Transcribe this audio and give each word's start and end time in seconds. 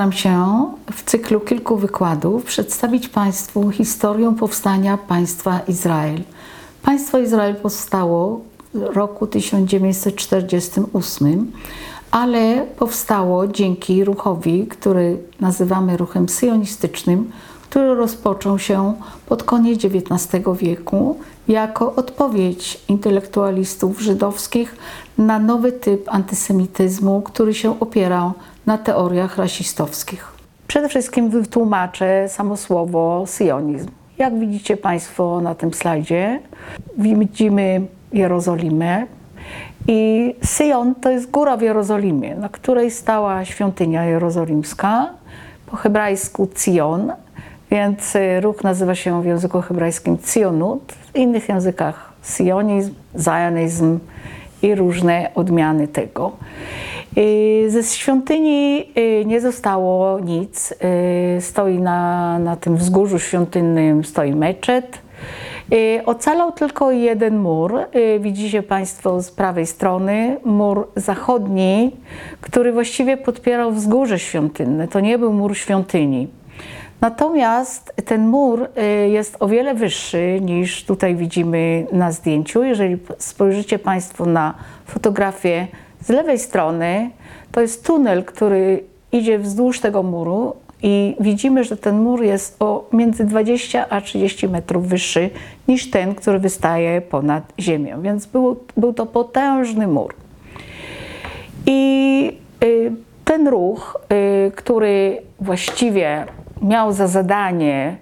postaram 0.00 0.12
się 0.12 0.66
w 0.92 1.04
cyklu 1.04 1.40
kilku 1.40 1.76
wykładów 1.76 2.44
przedstawić 2.44 3.08
Państwu 3.08 3.70
historię 3.70 4.34
powstania 4.38 4.98
państwa 4.98 5.60
Izrael. 5.68 6.20
Państwo 6.82 7.18
Izrael 7.18 7.54
powstało 7.54 8.40
w 8.74 8.82
roku 8.82 9.26
1948, 9.26 11.52
ale 12.10 12.66
powstało 12.78 13.46
dzięki 13.46 14.04
ruchowi, 14.04 14.66
który 14.66 15.18
nazywamy 15.40 15.96
ruchem 15.96 16.28
syjonistycznym, 16.28 17.30
który 17.62 17.94
rozpoczął 17.94 18.58
się 18.58 18.94
pod 19.26 19.42
koniec 19.42 19.84
XIX 19.84 20.44
wieku 20.60 21.18
jako 21.48 21.94
odpowiedź 21.94 22.80
intelektualistów 22.88 24.00
żydowskich 24.00 24.76
na 25.18 25.38
nowy 25.38 25.72
typ 25.72 26.08
antysemityzmu, 26.08 27.22
który 27.22 27.54
się 27.54 27.80
opierał 27.80 28.32
na 28.70 28.78
teoriach 28.78 29.38
rasistowskich. 29.38 30.28
Przede 30.66 30.88
wszystkim 30.88 31.30
wytłumaczę 31.30 32.28
samo 32.28 32.56
słowo 32.56 33.24
sionizm. 33.26 33.88
Jak 34.18 34.38
widzicie 34.38 34.76
Państwo 34.76 35.40
na 35.40 35.54
tym 35.54 35.74
slajdzie, 35.74 36.40
widzimy 36.98 37.86
Jerozolimę 38.12 39.06
i 39.88 40.34
Syjon 40.44 40.94
to 40.94 41.10
jest 41.10 41.30
góra 41.30 41.56
w 41.56 41.62
Jerozolimie, 41.62 42.34
na 42.34 42.48
której 42.48 42.90
stała 42.90 43.44
świątynia 43.44 44.04
jerozolimska, 44.04 45.10
po 45.66 45.76
hebrajsku 45.76 46.48
Cion, 46.64 47.12
więc 47.70 48.16
ruch 48.40 48.64
nazywa 48.64 48.94
się 48.94 49.22
w 49.22 49.26
języku 49.26 49.60
hebrajskim 49.60 50.18
Cionut, 50.18 50.92
w 50.92 51.16
innych 51.16 51.48
językach 51.48 52.12
sionizm, 52.22 52.94
zionizm 53.18 53.98
i 54.62 54.74
różne 54.74 55.30
odmiany 55.34 55.88
tego. 55.88 56.32
Ze 57.68 57.82
świątyni 57.82 58.86
y, 58.98 59.24
nie 59.26 59.40
zostało 59.40 60.20
nic. 60.20 60.74
Y, 61.36 61.40
stoi 61.40 61.78
na, 61.78 62.38
na 62.38 62.56
tym 62.56 62.76
wzgórzu 62.76 63.18
świątynnym 63.18 64.04
stoi 64.04 64.34
meczet. 64.34 64.98
Y, 65.72 66.00
ocalał 66.06 66.52
tylko 66.52 66.90
jeden 66.90 67.38
mur. 67.38 67.78
Widzicie 68.20 68.62
Państwo 68.62 69.22
z 69.22 69.30
prawej 69.30 69.66
strony 69.66 70.36
mur 70.44 70.88
zachodni, 70.96 71.96
który 72.40 72.72
właściwie 72.72 73.16
podpierał 73.16 73.72
wzgórze 73.72 74.18
świątynne. 74.18 74.88
To 74.88 75.00
nie 75.00 75.18
był 75.18 75.32
mur 75.32 75.56
świątyni. 75.56 76.28
Natomiast 77.00 77.94
ten 78.04 78.26
mur 78.26 78.68
jest 79.08 79.36
o 79.40 79.48
wiele 79.48 79.74
wyższy 79.74 80.38
niż 80.40 80.84
tutaj 80.84 81.16
widzimy 81.16 81.86
na 81.92 82.12
zdjęciu. 82.12 82.64
Jeżeli 82.64 82.98
spojrzycie 83.18 83.78
Państwo 83.78 84.26
na 84.26 84.54
fotografię 84.86 85.66
z 86.00 86.08
lewej 86.08 86.38
strony 86.38 87.10
to 87.52 87.60
jest 87.60 87.86
tunel, 87.86 88.24
który 88.24 88.84
idzie 89.12 89.38
wzdłuż 89.38 89.80
tego 89.80 90.02
muru 90.02 90.56
i 90.82 91.16
widzimy, 91.20 91.64
że 91.64 91.76
ten 91.76 92.00
mur 92.00 92.22
jest 92.22 92.56
o 92.62 92.88
między 92.92 93.24
20 93.24 93.88
a 93.88 94.00
30 94.00 94.48
metrów 94.48 94.88
wyższy 94.88 95.30
niż 95.68 95.90
ten, 95.90 96.14
który 96.14 96.38
wystaje 96.38 97.00
ponad 97.00 97.52
ziemią. 97.58 98.02
Więc 98.02 98.26
był, 98.26 98.56
był 98.76 98.92
to 98.92 99.06
potężny 99.06 99.86
mur. 99.86 100.14
I 101.66 102.32
y, 102.64 102.92
ten 103.24 103.48
ruch, 103.48 104.00
y, 104.46 104.52
który 104.56 105.22
właściwie 105.40 106.26
miał 106.62 106.92
za 106.92 107.06
zadanie 107.06 107.96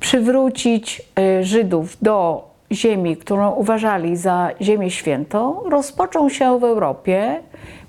przywrócić 0.00 1.02
y, 1.40 1.44
Żydów 1.44 1.96
do 2.02 2.47
ziemi, 2.72 3.16
którą 3.16 3.50
uważali 3.50 4.16
za 4.16 4.50
ziemię 4.60 4.90
świętą, 4.90 5.60
rozpoczął 5.70 6.30
się 6.30 6.58
w 6.58 6.64
Europie 6.64 7.40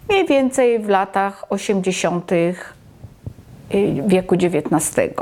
mniej 0.10 0.26
więcej 0.26 0.80
w 0.80 0.90
latach 0.90 1.46
80. 1.50 2.32
Y, 2.32 2.58
wieku 4.08 4.36
XIX. 4.36 5.14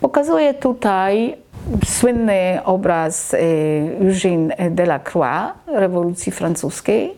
Pokazuję 0.00 0.54
tutaj 0.54 1.36
słynny 1.84 2.60
obraz 2.64 3.34
y, 3.34 3.38
Eugène 4.00 4.70
Delacroix, 4.70 5.52
rewolucji 5.66 6.32
francuskiej, 6.32 7.14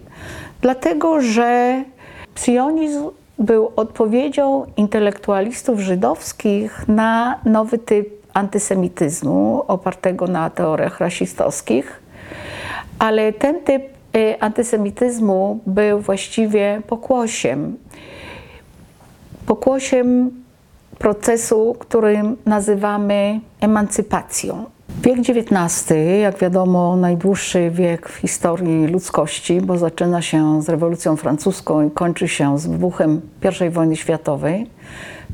dlatego 0.61 1.21
że 1.21 1.83
sionizm 2.37 3.11
był 3.39 3.73
odpowiedzią 3.77 4.67
intelektualistów 4.77 5.81
żydowskich 5.81 6.89
na 6.89 7.41
nowy 7.45 7.79
typ 7.79 8.16
antysemityzmu 8.37 9.65
opartego 9.69 10.27
na 10.27 10.51
teoriach 10.51 11.01
rasistowskich, 11.01 12.03
ale 12.99 13.33
ten 13.33 13.61
typ 13.65 13.83
y, 14.17 14.41
antysemityzmu 14.41 15.61
był 15.67 16.01
właściwie 16.01 16.83
pokłosiem. 16.87 17.77
Pokłosiem 19.47 20.31
procesu, 20.99 21.77
którym 21.79 22.37
nazywamy 22.47 23.41
emancypacją. 23.61 24.65
Wiek 25.03 25.19
XIX, 25.19 25.93
jak 26.23 26.39
wiadomo, 26.39 26.97
najdłuższy 26.97 27.71
wiek 27.71 28.09
w 28.09 28.15
historii 28.15 28.87
ludzkości, 28.87 29.61
bo 29.61 29.79
zaczyna 29.79 30.23
się 30.23 30.63
z 30.63 30.69
rewolucją 30.69 31.17
francuską 31.17 31.87
i 31.87 31.91
kończy 31.91 32.29
się 32.29 32.59
z 32.59 32.67
wybuchem 32.67 33.21
I 33.67 33.71
wojny 33.71 33.97
światowej. 33.97 34.67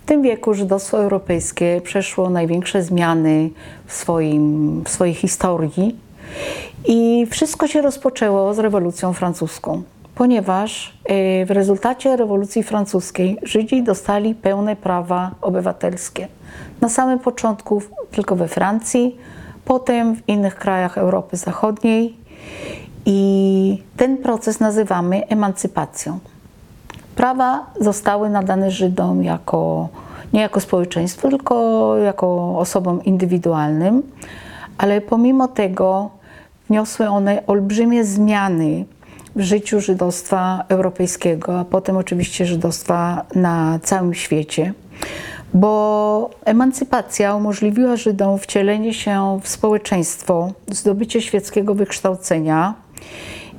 W 0.02 0.04
tym 0.06 0.22
wieku 0.22 0.54
żydostwo 0.54 0.98
europejskie 0.98 1.80
przeszło 1.84 2.30
największe 2.30 2.82
zmiany 2.82 3.50
w, 3.86 3.92
swoim, 3.92 4.82
w 4.84 4.88
swojej 4.88 5.14
historii 5.14 5.96
i 6.84 7.26
wszystko 7.30 7.68
się 7.68 7.82
rozpoczęło 7.82 8.54
z 8.54 8.58
rewolucją 8.58 9.12
francuską, 9.12 9.82
ponieważ 10.14 10.98
e, 11.04 11.46
w 11.46 11.50
rezultacie 11.50 12.16
rewolucji 12.16 12.62
francuskiej 12.62 13.38
Żydzi 13.42 13.82
dostali 13.82 14.34
pełne 14.34 14.76
prawa 14.76 15.30
obywatelskie. 15.40 16.28
Na 16.80 16.88
samym 16.88 17.18
początku 17.18 17.82
tylko 18.10 18.36
we 18.36 18.48
Francji, 18.48 19.16
potem 19.64 20.16
w 20.16 20.28
innych 20.28 20.54
krajach 20.54 20.98
Europy 20.98 21.36
Zachodniej 21.36 22.16
i 23.06 23.82
ten 23.96 24.16
proces 24.16 24.60
nazywamy 24.60 25.26
emancypacją. 25.26 26.18
Prawa 27.22 27.66
zostały 27.80 28.30
nadane 28.30 28.70
Żydom 28.70 29.24
jako, 29.24 29.88
nie 30.32 30.40
jako 30.40 30.60
społeczeństwu, 30.60 31.30
tylko 31.30 31.96
jako 31.96 32.58
osobom 32.58 33.04
indywidualnym, 33.04 34.02
ale 34.78 35.00
pomimo 35.00 35.48
tego 35.48 36.10
wniosły 36.68 37.08
one 37.08 37.46
olbrzymie 37.46 38.04
zmiany 38.04 38.84
w 39.36 39.40
życiu 39.40 39.80
żydostwa 39.80 40.64
europejskiego, 40.68 41.60
a 41.60 41.64
potem 41.64 41.96
oczywiście 41.96 42.46
żydostwa 42.46 43.24
na 43.34 43.78
całym 43.82 44.14
świecie, 44.14 44.74
bo 45.54 46.30
emancypacja 46.44 47.34
umożliwiła 47.34 47.96
Żydom 47.96 48.38
wcielenie 48.38 48.94
się 48.94 49.40
w 49.42 49.48
społeczeństwo, 49.48 50.52
zdobycie 50.68 51.20
świeckiego 51.20 51.74
wykształcenia 51.74 52.74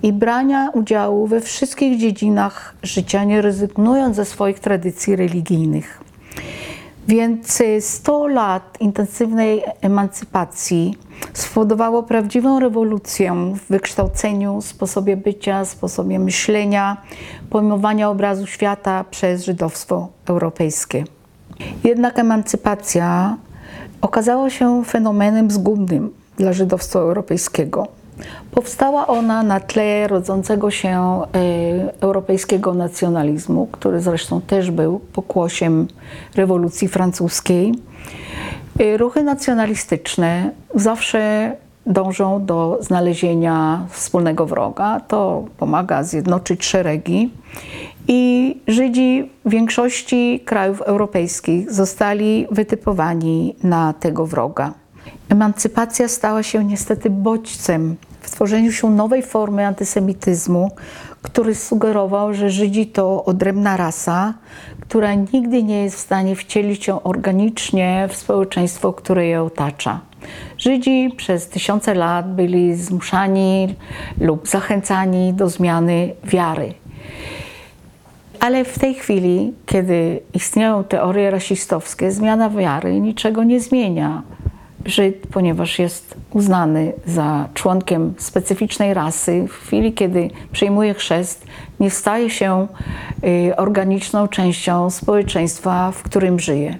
i 0.03 0.13
brania 0.13 0.69
udziału 0.73 1.27
we 1.27 1.41
wszystkich 1.41 1.99
dziedzinach 1.99 2.75
życia, 2.83 3.23
nie 3.23 3.41
rezygnując 3.41 4.15
ze 4.15 4.25
swoich 4.25 4.59
tradycji 4.59 5.15
religijnych. 5.15 6.01
Więc 7.07 7.63
100 7.79 8.27
lat 8.27 8.77
intensywnej 8.79 9.63
emancypacji 9.81 10.97
spowodowało 11.33 12.03
prawdziwą 12.03 12.59
rewolucję 12.59 13.53
w 13.55 13.71
wykształceniu, 13.71 14.61
sposobie 14.61 15.17
bycia, 15.17 15.65
sposobie 15.65 16.19
myślenia, 16.19 16.97
pojmowania 17.49 18.09
obrazu 18.09 18.47
świata 18.47 19.05
przez 19.11 19.45
żydowstwo 19.45 20.07
europejskie. 20.25 21.03
Jednak 21.83 22.19
emancypacja 22.19 23.37
okazała 24.01 24.49
się 24.49 24.85
fenomenem 24.85 25.51
zgubnym 25.51 26.13
dla 26.37 26.53
żydowstwa 26.53 26.99
europejskiego. 26.99 28.02
Powstała 28.51 29.07
ona 29.07 29.43
na 29.43 29.59
tle 29.59 30.07
rodzącego 30.07 30.71
się 30.71 30.89
e, 30.89 31.23
europejskiego 32.01 32.73
nacjonalizmu, 32.73 33.67
który 33.71 33.99
zresztą 33.99 34.41
też 34.41 34.71
był 34.71 34.99
pokłosiem 34.99 35.87
rewolucji 36.35 36.87
francuskiej. 36.87 37.73
E, 38.79 38.97
ruchy 38.97 39.23
nacjonalistyczne 39.23 40.51
zawsze 40.75 41.51
dążą 41.85 42.45
do 42.45 42.77
znalezienia 42.81 43.85
wspólnego 43.89 44.45
wroga. 44.45 44.99
To 44.99 45.45
pomaga 45.57 46.03
zjednoczyć 46.03 46.65
szeregi. 46.65 47.31
I 48.07 48.55
Żydzi 48.67 49.31
w 49.45 49.49
większości 49.49 50.41
krajów 50.45 50.81
europejskich 50.81 51.71
zostali 51.71 52.47
wytypowani 52.51 53.55
na 53.63 53.93
tego 53.93 54.25
wroga. 54.25 54.73
Emancypacja 55.29 56.07
stała 56.07 56.43
się 56.43 56.63
niestety 56.65 57.09
bodźcem 57.09 57.95
w 58.21 58.29
tworzeniu 58.29 58.71
się 58.71 58.89
nowej 58.89 59.23
formy 59.23 59.67
antysemityzmu, 59.67 60.71
który 61.21 61.55
sugerował, 61.55 62.33
że 62.33 62.49
Żydzi 62.49 62.87
to 62.87 63.25
odrębna 63.25 63.77
rasa, 63.77 64.33
która 64.79 65.13
nigdy 65.13 65.63
nie 65.63 65.83
jest 65.83 65.95
w 65.95 65.99
stanie 65.99 66.35
wcielić 66.35 66.83
się 66.83 67.03
organicznie 67.03 68.07
w 68.11 68.15
społeczeństwo, 68.15 68.93
które 68.93 69.25
je 69.25 69.43
otacza. 69.43 69.99
Żydzi 70.57 71.09
przez 71.17 71.47
tysiące 71.47 71.93
lat 71.93 72.35
byli 72.35 72.75
zmuszani 72.75 73.75
lub 74.19 74.47
zachęcani 74.47 75.33
do 75.33 75.49
zmiany 75.49 76.13
wiary. 76.23 76.73
Ale 78.39 78.65
w 78.65 78.79
tej 78.79 78.93
chwili, 78.93 79.53
kiedy 79.65 80.19
istnieją 80.33 80.83
teorie 80.83 81.31
rasistowskie, 81.31 82.11
zmiana 82.11 82.49
wiary 82.49 82.99
niczego 82.99 83.43
nie 83.43 83.59
zmienia. 83.59 84.21
Żyd, 84.85 85.27
ponieważ 85.31 85.79
jest 85.79 86.15
uznany 86.31 86.93
za 87.05 87.47
członkiem 87.53 88.13
specyficznej 88.17 88.93
rasy, 88.93 89.47
w 89.47 89.53
chwili, 89.53 89.93
kiedy 89.93 90.29
przyjmuje 90.51 90.93
chrzest, 90.93 91.45
nie 91.79 91.89
staje 91.89 92.29
się 92.29 92.67
y, 93.49 93.55
organiczną 93.55 94.27
częścią 94.27 94.89
społeczeństwa, 94.89 95.91
w 95.91 96.03
którym 96.03 96.39
żyje. 96.39 96.77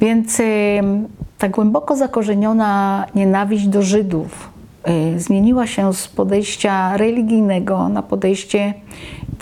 Więc 0.00 0.40
y, 0.40 0.80
ta 1.38 1.48
głęboko 1.48 1.96
zakorzeniona 1.96 3.06
nienawiść 3.14 3.66
do 3.66 3.82
Żydów 3.82 4.50
y, 5.14 5.20
zmieniła 5.20 5.66
się 5.66 5.94
z 5.94 6.08
podejścia 6.08 6.96
religijnego 6.96 7.88
na 7.88 8.02
podejście 8.02 8.74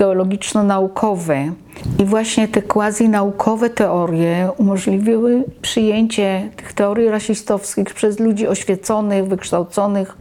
ideologiczno-naukowe. 0.00 1.52
I 1.98 2.04
właśnie 2.04 2.48
te 2.48 2.62
quasi-naukowe 2.62 3.70
teorie 3.70 4.50
umożliwiły 4.56 5.44
przyjęcie 5.62 6.50
tych 6.56 6.72
teorii 6.72 7.08
rasistowskich 7.08 7.94
przez 7.94 8.18
ludzi 8.18 8.48
oświeconych, 8.48 9.26
wykształconych, 9.26 10.16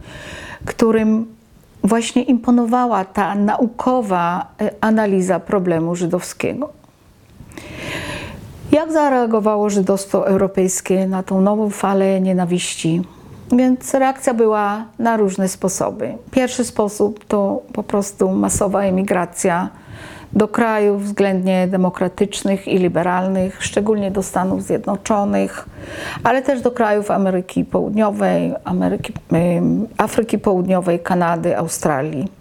którym 0.64 1.26
właśnie 1.84 2.22
imponowała 2.22 3.04
ta 3.04 3.34
naukowa 3.34 4.46
e, 4.60 4.70
analiza 4.80 5.40
problemu 5.40 5.96
żydowskiego. 5.96 6.68
Jak 8.72 8.92
zareagowało 8.92 9.70
żydostwo 9.70 10.26
europejskie 10.26 11.06
na 11.06 11.22
tą 11.22 11.40
nową 11.40 11.70
falę 11.70 12.20
nienawiści? 12.20 13.02
Więc 13.52 13.94
reakcja 13.94 14.34
była 14.34 14.84
na 14.98 15.16
różne 15.16 15.48
sposoby. 15.48 16.14
Pierwszy 16.30 16.64
sposób 16.64 17.24
to 17.24 17.62
po 17.72 17.82
prostu 17.82 18.30
masowa 18.30 18.82
emigracja 18.82 19.68
do 20.32 20.48
krajów 20.48 21.04
względnie 21.04 21.68
demokratycznych 21.68 22.68
i 22.68 22.78
liberalnych, 22.78 23.64
szczególnie 23.64 24.10
do 24.10 24.22
Stanów 24.22 24.62
Zjednoczonych, 24.62 25.68
ale 26.24 26.42
też 26.42 26.60
do 26.60 26.70
krajów 26.70 27.10
Ameryki 27.10 27.64
Południowej, 27.64 28.54
Ameryki, 28.64 29.12
Afryki 29.98 30.38
Południowej, 30.38 31.00
Kanady, 31.00 31.58
Australii. 31.58 32.39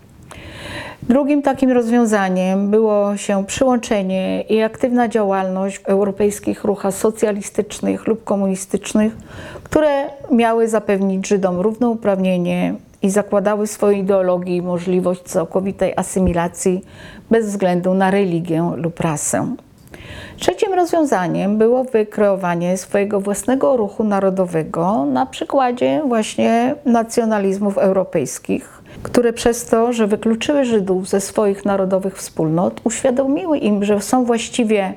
Drugim 1.04 1.42
takim 1.42 1.72
rozwiązaniem 1.72 2.72
było 2.72 3.18
się 3.18 3.46
przyłączenie 3.46 4.42
i 4.42 4.62
aktywna 4.62 5.08
działalność 5.08 5.80
w 5.80 5.86
europejskich 5.86 6.64
ruchach 6.64 6.94
socjalistycznych 6.94 8.08
lub 8.08 8.24
komunistycznych, 8.24 9.18
które 9.64 10.06
miały 10.32 10.68
zapewnić 10.68 11.28
Żydom 11.28 11.60
równouprawnienie 11.60 12.76
i 13.02 13.10
zakładały 13.10 13.68
w 13.68 13.72
swojej 13.72 14.00
ideologii 14.00 14.62
możliwość 14.62 15.22
całkowitej 15.24 15.94
asymilacji 15.96 16.82
bez 17.32 17.46
względu 17.46 17.94
na 17.94 18.12
religię 18.12 18.72
lub 18.76 19.00
rasę. 19.00 19.56
Trzecim 20.38 20.74
rozwiązaniem 20.74 21.58
było 21.58 21.84
wykreowanie 21.84 22.78
swojego 22.78 23.20
własnego 23.20 23.78
ruchu 23.78 24.04
narodowego 24.04 25.06
na 25.06 25.26
przykładzie 25.26 26.02
właśnie 26.08 26.76
nacjonalizmów 26.86 27.78
europejskich, 27.78 28.79
które 29.04 29.34
przez 29.34 29.66
to, 29.66 29.94
że 29.94 30.08
wykluczyły 30.08 30.66
Żydów 30.66 31.10
ze 31.10 31.22
swoich 31.22 31.66
narodowych 31.66 32.18
wspólnot, 32.18 32.82
uświadomiły 32.84 33.58
im, 33.58 33.84
że 33.84 34.02
są 34.02 34.26
właściwie 34.26 34.94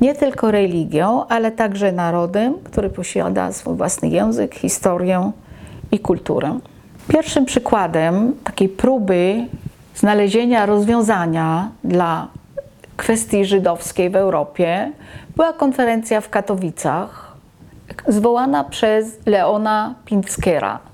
nie 0.00 0.14
tylko 0.14 0.50
religią, 0.50 1.26
ale 1.28 1.52
także 1.52 1.92
narodem, 1.92 2.54
który 2.64 2.90
posiada 2.90 3.52
swój 3.52 3.76
własny 3.76 4.08
język, 4.08 4.54
historię 4.54 5.32
i 5.92 5.98
kulturę. 5.98 6.58
Pierwszym 7.08 7.44
przykładem 7.44 8.32
takiej 8.44 8.68
próby 8.68 9.46
znalezienia 9.94 10.66
rozwiązania 10.66 11.70
dla 11.84 12.28
kwestii 12.96 13.44
żydowskiej 13.44 14.10
w 14.10 14.16
Europie 14.16 14.92
była 15.36 15.52
konferencja 15.52 16.20
w 16.20 16.30
Katowicach, 16.30 17.36
zwołana 18.08 18.64
przez 18.64 19.18
Leona 19.26 19.94
Pinckera. 20.04 20.91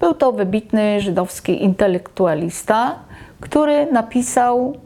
Był 0.00 0.14
to 0.14 0.32
wybitny 0.32 1.00
żydowski 1.00 1.64
intelektualista, 1.64 2.94
który 3.40 3.86
napisał 3.92 4.76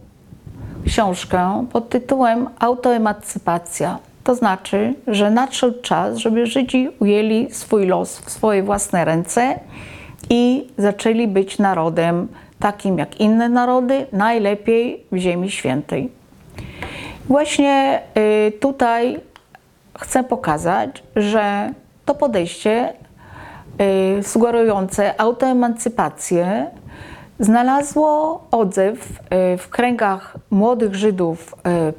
książkę 0.86 1.66
pod 1.72 1.88
tytułem 1.88 2.48
Autoemancypacja. 2.58 3.98
To 4.24 4.34
znaczy, 4.34 4.94
że 5.06 5.30
nadszedł 5.30 5.82
czas, 5.82 6.16
żeby 6.16 6.46
Żydzi 6.46 6.88
ujęli 7.00 7.50
swój 7.50 7.86
los 7.86 8.18
w 8.18 8.30
swoje 8.30 8.62
własne 8.62 9.04
ręce 9.04 9.60
i 10.30 10.66
zaczęli 10.78 11.28
być 11.28 11.58
narodem 11.58 12.28
takim 12.58 12.98
jak 12.98 13.20
inne 13.20 13.48
narody, 13.48 14.06
najlepiej 14.12 15.04
w 15.12 15.16
Ziemi 15.16 15.50
Świętej. 15.50 16.10
Właśnie 17.28 18.00
y, 18.48 18.52
tutaj 18.52 19.20
chcę 19.98 20.24
pokazać, 20.24 21.02
że 21.16 21.70
to 22.04 22.14
podejście 22.14 22.92
sugerujące 24.22 25.20
autoemancypację 25.20 26.66
znalazło 27.40 28.44
odzew 28.50 29.10
y, 29.10 29.58
w 29.58 29.68
kręgach 29.68 30.36
młodych 30.50 30.94
Żydów, 30.94 31.54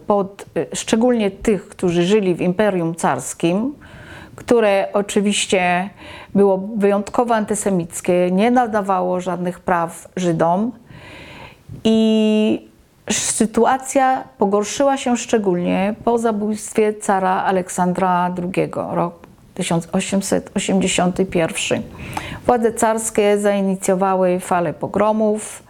pod, 0.07 0.45
szczególnie 0.74 1.31
tych, 1.31 1.69
którzy 1.69 2.04
żyli 2.04 2.36
w 2.36 2.42
Imperium 2.42 2.95
Carskim, 2.95 3.74
które 4.36 4.88
oczywiście 4.94 5.89
było 6.36 6.69
wyjątkowo 6.77 7.36
antysemickie, 7.36 8.31
nie 8.31 8.51
nadawało 8.51 9.19
żadnych 9.22 9.60
praw 9.60 10.07
Żydom. 10.16 10.72
I 11.83 12.69
sytuacja 13.12 14.24
pogorszyła 14.38 14.98
się 14.98 15.18
szczególnie 15.18 15.95
po 16.04 16.18
zabójstwie 16.18 16.94
cara 16.94 17.44
Aleksandra 17.44 18.36
II, 18.56 18.72
rok 18.92 19.25
1881. 19.56 21.84
Władze 22.46 22.74
carskie 22.74 23.38
zainicjowały 23.38 24.40
falę 24.40 24.74
pogromów, 24.74 25.63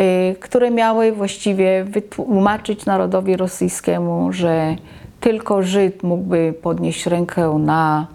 y, 0.00 0.36
które 0.40 0.70
miały 0.70 1.12
właściwie 1.12 1.84
wytłumaczyć 1.84 2.86
narodowi 2.86 3.36
rosyjskiemu, 3.36 4.32
że 4.32 4.76
tylko 5.20 5.62
Żyd 5.62 6.02
mógłby 6.02 6.54
podnieść 6.62 7.06
rękę 7.06 7.58
na 7.58 8.06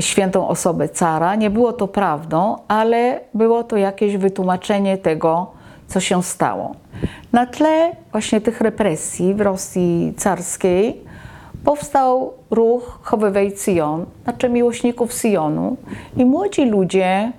świętą 0.00 0.48
osobę 0.48 0.88
cara. 0.88 1.34
Nie 1.34 1.50
było 1.50 1.72
to 1.72 1.88
prawdą, 1.88 2.56
ale 2.68 3.20
było 3.34 3.64
to 3.64 3.76
jakieś 3.76 4.16
wytłumaczenie 4.16 4.98
tego, 4.98 5.46
co 5.86 6.00
się 6.00 6.22
stało. 6.22 6.74
Na 7.32 7.46
tle 7.46 7.96
właśnie 8.12 8.40
tych 8.40 8.60
represji 8.60 9.34
w 9.34 9.40
Rosji 9.40 10.14
carskiej 10.16 11.11
powstał 11.64 12.32
ruch 12.50 12.98
Chowywej 13.02 13.52
Sion, 13.56 14.06
znaczy 14.24 14.48
miłośników 14.48 15.12
Sionu 15.12 15.76
i 16.16 16.24
młodzi 16.24 16.64
ludzie, 16.64 17.32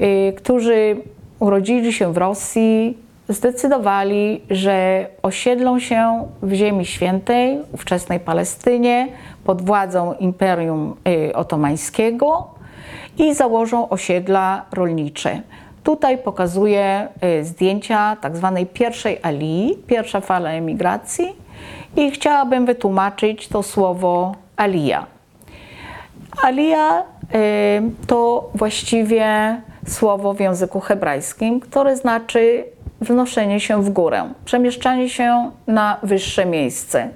y, 0.00 0.32
którzy 0.36 0.96
urodzili 1.38 1.92
się 1.92 2.12
w 2.12 2.16
Rosji, 2.16 2.98
zdecydowali, 3.28 4.42
że 4.50 5.06
osiedlą 5.22 5.78
się 5.78 6.28
w 6.42 6.52
Ziemi 6.52 6.86
Świętej, 6.86 7.58
ówczesnej 7.72 8.20
Palestynie, 8.20 9.08
pod 9.44 9.62
władzą 9.62 10.14
Imperium 10.14 10.94
y, 11.28 11.34
Otomańskiego 11.34 12.46
i 13.18 13.34
założą 13.34 13.88
osiedla 13.88 14.64
rolnicze. 14.72 15.40
Tutaj 15.82 16.18
pokazuję 16.18 17.08
y, 17.40 17.44
zdjęcia 17.44 18.16
tak 18.20 18.36
zwanej 18.36 18.66
pierwszej 18.66 19.18
alii, 19.22 19.78
pierwsza 19.86 20.20
fala 20.20 20.50
emigracji 20.50 21.43
i 21.96 22.10
chciałabym 22.10 22.66
wytłumaczyć 22.66 23.48
to 23.48 23.62
słowo 23.62 24.34
alija. 24.56 25.06
Alija 26.42 27.00
y, 27.00 27.04
to 28.06 28.50
właściwie 28.54 29.56
słowo 29.86 30.34
w 30.34 30.40
języku 30.40 30.80
hebrajskim, 30.80 31.60
które 31.60 31.96
znaczy 31.96 32.64
wnoszenie 33.00 33.60
się 33.60 33.82
w 33.82 33.90
górę, 33.90 34.32
przemieszczanie 34.44 35.08
się 35.08 35.50
na 35.66 35.96
wyższe 36.02 36.46
miejsce. 36.46 37.08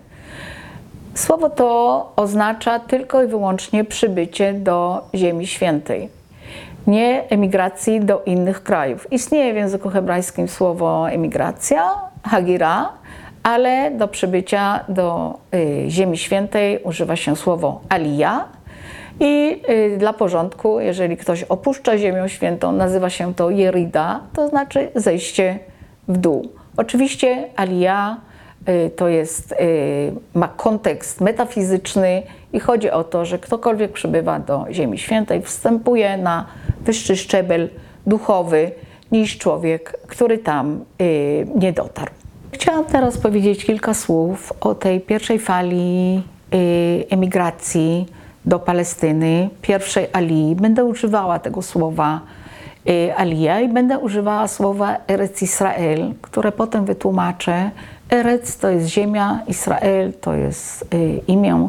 Słowo 1.15 1.51
to 1.51 2.13
oznacza 2.17 2.79
tylko 2.79 3.23
i 3.23 3.27
wyłącznie 3.27 3.85
przybycie 3.85 4.53
do 4.53 5.05
Ziemi 5.15 5.47
Świętej, 5.47 6.09
nie 6.87 7.25
emigracji 7.29 8.01
do 8.01 8.23
innych 8.27 8.63
krajów. 8.63 9.13
Istnieje 9.13 9.53
w 9.53 9.57
języku 9.57 9.89
hebrajskim 9.89 10.49
słowo 10.49 11.11
emigracja, 11.11 11.91
hagira, 12.25 12.89
ale 13.43 13.91
do 13.91 14.09
przybycia 14.09 14.85
do 14.89 15.39
y, 15.55 15.85
Ziemi 15.89 16.19
Świętej 16.19 16.83
używa 16.83 17.17
się 17.17 17.37
słowo 17.37 17.81
alija. 17.89 18.45
I 19.21 19.63
y, 19.71 19.99
dla 19.99 20.13
porządku, 20.13 20.81
jeżeli 20.81 21.17
ktoś 21.17 21.43
opuszcza 21.43 21.99
Ziemię 21.99 22.29
Świętą, 22.29 22.73
nazywa 22.73 23.11
się 23.11 23.35
to 23.35 23.51
jerida, 23.51 24.21
to 24.35 24.49
znaczy 24.49 24.91
zejście 24.95 25.59
w 26.09 26.17
dół. 26.17 26.49
Oczywiście 26.77 27.49
alija 27.57 28.17
y, 28.69 28.91
to 28.91 29.09
jest, 29.09 29.55
ma 30.35 30.49
kontekst 30.49 31.21
metafizyczny 31.21 32.23
i 32.53 32.61
chodzi 32.61 32.91
o 32.91 33.05
to, 33.05 33.25
że 33.25 33.39
ktokolwiek 33.39 33.93
przybywa 33.93 34.39
do 34.39 34.67
Ziemi 34.71 34.99
Świętej, 34.99 35.43
wstępuje 35.43 36.17
na 36.17 36.47
wyższy 36.81 37.17
szczebel 37.17 37.69
duchowy 38.07 38.71
niż 39.13 39.39
człowiek, 39.39 39.99
który 40.07 40.39
tam 40.39 40.85
nie 41.55 41.73
dotarł. 41.73 42.18
Chciałam 42.61 42.85
teraz 42.85 43.19
powiedzieć 43.19 43.65
kilka 43.65 43.95
słów 43.95 44.53
o 44.61 44.75
tej 44.75 45.01
pierwszej 45.01 45.39
fali 45.39 46.23
y, 46.55 47.05
emigracji 47.11 48.07
do 48.45 48.59
Palestyny, 48.59 49.51
pierwszej 49.63 50.07
Alii. 50.13 50.55
Będę 50.55 50.85
używała 50.85 51.39
tego 51.39 51.63
słowa 51.63 52.21
y, 52.89 53.15
Alija 53.17 53.61
i 53.61 53.69
będę 53.69 53.99
używała 53.99 54.49
słowa 54.49 54.97
Eretz 55.09 55.43
Israel, 55.43 56.15
które 56.23 56.53
potem 56.53 56.85
wytłumaczę. 56.85 57.71
Eretz 58.11 58.57
to 58.57 58.69
jest 58.69 58.87
ziemia, 58.87 59.41
Israel 59.47 60.13
to 60.21 60.35
jest 60.35 60.95
y, 60.95 61.21
imię 61.27 61.69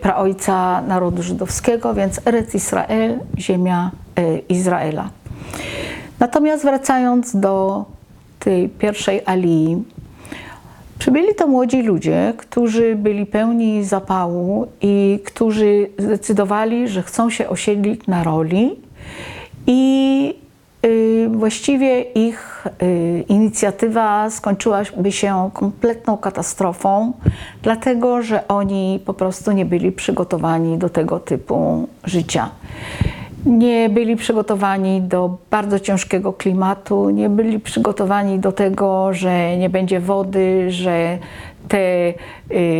praojca 0.00 0.82
narodu 0.82 1.22
żydowskiego, 1.22 1.94
więc 1.94 2.20
Eretz 2.26 2.54
Israel, 2.54 3.18
ziemia 3.38 3.90
Izraela. 4.48 5.10
Natomiast 6.20 6.64
wracając 6.64 7.36
do 7.36 7.84
tej 8.40 8.68
pierwszej 8.68 9.22
alii, 9.26 9.84
przybyli 11.00 11.34
to 11.34 11.46
młodzi 11.46 11.82
ludzie, 11.82 12.34
którzy 12.36 12.96
byli 12.96 13.26
pełni 13.26 13.84
zapału 13.84 14.66
i 14.80 15.20
którzy 15.24 15.90
zdecydowali, 15.98 16.88
że 16.88 17.02
chcą 17.02 17.30
się 17.30 17.48
osiedlić 17.48 18.06
na 18.06 18.24
roli 18.24 18.76
i 19.66 20.34
y, 20.86 21.28
właściwie 21.30 22.00
ich 22.00 22.66
y, 22.82 23.24
inicjatywa 23.28 24.30
skończyłaby 24.30 25.12
się 25.12 25.50
kompletną 25.54 26.16
katastrofą, 26.16 27.12
dlatego 27.62 28.22
że 28.22 28.48
oni 28.48 29.00
po 29.04 29.14
prostu 29.14 29.52
nie 29.52 29.64
byli 29.64 29.92
przygotowani 29.92 30.78
do 30.78 30.88
tego 30.88 31.20
typu 31.20 31.88
życia 32.04 32.50
nie 33.46 33.88
byli 33.88 34.16
przygotowani 34.16 35.02
do 35.02 35.36
bardzo 35.50 35.80
ciężkiego 35.80 36.32
klimatu, 36.32 37.10
nie 37.10 37.28
byli 37.28 37.60
przygotowani 37.60 38.38
do 38.38 38.52
tego, 38.52 39.14
że 39.14 39.56
nie 39.56 39.70
będzie 39.70 40.00
wody, 40.00 40.70
że 40.70 41.18
te 41.68 42.14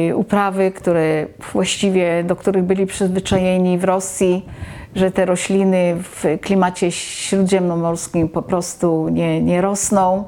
y, 0.08 0.16
uprawy, 0.16 0.70
które 0.70 1.26
właściwie 1.52 2.24
do 2.24 2.36
których 2.36 2.64
byli 2.64 2.86
przyzwyczajeni 2.86 3.78
w 3.78 3.84
Rosji, 3.84 4.46
że 4.94 5.10
te 5.10 5.26
rośliny 5.26 5.96
w 5.96 6.24
klimacie 6.40 6.92
śródziemnomorskim 6.92 8.28
po 8.28 8.42
prostu 8.42 9.08
nie, 9.08 9.42
nie 9.42 9.60
rosną. 9.60 10.24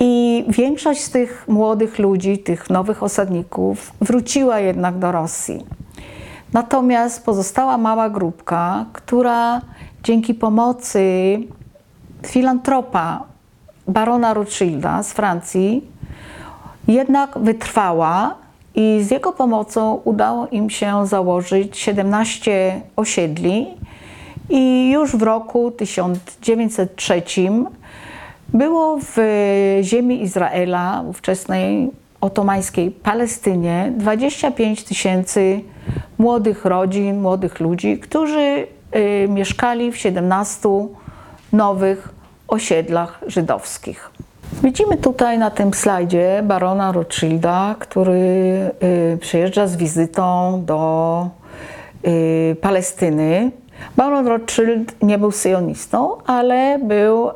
I 0.00 0.44
większość 0.48 1.00
z 1.00 1.10
tych 1.10 1.48
młodych 1.48 1.98
ludzi, 1.98 2.38
tych 2.38 2.70
nowych 2.70 3.02
osadników, 3.02 3.92
wróciła 4.00 4.60
jednak 4.60 4.98
do 4.98 5.12
Rosji. 5.12 5.83
Natomiast 6.54 7.24
pozostała 7.24 7.78
mała 7.78 8.10
grupka, 8.10 8.86
która 8.92 9.60
dzięki 10.02 10.34
pomocy 10.34 11.02
filantropa 12.26 13.22
barona 13.88 14.34
Rothschilda 14.34 15.02
z 15.02 15.12
Francji 15.12 15.84
jednak 16.88 17.38
wytrwała 17.38 18.34
i 18.74 18.98
z 19.02 19.10
jego 19.10 19.32
pomocą 19.32 20.00
udało 20.04 20.46
im 20.46 20.70
się 20.70 21.06
założyć 21.06 21.78
17 21.78 22.80
osiedli 22.96 23.66
i 24.50 24.90
już 24.90 25.16
w 25.16 25.22
roku 25.22 25.70
1903 25.70 27.22
było 28.48 28.98
w 29.00 29.18
ziemi 29.82 30.22
Izraela, 30.22 31.04
ówczesnej 31.08 31.90
otomańskiej 32.24 32.90
Palestynie 32.90 33.92
25 33.96 34.84
tysięcy 34.84 35.60
młodych 36.18 36.64
rodzin, 36.64 37.20
młodych 37.20 37.60
ludzi, 37.60 37.98
którzy 37.98 38.66
y, 38.96 39.28
mieszkali 39.28 39.92
w 39.92 39.96
17 39.96 40.68
nowych 41.52 42.08
osiedlach 42.48 43.20
żydowskich. 43.26 44.10
Widzimy 44.62 44.96
tutaj 44.96 45.38
na 45.38 45.50
tym 45.50 45.74
slajdzie 45.74 46.42
barona 46.44 46.92
Rothschilda, 46.92 47.74
który 47.78 48.12
y, 49.12 49.18
przyjeżdża 49.20 49.66
z 49.66 49.76
wizytą 49.76 50.62
do 50.64 51.28
y, 52.06 52.56
Palestyny. 52.60 53.50
Baron 53.96 54.26
Rothschild 54.26 55.02
nie 55.02 55.18
był 55.18 55.30
syjonistą, 55.30 56.16
ale 56.26 56.78
był 56.78 57.30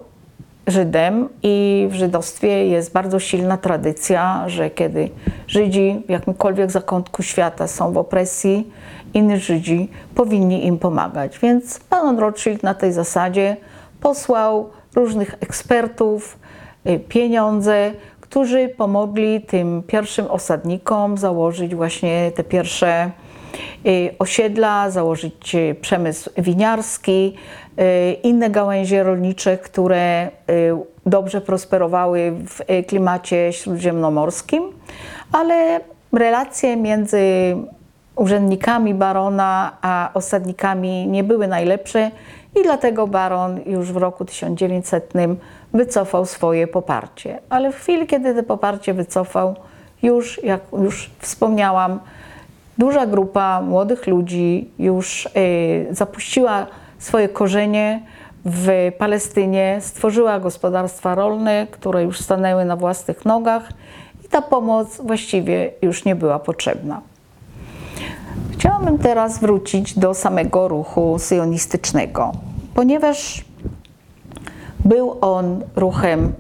Żydem 0.69 1.29
i 1.43 1.89
w 1.91 1.95
żydostwie 1.95 2.67
jest 2.67 2.93
bardzo 2.93 3.21
silna 3.21 3.57
tradycja, 3.57 4.45
że 4.47 4.71
kiedy 4.71 5.11
Żydzi 5.47 6.03
w 6.07 6.11
jakimkolwiek 6.11 6.71
zakątku 6.71 7.23
świata 7.23 7.67
są 7.67 7.93
w 7.93 7.99
opresji, 7.99 8.71
inni 9.15 9.37
Żydzi 9.37 9.89
powinni 10.15 10.67
im 10.67 10.79
pomagać. 10.79 11.39
Więc 11.39 11.81
pan 11.81 12.19
Rothschild 12.19 12.63
na 12.63 12.75
tej 12.75 12.93
zasadzie 12.93 13.57
posłał 14.01 14.71
różnych 14.95 15.35
ekspertów, 15.41 16.39
y, 16.87 16.99
pieniądze, 16.99 17.93
którzy 18.21 18.69
pomogli 18.69 19.41
tym 19.41 19.83
pierwszym 19.87 20.27
osadnikom 20.27 21.19
założyć 21.19 21.75
właśnie 21.75 22.33
te 22.35 22.45
pierwsze 22.45 23.11
osiedla, 24.19 24.91
założyć 24.91 25.55
y, 25.55 25.77
przemysł 25.81 26.31
winiarski, 26.39 27.35
inne 28.23 28.51
gałęzie 28.51 29.03
rolnicze, 29.03 29.59
które 29.59 30.31
dobrze 31.07 31.41
prosperowały 31.41 32.33
w 32.47 32.87
klimacie 32.87 33.53
śródziemnomorskim, 33.53 34.73
ale 35.33 35.81
relacje 36.13 36.77
między 36.77 37.23
urzędnikami 38.17 38.95
barona 38.95 39.77
a 39.83 40.11
osadnikami 40.15 41.09
nie 41.09 41.25
były 41.25 41.49
najlepsze 41.49 42.11
i 42.61 42.63
dlatego 42.63 43.07
baron 43.07 43.61
już 43.67 43.93
w 43.93 43.97
roku 43.97 44.25
1900 44.25 45.13
wycofał 45.73 46.27
swoje 46.27 46.67
poparcie. 46.67 47.39
Ale 47.49 47.73
w 47.73 47.77
chwili, 47.77 48.07
kiedy 48.07 48.35
to 48.35 48.43
poparcie 48.43 48.95
wycofał, 48.95 49.57
już, 50.03 50.45
jak 50.45 50.61
już 50.73 51.11
wspomniałam, 51.19 52.01
duża 52.79 53.07
grupa 53.07 53.61
młodych 53.61 54.07
ludzi 54.07 54.71
już 54.79 55.27
y, 55.27 55.31
zapuściła 55.91 56.67
swoje 56.99 57.29
korzenie 57.29 58.03
w 58.45 58.93
Palestynie, 58.99 59.79
stworzyła 59.81 60.41
gospodarstwa 60.41 61.15
rolne, 61.15 61.67
które 61.71 62.03
już 62.03 62.21
stanęły 62.21 62.65
na 62.65 62.77
własnych 62.77 63.25
nogach 63.25 63.69
i 64.25 64.29
ta 64.29 64.43
pomoc 64.43 65.01
właściwie 65.01 65.71
już 65.83 66.05
nie 66.05 66.15
była 66.15 66.39
potrzebna. 66.39 67.01
Chciałabym 68.53 68.99
teraz 68.99 69.41
wrócić 69.41 69.99
do 69.99 70.15
samego 70.15 70.69
ruchu 70.69 71.19
syjonistycznego, 71.19 72.33
ponieważ 72.75 73.45
był 74.85 75.17
on 75.21 75.63
ruchem 75.77 76.33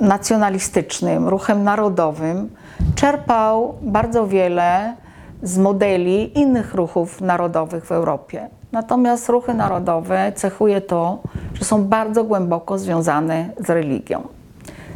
nacjonalistycznym, 0.00 1.28
ruchem 1.28 1.64
narodowym, 1.64 2.50
czerpał 2.94 3.74
bardzo 3.82 4.26
wiele 4.26 4.94
z 5.42 5.58
modeli 5.58 6.38
innych 6.38 6.74
ruchów 6.74 7.20
narodowych 7.20 7.84
w 7.86 7.92
Europie. 7.92 8.48
Natomiast 8.72 9.28
ruchy 9.28 9.54
narodowe 9.54 10.32
cechuje 10.34 10.80
to, 10.80 11.18
że 11.54 11.64
są 11.64 11.84
bardzo 11.84 12.24
głęboko 12.24 12.78
związane 12.78 13.48
z 13.58 13.70
religią. 13.70 14.22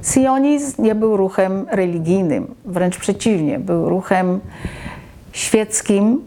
Sionizm 0.02 0.82
nie 0.82 0.94
był 0.94 1.16
ruchem 1.16 1.66
religijnym, 1.70 2.54
wręcz 2.64 2.98
przeciwnie, 2.98 3.58
był 3.58 3.88
ruchem 3.88 4.40
świeckim, 5.32 6.20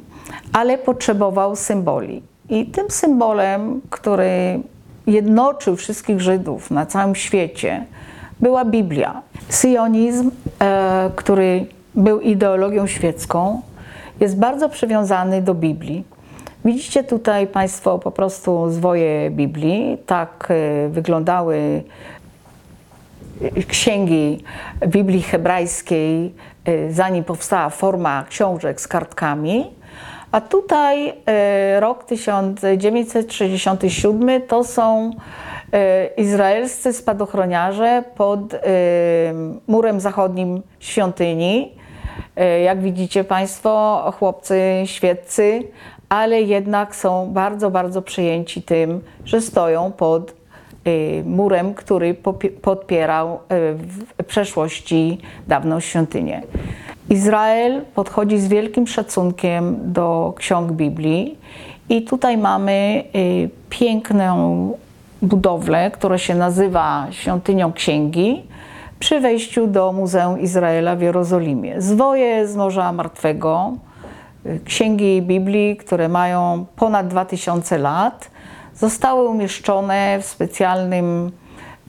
ale 0.54 0.78
potrzebował 0.78 1.56
symboli. 1.56 2.24
I 2.50 2.66
tym 2.66 2.90
symbolem, 2.90 3.82
który 3.90 4.60
jednoczył 5.08 5.76
wszystkich 5.76 6.22
Żydów 6.22 6.72
na 6.72 6.86
całym 6.86 7.16
świecie, 7.16 7.86
była 8.40 8.66
Biblia. 8.66 9.22
Sionizm, 9.50 10.32
e, 10.62 11.12
który 11.16 11.66
był 11.96 12.20
ideologią 12.20 12.88
świecką, 12.88 13.62
jest 14.20 14.40
bardzo 14.40 14.70
przywiązany 14.70 15.42
do 15.42 15.54
Biblii. 15.54 16.04
Widzicie 16.66 17.04
tutaj 17.04 17.48
Państwo 17.48 18.00
po 18.00 18.12
prostu 18.12 18.70
zwoje 18.70 19.32
Biblii. 19.32 19.98
Tak 20.06 20.48
e, 20.50 20.90
wyglądały 20.90 21.84
księgi 23.68 24.44
Biblii 24.88 25.22
hebrajskiej, 25.22 26.34
y, 26.68 26.94
zanim 26.94 27.24
powstała 27.24 27.70
forma 27.70 28.26
książek 28.30 28.82
z 28.82 28.88
kartkami. 28.88 29.72
A 30.32 30.42
tutaj 30.42 31.10
y, 31.10 31.14
rok 31.80 32.04
1967 32.04 34.42
to 34.48 34.64
są 34.64 35.12
y, 35.12 35.14
izraelscy 36.18 36.94
spadochroniarze 36.94 38.04
pod 38.16 38.40
murem 39.68 40.00
zachodnim 40.00 40.62
świątyni. 40.80 41.83
Jak 42.64 42.82
widzicie 42.82 43.24
Państwo, 43.24 44.04
chłopcy 44.20 44.62
świeccy, 44.86 45.64
ale 46.10 46.42
jednak 46.42 46.96
są 46.96 47.30
bardzo, 47.34 47.72
bardzo 47.72 48.02
przejęci 48.02 48.62
tym, 48.62 49.02
że 49.26 49.42
stoją 49.42 49.92
pod 49.92 50.44
Y, 50.88 51.24
murem, 51.26 51.74
który 51.74 52.16
podpierał 52.62 53.34
y, 53.36 53.40
w 54.20 54.24
przeszłości 54.28 55.18
dawną 55.48 55.80
świątynię. 55.80 56.42
Izrael 57.10 57.82
podchodzi 57.96 58.40
z 58.40 58.48
wielkim 58.48 58.88
szacunkiem 58.88 59.94
do 59.94 60.34
ksiąg 60.38 60.72
Biblii 60.72 61.38
i 61.90 62.02
tutaj 62.02 62.38
mamy 62.38 63.04
y, 63.16 63.50
piękną 63.70 64.72
budowlę, 65.22 65.92
która 65.92 66.18
się 66.18 66.36
nazywa 66.36 67.08
Świątynią 67.12 67.74
Księgi, 67.74 68.44
przy 69.04 69.20
wejściu 69.20 69.68
do 69.68 69.92
Muzeum 69.92 70.40
Izraela 70.40 70.96
w 70.96 71.02
Jerozolimie. 71.02 71.82
Zwoje 71.82 72.48
z 72.48 72.56
Morza 72.56 72.92
Martwego, 72.92 73.74
y, 74.46 74.60
księgi 74.66 75.22
Biblii, 75.22 75.78
które 75.78 76.10
mają 76.10 76.66
ponad 76.76 77.08
2000 77.08 77.78
lat, 77.78 78.32
zostały 78.76 79.28
umieszczone 79.28 80.20
w, 80.22 80.26
specjalnym, 80.26 81.32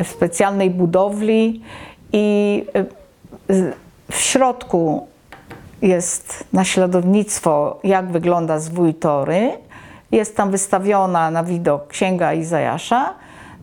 w 0.04 0.08
specjalnej 0.08 0.70
budowli 0.70 1.62
i 2.12 2.64
y, 3.50 3.72
w 4.10 4.16
środku 4.16 5.06
jest 5.82 6.44
naśladownictwo, 6.52 7.78
jak 7.84 8.12
wygląda 8.12 8.58
zwój 8.58 8.94
Tory. 8.94 9.50
Jest 10.12 10.36
tam 10.36 10.50
wystawiona 10.50 11.30
na 11.30 11.44
widok 11.44 11.86
księga 11.86 12.32
Izajasza. 12.32 13.14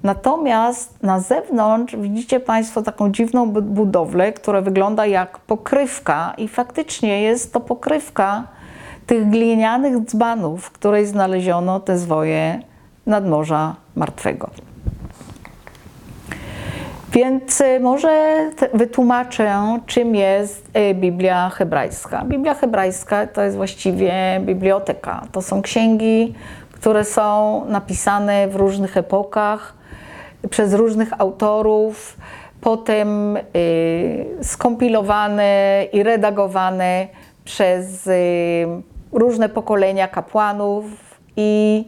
Natomiast 0.04 1.04
na 1.04 1.20
zewnątrz 1.20 1.96
widzicie 1.96 2.40
Państwo 2.40 2.82
taką 2.82 3.12
dziwną 3.12 3.52
budowlę, 3.52 4.34
która 4.34 4.62
wygląda 4.62 5.06
jak 5.06 5.40
pokrywka, 5.40 6.34
i 6.38 6.48
faktycznie 6.48 7.22
jest 7.22 7.54
to 7.54 7.60
pokrywka 7.60 8.44
tych 9.08 9.30
glinianych 9.30 10.06
dzbanów, 10.06 10.66
w 10.66 10.72
której 10.72 11.06
znaleziono 11.06 11.80
te 11.80 11.98
zwoje 11.98 12.60
nadmorza 13.06 13.76
martwego. 13.96 14.50
Więc 17.12 17.62
y, 17.62 17.80
może 17.80 18.38
wytłumaczę, 18.74 19.80
czym 19.86 20.16
jest 20.16 20.70
y, 20.78 20.94
Biblia 20.94 21.50
hebrajska. 21.50 22.26
Biblia 22.26 22.54
hebrajska 22.54 23.28
to 23.28 23.42
jest 23.42 23.56
właściwie 23.56 24.14
biblioteka. 24.42 25.28
To 25.32 25.42
są 25.42 25.62
księgi, 25.62 26.34
które 26.72 27.06
są 27.06 27.66
napisane 27.66 28.48
w 28.48 28.56
różnych 28.56 28.98
epokach 28.98 29.81
przez 30.50 30.74
różnych 30.74 31.22
autorów, 31.22 32.18
potem 32.62 33.38
y, 33.38 33.42
skompilowane 34.42 35.86
i 35.94 36.04
redagowane 36.04 37.08
przez 37.46 38.10
różne 39.12 39.50
pokolenia 39.50 40.08
kapłanów 40.08 40.86
i 41.38 41.86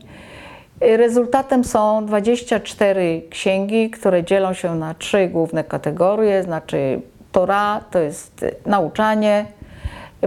Rezultatem 0.84 1.64
są 1.64 2.06
24 2.06 3.22
księgi, 3.30 3.90
które 3.90 4.24
dzielą 4.24 4.54
się 4.54 4.76
na 4.76 4.94
trzy 4.94 5.28
główne 5.28 5.64
kategorie, 5.64 6.44
znaczy 6.44 7.02
Torah 7.32 7.90
to 7.90 8.00
jest 8.00 8.46
nauczanie, 8.66 9.46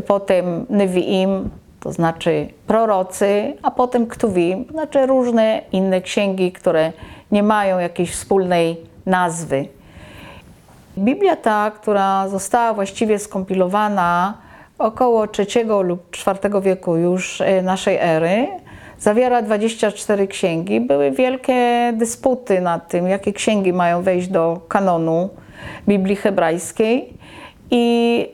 potem 0.06 0.64
Nevi'im, 0.64 1.48
to 1.80 1.92
znaczy 1.92 2.48
prorocy, 2.66 3.56
a 3.62 3.70
potem 3.70 4.06
Ktuvim, 4.06 4.64
znaczy 4.70 5.06
różne 5.06 5.62
inne 5.72 6.00
księgi, 6.00 6.52
które 6.52 6.92
nie 7.32 7.42
mają 7.42 7.78
jakiejś 7.78 8.10
wspólnej 8.10 8.76
nazwy. 9.06 9.68
Biblia 10.98 11.36
ta, 11.36 11.70
która 11.70 12.28
została 12.28 12.74
właściwie 12.74 13.18
skompilowana 13.18 14.34
około 14.78 15.24
III 15.38 15.64
lub 15.82 16.16
IV 16.16 16.60
wieku 16.60 16.96
już 16.96 17.40
e, 17.40 17.62
naszej 17.62 17.98
ery, 18.00 18.46
zawiera 18.98 19.42
24 19.42 20.26
księgi. 20.26 20.80
Były 20.80 21.10
wielkie 21.10 21.92
dysputy 21.96 22.60
nad 22.60 22.88
tym, 22.88 23.08
jakie 23.08 23.32
księgi 23.32 23.72
mają 23.72 24.02
wejść 24.02 24.28
do 24.28 24.60
kanonu 24.68 25.28
Biblii 25.88 26.16
hebrajskiej 26.16 27.14
i 27.70 28.26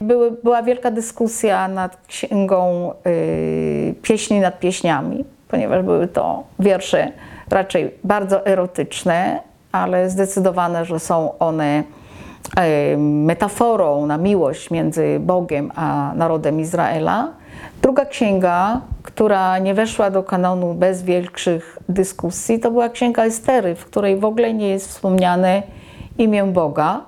były, 0.00 0.30
była 0.30 0.62
wielka 0.62 0.90
dyskusja 0.90 1.68
nad 1.68 1.96
księgą 2.06 2.92
y, 3.06 3.94
Pieśni 4.02 4.40
nad 4.40 4.60
pieśniami, 4.60 5.24
ponieważ 5.48 5.84
były 5.84 6.08
to 6.08 6.44
wiersze 6.58 7.12
raczej 7.50 7.94
bardzo 8.04 8.46
erotyczne, 8.46 9.40
ale 9.72 10.10
zdecydowane, 10.10 10.84
że 10.84 10.98
są 10.98 11.38
one 11.38 11.82
y, 12.92 12.96
metaforą 12.98 14.06
na 14.06 14.18
miłość 14.18 14.70
między 14.70 15.20
Bogiem 15.20 15.72
a 15.76 16.12
narodem 16.14 16.60
Izraela. 16.60 17.28
Druga 17.82 18.04
księga, 18.04 18.80
która 19.02 19.58
nie 19.58 19.74
weszła 19.74 20.10
do 20.10 20.22
kanonu 20.22 20.74
bez 20.74 21.02
większych 21.02 21.78
dyskusji, 21.88 22.60
to 22.60 22.70
była 22.70 22.88
księga 22.88 23.24
Estery, 23.24 23.74
w 23.74 23.84
której 23.84 24.16
w 24.16 24.24
ogóle 24.24 24.54
nie 24.54 24.68
jest 24.68 24.88
wspomniane 24.88 25.62
imię 26.18 26.44
Boga. 26.44 27.00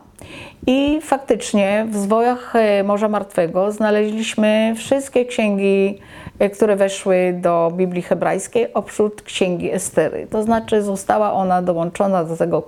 I 0.67 1.01
faktycznie 1.03 1.87
w 1.91 1.97
zwojach 1.97 2.57
e, 2.57 2.85
Morza 2.85 3.09
Martwego 3.09 3.73
znaleźliśmy 3.73 4.75
wszystkie 4.77 5.25
księgi, 5.25 5.99
e, 5.99 6.32
które 6.53 6.77
weszły 6.77 7.39
do 7.41 7.73
Biblii 7.75 8.03
hebrajskiej, 8.03 8.75
oprócz 8.75 9.23
księgi 9.23 9.73
Estery. 9.73 10.27
To 10.31 10.43
znaczy 10.43 10.83
została 10.83 11.33
ona 11.33 11.63
dołączona 11.63 12.25
do 12.25 12.37
tego 12.37 12.63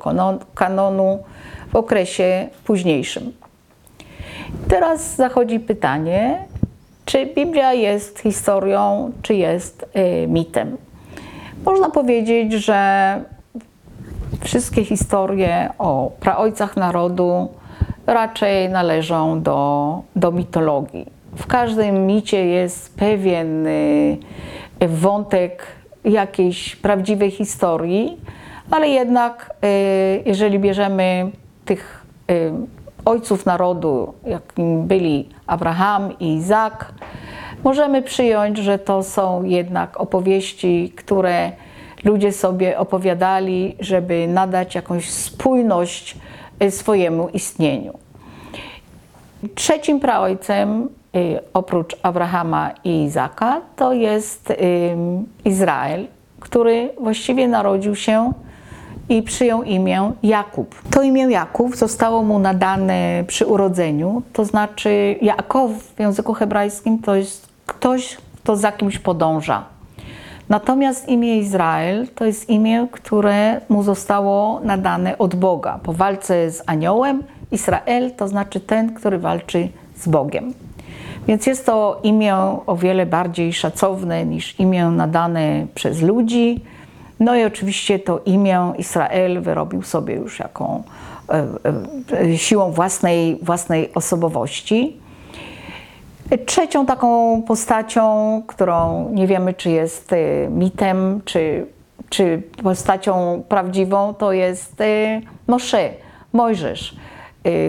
kanonu 0.55 1.19
w 1.73 1.77
okresie 1.77 2.49
późniejszym. 2.65 3.33
Teraz 4.69 5.17
zachodzi 5.17 5.61
pytanie, 5.61 6.45
czy 7.05 7.27
Biblia 7.27 7.73
jest 7.73 8.19
historią, 8.19 9.13
czy 9.23 9.35
jest 9.35 9.87
y, 10.23 10.27
mitem? 10.29 10.77
Można 11.65 11.91
powiedzieć, 11.91 12.53
że 12.53 13.21
wszystkie 14.41 14.85
historie 14.85 15.71
o 15.79 16.11
praojcach 16.21 16.77
narodu 16.77 17.49
raczej 18.07 18.69
należą 18.69 19.43
do, 19.43 20.03
do 20.17 20.33
mitologii. 20.33 21.14
W 21.37 21.47
każdym 21.47 22.07
micie 22.07 22.47
jest 22.47 22.97
pewien 22.97 23.67
y, 23.67 24.19
wątek 24.89 25.67
jakiejś 26.05 26.77
prawdziwej 26.77 27.31
historii, 27.31 28.17
ale 28.71 28.89
jednak 28.89 29.55
y, 29.65 30.23
jeżeli 30.27 30.59
bierzemy 30.59 31.31
tych 31.65 32.05
ojców 33.05 33.47
narodu, 33.47 34.15
jakim 34.27 34.87
byli 34.87 35.29
Abraham 35.47 36.19
i 36.19 36.35
Izak, 36.35 36.95
możemy 37.65 38.03
przyjąć, 38.03 38.59
że 38.59 38.79
to 38.79 39.03
są 39.03 39.43
jednak 39.43 40.01
opowieści, 40.01 40.93
które 40.97 41.53
ludzie 42.05 42.33
sobie 42.33 42.79
opowiadali, 42.79 43.77
żeby 43.81 44.29
nadać 44.29 44.75
jakąś 44.75 45.11
spójność 45.11 46.17
y, 46.63 46.71
swojemu 46.71 47.29
istnieniu. 47.29 47.99
Trzecim 49.55 50.01
praojcem, 50.01 50.83
y, 50.85 51.04
oprócz 51.55 51.97
Abrahama 52.03 52.71
i 52.85 53.03
Izaka, 53.03 53.61
to 53.77 53.93
jest 53.93 54.53
Izrael, 55.45 56.07
który 56.41 56.91
właściwie 57.01 57.49
narodził 57.49 57.95
się 57.95 58.33
i 59.09 59.23
przyjął 59.23 59.63
imię 59.63 60.13
Jakub. 60.23 60.75
To 60.91 61.03
imię 61.03 61.23
Jakub 61.23 61.77
zostało 61.77 62.23
mu 62.23 62.39
nadane 62.39 63.25
przy 63.27 63.47
urodzeniu, 63.47 64.23
to 64.33 64.45
znaczy 64.45 65.17
Jakow 65.23 65.71
w 65.71 66.01
języku 66.01 66.35
hebrajskim 66.35 66.99
to 66.99 67.15
jest 67.15 67.49
ktoś, 67.67 68.17
kto 68.43 68.57
za 68.57 68.73
kimś 68.73 68.99
podąża. 68.99 69.65
Natomiast 70.49 71.09
imię 71.09 71.39
Izrael 71.39 72.09
to 72.15 72.25
jest 72.25 72.51
imię, 72.51 72.89
które 72.93 73.61
mu 73.69 73.83
zostało 73.83 74.61
nadane 74.61 75.19
od 75.19 75.35
Boga. 75.35 75.79
Po 75.83 75.93
walce 75.93 76.51
z 76.51 76.63
aniołem 76.67 77.23
Izrael 77.53 78.13
to 78.13 78.29
znaczy 78.29 78.61
ten, 78.61 78.95
który 78.95 79.19
walczy 79.19 79.69
z 79.97 80.09
Bogiem. 80.09 80.55
Więc 81.29 81.47
jest 81.47 81.67
to 81.67 82.01
imię 82.03 82.37
o 82.67 82.77
wiele 82.77 83.07
bardziej 83.07 83.53
szacowne 83.53 84.27
niż 84.27 84.61
imię 84.61 84.87
nadane 84.87 85.67
przez 85.75 86.03
ludzi, 86.03 86.65
no 87.21 87.37
i 87.37 87.45
oczywiście 87.45 87.99
to 87.99 88.21
imię 88.27 88.73
Izrael 88.79 89.41
wyrobił 89.43 89.83
sobie 89.83 90.15
już 90.15 90.39
jaką 90.39 90.83
e, 91.29 91.47
e, 92.21 92.39
siłą 92.39 92.71
własnej, 92.71 93.39
własnej 93.43 93.95
osobowości. 93.95 94.97
Trzecią 96.47 96.87
taką 96.87 97.43
postacią, 97.43 98.43
którą 98.47 99.09
nie 99.11 99.27
wiemy, 99.27 99.55
czy 99.55 99.71
jest 99.71 100.13
e, 100.13 100.17
mitem, 100.51 101.21
czy, 101.25 101.67
czy 102.09 102.43
postacią 102.63 103.43
prawdziwą, 103.49 104.15
to 104.15 104.33
jest 104.33 104.83
Moshe, 105.47 105.91
Mojżesz, 106.33 106.97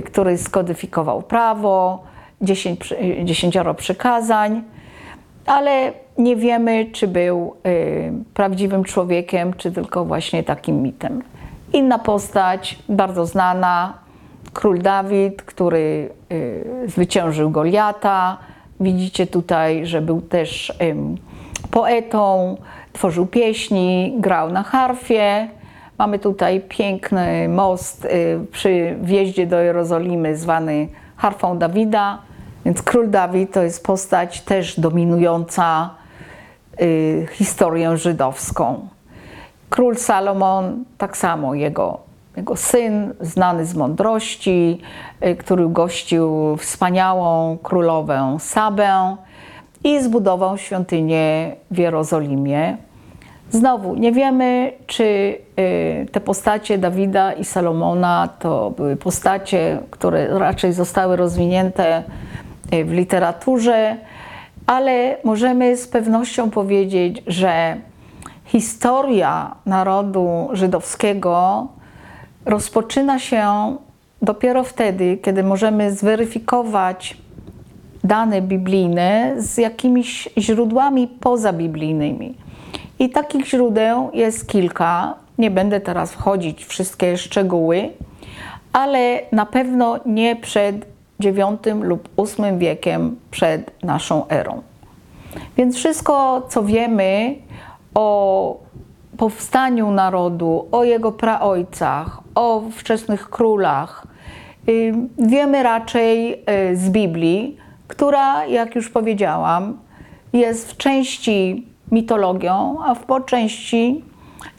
który 0.06 0.38
skodyfikował 0.38 1.22
prawo, 1.22 2.04
dziesięć, 2.42 2.94
dziesięcioro 3.24 3.74
przykazań, 3.74 4.64
ale 5.46 5.94
nie 6.18 6.36
wiemy, 6.36 6.86
czy 6.92 7.08
był 7.08 7.56
y, 7.68 8.12
prawdziwym 8.34 8.84
człowiekiem, 8.84 9.54
czy 9.54 9.72
tylko 9.72 10.06
właśnie 10.06 10.44
takim 10.44 10.82
mitem. 10.82 11.24
Inna 11.74 12.00
postać, 12.00 12.80
bardzo 12.90 13.26
znana, 13.26 13.94
król 14.54 14.82
Dawid, 14.82 15.42
który 15.42 16.10
y, 16.32 16.66
zwyciężył 16.88 17.50
Goliata. 17.50 18.38
Widzicie 18.80 19.28
tutaj, 19.28 19.86
że 19.86 20.02
był 20.02 20.22
też 20.22 20.74
poetą, 21.72 22.58
tworzył 22.94 23.26
pieśni, 23.26 24.16
grał 24.20 24.52
na 24.52 24.64
harfie. 24.64 25.50
Mamy 25.98 26.20
tutaj 26.20 26.62
piękny 26.70 27.50
most 27.50 28.06
y, 28.06 28.40
przy 28.52 28.96
wjeździe 29.02 29.48
do 29.48 29.60
Jerozolimy 29.60 30.38
zwany 30.38 30.88
harfą 31.18 31.58
Dawida. 31.58 32.18
Więc 32.66 32.82
król 32.82 33.10
Dawid 33.10 33.54
to 33.54 33.64
jest 33.64 33.86
postać 33.86 34.42
też 34.42 34.80
dominująca 34.80 35.90
y, 36.82 37.28
historię 37.32 37.98
żydowską. 37.98 38.88
Król 39.70 39.96
Salomon, 39.96 40.84
tak 40.98 41.18
samo 41.18 41.54
jego 41.54 42.06
jego 42.38 42.56
syn, 42.56 43.14
znany 43.22 43.66
z 43.66 43.76
mądrości, 43.76 44.82
y, 45.26 45.36
który 45.36 45.70
gościł 45.70 46.58
wspaniałą 46.58 47.58
królowę 47.58 48.38
Sabę 48.40 49.18
i 49.84 50.04
zbudował 50.04 50.58
świątynię 50.58 51.56
w 51.72 51.78
Jerozolimie. 51.78 52.78
Znowu, 53.50 53.96
nie 53.96 54.12
wiemy, 54.12 54.72
czy 54.88 55.04
y, 55.04 56.06
te 56.12 56.20
postacie 56.20 56.78
Dawida 56.78 57.34
i 57.34 57.46
Salomona 57.46 58.30
to 58.40 58.72
były 58.72 58.96
postacie, 58.96 59.80
które 59.92 60.40
raczej 60.40 60.74
zostały 60.74 61.16
rozwinięte 61.16 62.04
y, 62.74 62.86
w 62.86 62.92
literaturze, 62.92 63.98
ale 64.68 65.18
możemy 65.24 65.78
z 65.78 65.88
pewnością 65.88 66.52
powiedzieć, 66.52 67.24
że 67.28 67.78
historia 68.46 69.56
narodu 69.66 70.50
żydowskiego 70.52 71.68
rozpoczyna 72.46 73.20
się 73.20 73.76
dopiero 74.22 74.64
wtedy, 74.64 75.18
kiedy 75.18 75.44
możemy 75.44 75.92
zweryfikować 75.92 77.18
dane 78.04 78.42
biblijne 78.42 79.34
z 79.38 79.58
jakimiś 79.58 80.30
źródłami 80.38 81.08
pozabiblijnymi. 81.08 82.45
I 83.00 83.10
takich 83.10 83.48
źródeł 83.48 84.10
jest 84.14 84.48
kilka. 84.48 85.14
Nie 85.38 85.52
będę 85.52 85.82
teraz 85.82 86.12
wchodzić 86.12 86.66
w 86.66 86.68
wszystkie 86.68 87.18
szczegóły, 87.18 87.90
ale 88.74 89.20
na 89.32 89.46
pewno 89.46 90.00
nie 90.06 90.36
przed 90.36 90.86
IX 91.20 91.82
lub 91.82 92.10
VIII 92.18 92.58
wiekiem 92.58 93.16
przed 93.32 93.84
naszą 93.84 94.28
erą. 94.28 94.62
Więc 95.58 95.76
wszystko, 95.76 96.46
co 96.50 96.64
wiemy 96.64 97.36
o 97.94 98.58
powstaniu 99.18 99.92
narodu, 99.92 100.68
o 100.72 100.84
jego 100.84 101.12
praojcach, 101.12 102.20
o 102.36 102.62
wczesnych 102.72 103.30
królach, 103.30 104.08
wiemy 105.18 105.64
raczej 105.64 106.34
y, 106.34 106.78
z 106.78 106.90
Biblii, 106.90 107.58
która, 107.88 108.46
jak 108.46 108.76
już 108.76 108.90
powiedziałam, 108.90 109.78
jest 110.34 110.72
w 110.72 110.78
części 110.78 111.68
mitologią, 111.92 112.78
a 112.86 112.96
po 112.96 113.22
części 113.22 114.04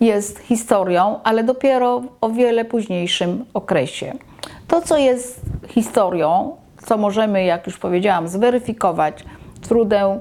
jest 0.00 0.38
historią, 0.38 1.20
ale 1.24 1.44
dopiero 1.44 2.00
w 2.00 2.06
o 2.20 2.30
wiele 2.30 2.64
późniejszym 2.64 3.44
okresie. 3.54 4.12
To, 4.68 4.80
co 4.82 4.98
jest 4.98 5.40
historią, 5.68 6.56
co 6.86 6.96
możemy, 6.96 7.44
jak 7.44 7.66
już 7.66 7.78
powiedziałam, 7.78 8.28
zweryfikować 8.28 9.24
źródeł 9.66 10.20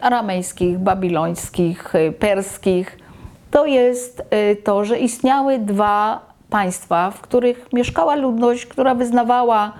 aramejskich, 0.00 0.78
babilońskich, 0.78 1.94
y, 1.94 2.12
perskich, 2.12 2.98
to 3.50 3.66
jest 3.66 4.22
y, 4.52 4.56
to, 4.56 4.84
że 4.84 4.98
istniały 4.98 5.58
dwa 5.58 6.20
państwa, 6.50 7.10
w 7.10 7.20
których 7.20 7.72
mieszkała 7.72 8.14
ludność, 8.14 8.66
która 8.66 8.94
wyznawała 8.94 9.72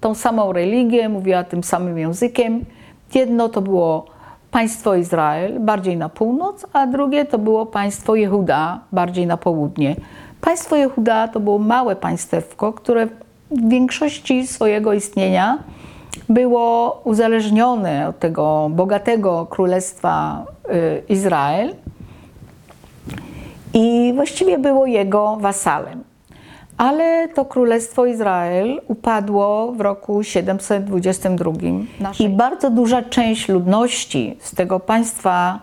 tą 0.00 0.14
samą 0.14 0.52
religię, 0.52 1.08
mówiła 1.08 1.44
tym 1.44 1.64
samym 1.64 1.98
językiem. 1.98 2.64
Jedno 3.14 3.48
to 3.48 3.60
było 3.60 4.06
państwo 4.50 4.94
Izrael, 4.94 5.60
bardziej 5.60 5.96
na 5.96 6.08
północ, 6.08 6.66
a 6.72 6.86
drugie 6.86 7.24
to 7.24 7.38
było 7.38 7.66
państwo 7.66 8.14
Jehuda, 8.14 8.80
bardziej 8.92 9.26
na 9.26 9.36
południe. 9.36 9.96
Państwo 10.40 10.76
Jehuda 10.76 11.28
to 11.28 11.40
było 11.40 11.58
małe 11.58 11.96
państewko, 11.96 12.72
które 12.72 13.06
w 13.06 13.68
większości 13.68 14.46
swojego 14.46 14.92
istnienia 14.92 15.58
było 16.28 17.00
uzależnione 17.04 18.08
od 18.08 18.18
tego 18.18 18.70
bogatego 18.70 19.46
królestwa 19.46 20.44
y, 20.68 21.02
Izrael 21.08 21.74
i 23.74 24.12
właściwie 24.14 24.58
było 24.58 24.86
jego 24.86 25.36
wasalem. 25.36 26.09
Ale 26.80 27.28
to 27.28 27.44
Królestwo 27.44 28.06
Izrael 28.06 28.80
upadło 28.88 29.72
w 29.72 29.80
roku 29.80 30.22
722 30.22 31.52
i 32.18 32.28
bardzo 32.28 32.70
duża 32.70 33.02
część 33.02 33.48
ludności 33.48 34.36
z 34.38 34.54
tego 34.54 34.80
państwa 34.80 35.60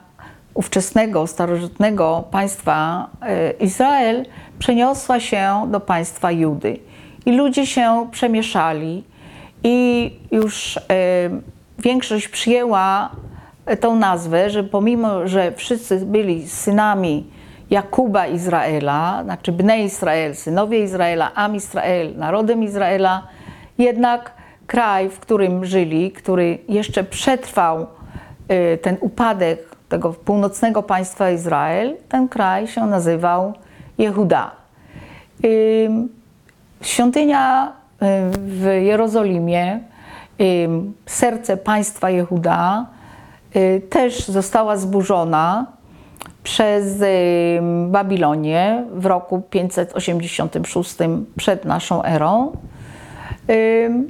ówczesnego, 0.53 1.27
starożytnego 1.27 2.23
państwa 2.31 3.07
e, 3.21 3.51
Izrael 3.51 4.25
przeniosła 4.59 5.19
się 5.19 5.67
do 5.71 5.79
państwa 5.79 6.31
Judy. 6.31 6.79
I 7.25 7.31
ludzie 7.31 7.65
się 7.65 8.07
przemieszali 8.11 9.03
i 9.63 10.11
już 10.31 10.77
e, 10.77 10.81
większość 11.79 12.27
przyjęła 12.27 13.09
tą 13.79 13.95
nazwę, 13.95 14.49
że 14.49 14.63
pomimo, 14.63 15.27
że 15.27 15.51
wszyscy 15.51 16.05
byli 16.05 16.47
synami 16.47 17.36
Jakuba 17.69 18.27
Izraela, 18.27 19.23
znaczy 19.23 19.51
Bnei 19.51 19.83
Izrael, 19.83 20.35
synowie 20.35 20.83
Izraela, 20.83 21.31
Am 21.35 21.55
Izrael, 21.55 22.15
narodem 22.17 22.63
Izraela, 22.63 23.27
jednak 23.77 24.31
kraj, 24.67 25.09
w 25.09 25.19
którym 25.19 25.65
żyli, 25.65 26.11
który 26.11 26.57
jeszcze 26.69 27.03
przetrwał 27.03 27.87
y, 28.51 28.77
ten 28.77 28.97
upadek 28.99 29.75
tego 29.89 30.13
północnego 30.13 30.83
państwa 30.83 31.31
Izrael, 31.31 31.95
ten 32.09 32.27
kraj 32.27 32.67
się 32.67 32.85
nazywał 32.85 33.53
Jehuda. 33.97 34.51
Świątynia 36.81 37.67
y, 37.67 38.05
w 38.37 38.63
Jerozolimie, 38.81 39.79
serce 41.05 41.57
państwa 41.57 42.09
Jehuda, 42.09 42.85
y, 43.55 43.81
też 43.89 44.27
została 44.27 44.77
zburzona 44.77 45.65
przez 46.47 47.03
Babilonię 47.87 48.83
w 48.93 49.05
roku 49.05 49.41
586 49.49 50.95
przed 51.37 51.65
naszą 51.65 52.03
erą. 52.03 52.51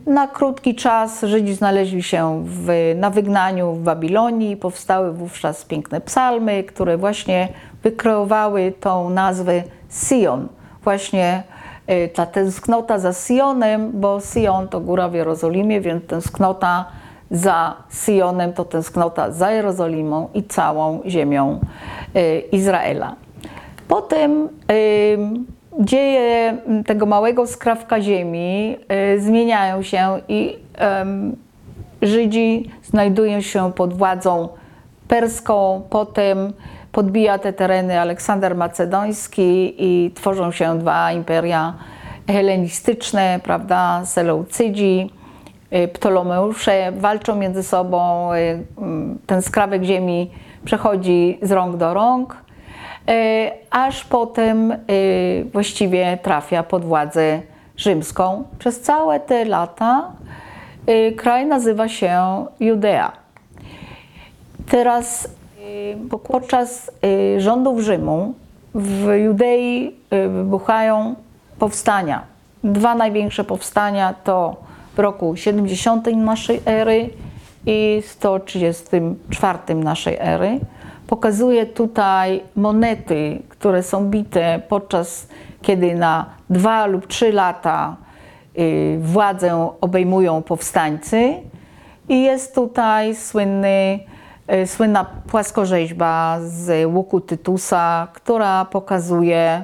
Na 0.06 0.28
krótki 0.28 0.76
czas 0.76 1.21
Żydzi 1.21 1.54
znaleźli 1.54 2.04
się 2.04 2.43
w, 2.45 2.93
na 2.95 3.10
wygnaniu 3.10 3.73
w 3.73 3.80
Babilonii. 3.80 4.58
Powstały 4.58 5.13
wówczas 5.13 5.65
piękne 5.65 6.02
psalmy, 6.02 6.63
które 6.63 6.97
właśnie 6.97 7.47
wykreowały 7.84 8.73
tą 8.80 9.10
nazwę 9.10 9.63
Sion. 9.89 10.47
Właśnie 10.84 11.43
y, 11.89 12.10
ta 12.15 12.26
tęsknota 12.26 13.00
za 13.00 13.13
Sionem, 13.13 13.91
bo 13.93 14.19
Sion 14.19 14.67
to 14.67 14.80
góra 14.80 15.10
w 15.10 15.13
Jerozolimie, 15.13 15.82
więc 15.82 16.06
tęsknota 16.08 16.86
za 17.31 17.75
Sionem 17.89 18.53
to 18.53 18.65
tęsknota 18.65 19.31
za 19.31 19.51
Jerozolimą 19.51 20.29
i 20.33 20.43
całą 20.43 21.01
ziemią 21.05 21.59
y, 22.15 22.39
Izraela. 22.51 23.15
Potem 23.87 24.49
dzieje 25.79 26.57
tego 26.85 27.05
małego 27.05 27.47
skrawka 27.47 28.01
ziemi 28.01 28.77
y, 29.15 29.21
zmieniają 29.21 29.81
się 29.81 30.19
i 30.27 30.57
Żydzi 32.01 32.71
znajdują 32.83 33.41
się 33.41 33.73
pod 33.73 33.93
władzą 33.93 34.49
perską, 35.07 35.81
potem 35.89 36.53
podbija 36.91 37.39
te 37.39 37.53
tereny 37.53 37.99
Aleksander 37.99 38.55
Macedoński 38.55 39.75
i 39.77 40.11
tworzą 40.11 40.51
się 40.51 40.79
dwa 40.79 41.11
imperia 41.11 41.73
helenistyczne, 42.27 43.39
prawda, 43.43 44.01
Seleucydzi 44.05 45.09
Y, 45.13 45.16
Ptolomeusze 45.93 46.91
walczą 46.91 47.36
między 47.36 47.63
sobą, 47.63 48.34
y, 48.34 48.38
mm, 48.77 49.19
ten 49.27 49.41
skrawek 49.41 49.84
ziemi 49.84 50.32
przechodzi 50.65 51.39
z 51.41 51.51
rąk 51.51 51.77
do 51.77 51.93
rąk, 51.93 52.38
y, 53.10 53.51
aż 53.71 54.06
potem 54.06 54.73
właściwie 55.53 56.17
trafia 56.21 56.63
pod 56.63 56.86
władzę 56.86 57.41
rzymską. 57.77 58.43
Przez 58.60 58.82
całe 58.82 59.19
te 59.19 59.45
lata 59.45 60.12
kraj 61.17 61.45
nazywa 61.45 61.88
się 61.88 62.45
Judea. 62.60 63.12
Teraz 64.69 65.30
podczas 66.27 66.91
rządów 67.38 67.80
Rzymu 67.80 68.34
w 68.75 69.15
Judei 69.23 69.95
wybuchają 70.30 71.15
powstania. 71.60 72.23
Dwa 72.63 72.95
największe 72.95 73.43
powstania 73.43 74.13
to 74.23 74.66
w 74.97 74.99
roku 74.99 75.36
70 75.36 76.07
naszej 76.15 76.62
ery 76.65 77.10
i 77.65 78.03
134 78.05 79.75
naszej 79.75 80.17
ery. 80.19 80.60
Pokazuje 81.07 81.65
tutaj 81.65 82.43
monety, 82.55 83.41
które 83.49 83.83
są 83.83 84.05
bite 84.10 84.62
podczas 84.69 85.27
kiedy 85.62 85.95
na 85.95 86.25
dwa 86.49 86.86
lub 86.86 87.07
trzy 87.07 87.31
lata 87.31 87.95
y, 88.57 88.97
władzę 89.01 89.69
obejmują 89.81 90.41
powstańcy. 90.41 91.33
I 92.10 92.23
jest 92.23 92.55
tutaj 92.55 93.15
słynny, 93.15 93.99
y, 94.53 94.67
słynna 94.67 95.05
płaskorzeźba 95.27 96.38
z 96.41 96.91
łuku 96.93 97.21
Tytusa, 97.21 98.07
która 98.13 98.65
pokazuje 98.65 99.63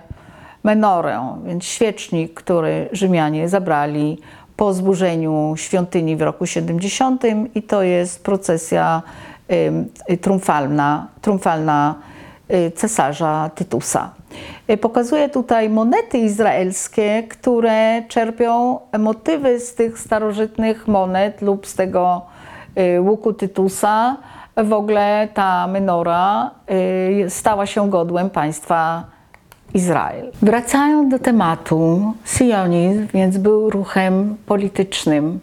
menorę, 0.64 1.38
więc 1.46 1.66
świecznik, 1.66 2.34
który 2.34 2.90
Rzymianie 2.92 3.50
zabrali 3.50 4.18
po 4.58 4.74
zburzeniu 4.74 5.54
świątyni 5.58 6.16
w 6.16 6.22
roku 6.22 6.46
70 6.46 7.24
i 7.56 7.64
to 7.64 7.84
jest 7.84 8.24
procesja 8.24 9.02
triumfalna, 10.22 11.08
triumfalna 11.22 11.96
y, 12.52 12.72
cesarza 12.72 13.50
Tytusa. 13.56 14.10
Y, 14.70 14.78
Pokazuję 14.78 15.30
tutaj 15.30 15.70
monety 15.70 16.18
izraelskie, 16.18 17.24
które 17.24 18.04
czerpią 18.08 18.80
motywy 19.00 19.60
z 19.60 19.76
tych 19.76 20.00
starożytnych 20.00 20.88
monet 20.88 21.42
lub 21.42 21.68
z 21.68 21.76
tego 21.76 22.22
y, 22.78 23.02
łuku 23.02 23.34
Tytusa. 23.34 24.18
W 24.58 24.74
ogóle 24.74 25.28
ta 25.34 25.68
menora 25.68 26.52
y, 27.26 27.30
stała 27.30 27.66
się 27.66 27.90
godłem 27.90 28.30
państwa 28.30 29.04
Izrael. 29.74 30.32
Wracając 30.42 31.12
do 31.12 31.20
tematu, 31.20 32.14
sionizm 32.26 33.08
więc 33.14 33.38
był 33.38 33.70
ruchem 33.70 34.36
politycznym 34.46 35.40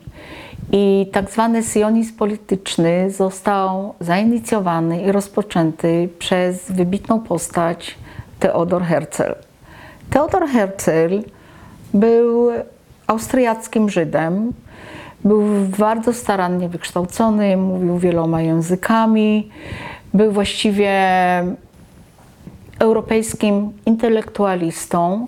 i 0.73 1.07
tak 1.13 1.31
zwany 1.31 1.63
sionizm 1.63 2.17
polityczny 2.17 3.11
został 3.11 3.95
zainicjowany 4.01 5.03
i 5.03 5.13
rozpoczęty 5.13 6.09
przez 6.19 6.71
wybitną 6.73 7.21
postać 7.21 7.99
Theodor 8.39 8.83
Herzl. 8.83 9.35
Theodor 10.11 10.47
Herzl 10.47 11.23
był 11.95 12.51
austriackim 13.07 13.91
Żydem, 13.91 14.53
był 15.25 15.43
bardzo 15.79 16.13
starannie 16.13 16.69
wykształcony, 16.69 17.57
mówił 17.57 17.99
wieloma 17.99 18.43
językami, 18.43 19.49
był 20.15 20.33
właściwie 20.33 20.93
europejskim 22.81 23.73
intelektualistą, 23.87 25.27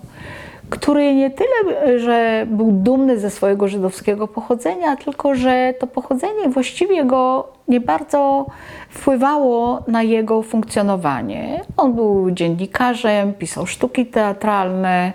który 0.69 1.15
nie 1.15 1.31
tyle, 1.31 1.99
że 1.99 2.47
był 2.49 2.71
dumny 2.71 3.19
ze 3.19 3.29
swojego 3.29 3.67
żydowskiego 3.67 4.27
pochodzenia, 4.27 4.95
tylko 4.95 5.35
że 5.35 5.73
to 5.79 5.87
pochodzenie 5.87 6.49
właściwie 6.49 7.05
go 7.05 7.47
nie 7.67 7.79
bardzo 7.79 8.45
wpływało 8.89 9.83
na 9.87 10.03
jego 10.03 10.41
funkcjonowanie. 10.41 11.61
On 11.77 11.93
był 11.93 12.31
dziennikarzem, 12.31 13.33
pisał 13.33 13.65
sztuki 13.65 14.05
teatralne, 14.05 15.13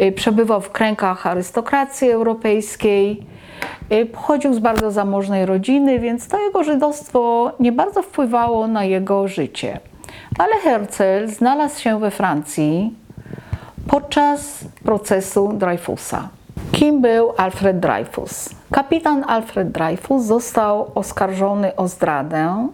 y, 0.00 0.12
przebywał 0.12 0.60
w 0.60 0.70
kręgach 0.70 1.26
arystokracji 1.26 2.10
europejskiej. 2.10 3.26
Y, 3.92 4.06
Pochodził 4.06 4.54
z 4.54 4.58
bardzo 4.58 4.90
zamożnej 4.90 5.46
rodziny, 5.46 5.98
więc 5.98 6.28
to 6.28 6.40
jego 6.46 6.64
żydostwo 6.64 7.52
nie 7.60 7.72
bardzo 7.72 8.02
wpływało 8.02 8.66
na 8.66 8.84
jego 8.84 9.28
życie. 9.28 9.80
Ale 10.38 10.54
Herzl 10.54 11.26
znalazł 11.26 11.80
się 11.80 12.00
we 12.00 12.10
Francji 12.10 12.94
podczas 13.88 14.64
procesu 14.84 15.52
Dreyfusa. 15.52 16.28
Kim 16.72 17.00
był 17.00 17.32
Alfred 17.36 17.80
Dreyfus? 17.80 18.50
Kapitan 18.72 19.24
Alfred 19.28 19.72
Dreyfus 19.72 20.22
został 20.22 20.90
oskarżony 20.94 21.76
o 21.76 21.88
zdradę, 21.88 22.68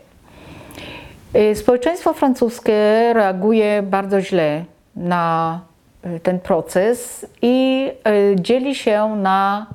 Y, 1.35 1.55
Społeczeństwo 1.55 2.13
francuskie 2.13 2.73
reaguje 3.13 3.83
bardzo 3.83 4.21
źle 4.21 4.65
na 4.95 5.59
y, 6.05 6.19
ten 6.19 6.39
proces 6.39 7.25
i 7.41 7.88
y, 8.07 8.35
dzieli 8.35 8.75
się 8.75 9.15
na 9.15 9.67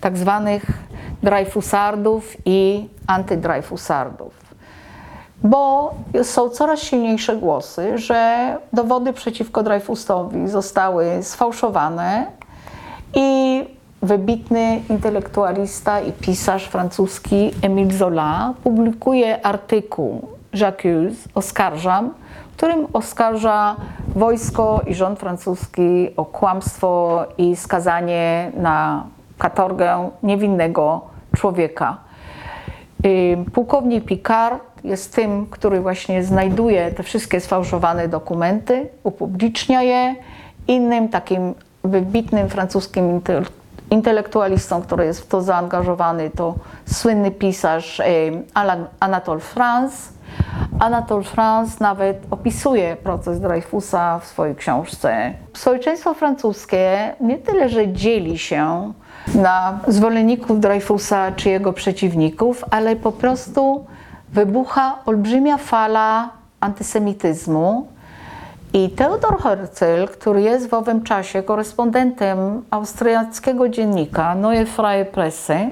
tak 0.00 0.18
zwanych 0.18 0.66
Dreyfusardów 1.22 2.36
i 2.44 2.88
antydreyfusardów. 3.06 4.40
Bo 5.42 5.94
są 6.22 6.50
coraz 6.50 6.82
silniejsze 6.82 7.36
głosy, 7.36 7.98
że 7.98 8.56
dowody 8.72 9.12
przeciwko 9.12 9.62
Dreyfusowi 9.62 10.48
zostały 10.48 11.22
sfałszowane 11.22 12.26
i 13.14 13.64
wybitny 14.02 14.82
intelektualista 14.90 16.00
i 16.00 16.12
pisarz 16.12 16.68
francuski 16.68 17.50
Émile 17.62 17.92
Zola 17.92 18.54
publikuje 18.64 19.46
artykuł 19.46 20.28
J'accuse, 20.52 21.28
oskarżam, 21.34 22.10
w 22.52 22.56
którym 22.56 22.86
oskarża 22.92 23.76
wojsko 24.16 24.80
i 24.86 24.94
rząd 24.94 25.18
francuski 25.18 26.08
o 26.16 26.24
kłamstwo 26.24 27.24
i 27.38 27.56
skazanie 27.56 28.52
na 28.56 29.04
katorgę 29.38 30.10
niewinnego 30.22 31.00
człowieka. 31.36 31.96
Y, 33.04 33.36
Pułkownik 33.52 34.04
Picard 34.04 34.84
jest 34.84 35.14
tym, 35.14 35.46
który 35.46 35.80
właśnie 35.80 36.24
znajduje 36.24 36.90
te 36.90 37.02
wszystkie 37.02 37.40
sfałszowane 37.40 38.08
dokumenty, 38.08 38.88
upublicznia 39.02 39.82
je. 39.82 40.14
Innym 40.68 41.08
takim 41.08 41.54
wybitnym 41.84 42.48
francuskim 42.48 43.20
intel- 43.20 43.59
intelektualistą, 43.90 44.82
który 44.82 45.04
jest 45.04 45.20
w 45.20 45.26
to 45.26 45.42
zaangażowany, 45.42 46.30
to 46.30 46.54
słynny 46.86 47.30
pisarz 47.30 48.02
Anatole 49.00 49.40
France. 49.40 50.12
Anatole 50.78 51.24
France 51.24 51.76
nawet 51.80 52.26
opisuje 52.30 52.96
proces 52.96 53.40
Dreyfusa 53.40 54.18
w 54.18 54.26
swojej 54.26 54.56
książce. 54.56 55.34
Społeczeństwo 55.54 56.14
francuskie 56.14 57.14
nie 57.20 57.38
tyle, 57.38 57.68
że 57.68 57.92
dzieli 57.92 58.38
się 58.38 58.92
na 59.34 59.78
zwolenników 59.88 60.60
Dreyfusa 60.60 61.32
czy 61.32 61.50
jego 61.50 61.72
przeciwników, 61.72 62.64
ale 62.70 62.96
po 62.96 63.12
prostu 63.12 63.86
wybucha 64.32 64.98
olbrzymia 65.06 65.56
fala 65.56 66.30
antysemityzmu. 66.60 67.88
I 68.72 68.90
Theodor 68.90 69.38
Herzl, 69.42 70.12
który 70.12 70.42
jest 70.42 70.70
w 70.70 70.74
owym 70.74 71.02
czasie 71.02 71.42
korespondentem 71.42 72.62
austriackiego 72.70 73.68
dziennika 73.68 74.34
Neue 74.34 74.66
Freie 74.66 75.04
Presse, 75.04 75.70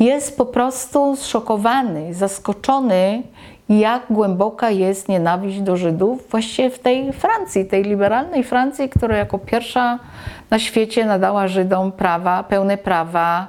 jest 0.00 0.36
po 0.36 0.46
prostu 0.46 1.16
zszokowany, 1.16 2.14
zaskoczony, 2.14 3.22
jak 3.68 4.02
głęboka 4.10 4.70
jest 4.70 5.08
nienawiść 5.08 5.60
do 5.60 5.76
Żydów 5.76 6.30
właściwie 6.30 6.70
w 6.70 6.78
tej 6.78 7.12
Francji, 7.12 7.66
tej 7.66 7.82
liberalnej 7.82 8.44
Francji, 8.44 8.88
która 8.88 9.16
jako 9.16 9.38
pierwsza 9.38 9.98
na 10.50 10.58
świecie 10.58 11.04
nadała 11.04 11.48
Żydom 11.48 11.92
prawa, 11.92 12.42
pełne 12.42 12.78
prawa 12.78 13.46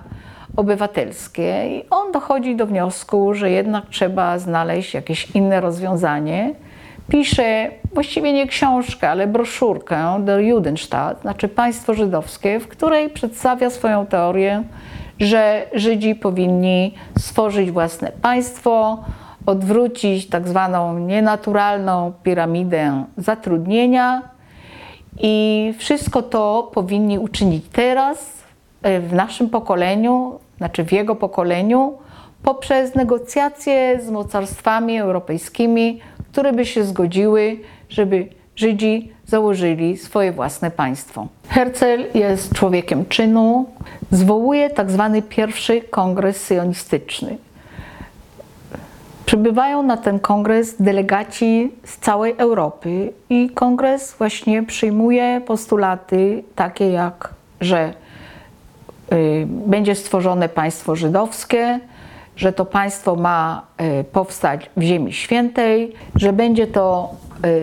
obywatelskie. 0.56 1.78
I 1.78 1.90
on 1.90 2.12
dochodzi 2.12 2.56
do 2.56 2.66
wniosku, 2.66 3.34
że 3.34 3.52
jednak 3.52 3.86
trzeba 3.90 4.40
znaleźć 4.40 4.94
jakieś 4.94 5.32
inne 5.32 5.62
rozwiązanie. 5.62 6.56
pisze 7.10 7.70
właściwie 7.98 8.34
nie 8.34 8.48
książkę, 8.48 9.10
ale 9.10 9.28
broszurkę 9.28 10.20
Der 10.20 10.40
Judenstaat, 10.40 11.22
znaczy 11.22 11.48
państwo 11.48 11.94
żydowskie, 11.94 12.60
w 12.60 12.68
której 12.68 13.10
przedstawia 13.10 13.70
swoją 13.70 14.06
teorię, 14.06 14.64
że 15.20 15.68
Żydzi 15.74 16.16
powinni 16.16 16.94
stworzyć 17.20 17.72
własne 17.72 18.12
państwo, 18.22 19.04
odwrócić 19.46 20.30
tak 20.30 20.48
zwaną 20.48 21.00
nienaturalną 21.00 22.14
piramidę 22.24 23.04
zatrudnienia 23.18 24.22
i 25.20 25.74
wszystko 25.78 26.22
to 26.22 26.72
powinni 26.74 27.20
uczynić 27.20 27.66
teraz, 27.72 28.44
e, 28.82 29.00
w 29.00 29.14
naszym 29.14 29.50
pokoleniu, 29.50 30.40
znaczy 30.58 30.84
w 30.84 30.92
jego 30.92 31.16
pokoleniu, 31.16 31.98
poprzez 32.44 32.96
negocjacje 32.96 34.02
z 34.02 34.10
mocarstwami 34.10 35.00
europejskimi, 35.00 36.00
które 36.32 36.54
by 36.54 36.66
się 36.66 36.84
zgodziły, 36.84 37.60
żeby 37.90 38.28
Żydzi 38.58 39.12
założyli 39.26 39.98
swoje 39.98 40.32
własne 40.32 40.72
państwo. 40.72 41.28
Herzl 41.50 42.04
jest 42.14 42.54
człowiekiem 42.54 43.06
czynu, 43.06 43.66
zwołuje 44.12 44.70
tak 44.70 44.92
zwany 44.92 45.22
pierwszy 45.22 45.82
kongres 45.82 46.44
syjonistyczny. 46.44 47.38
Przybywają 49.26 49.84
na 49.84 49.98
ten 49.98 50.20
kongres 50.20 50.82
delegaci 50.82 51.72
z 51.84 51.98
całej 51.98 52.36
Europy 52.38 53.14
i 53.30 53.50
kongres 53.50 54.16
właśnie 54.18 54.64
przyjmuje 54.64 55.42
postulaty 55.46 56.44
takie 56.56 56.92
jak, 56.92 57.34
że 57.62 57.94
y, 59.14 59.48
będzie 59.48 59.96
stworzone 59.96 60.50
państwo 60.50 60.96
żydowskie, 60.96 61.80
że 62.36 62.54
to 62.54 62.66
państwo 62.66 63.16
ma 63.16 63.62
y, 64.00 64.04
powstać 64.04 64.70
w 64.78 64.82
Ziemi 64.82 65.14
Świętej, 65.14 65.94
że 66.16 66.34
będzie 66.34 66.68
to 66.68 67.16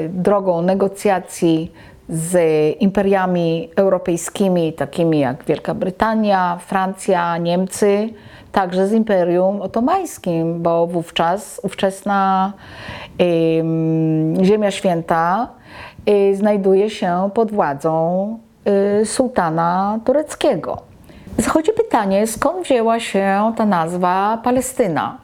drogą 0.09 0.63
negocjacji 0.63 1.73
z 2.09 2.37
imperiami 2.81 3.71
europejskimi, 3.77 4.73
takimi 4.73 5.19
jak 5.19 5.45
Wielka 5.45 5.75
Brytania, 5.75 6.59
Francja, 6.67 7.39
Niemcy, 7.39 8.09
także 8.53 8.87
z 8.87 8.93
Imperium 8.93 9.63
Otomańskim, 9.63 10.63
bo 10.63 10.87
wówczas 10.87 11.61
ówczesna 11.63 12.53
y, 13.21 14.45
Ziemia 14.45 14.71
Święta 14.71 15.49
y, 16.09 16.37
znajduje 16.37 16.91
się 16.91 17.31
pod 17.35 17.53
władzą 17.53 18.39
y, 19.03 19.07
sułtana 19.07 19.99
tureckiego. 20.05 20.79
Zachodzi 21.39 21.73
pytanie, 21.73 22.27
skąd 22.27 22.65
wzięła 22.65 23.01
się 23.01 23.53
ta 23.57 23.67
nazwa 23.67 24.39
Palestyna? 24.45 25.19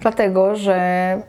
Dlatego, 0.00 0.56
że 0.56 0.78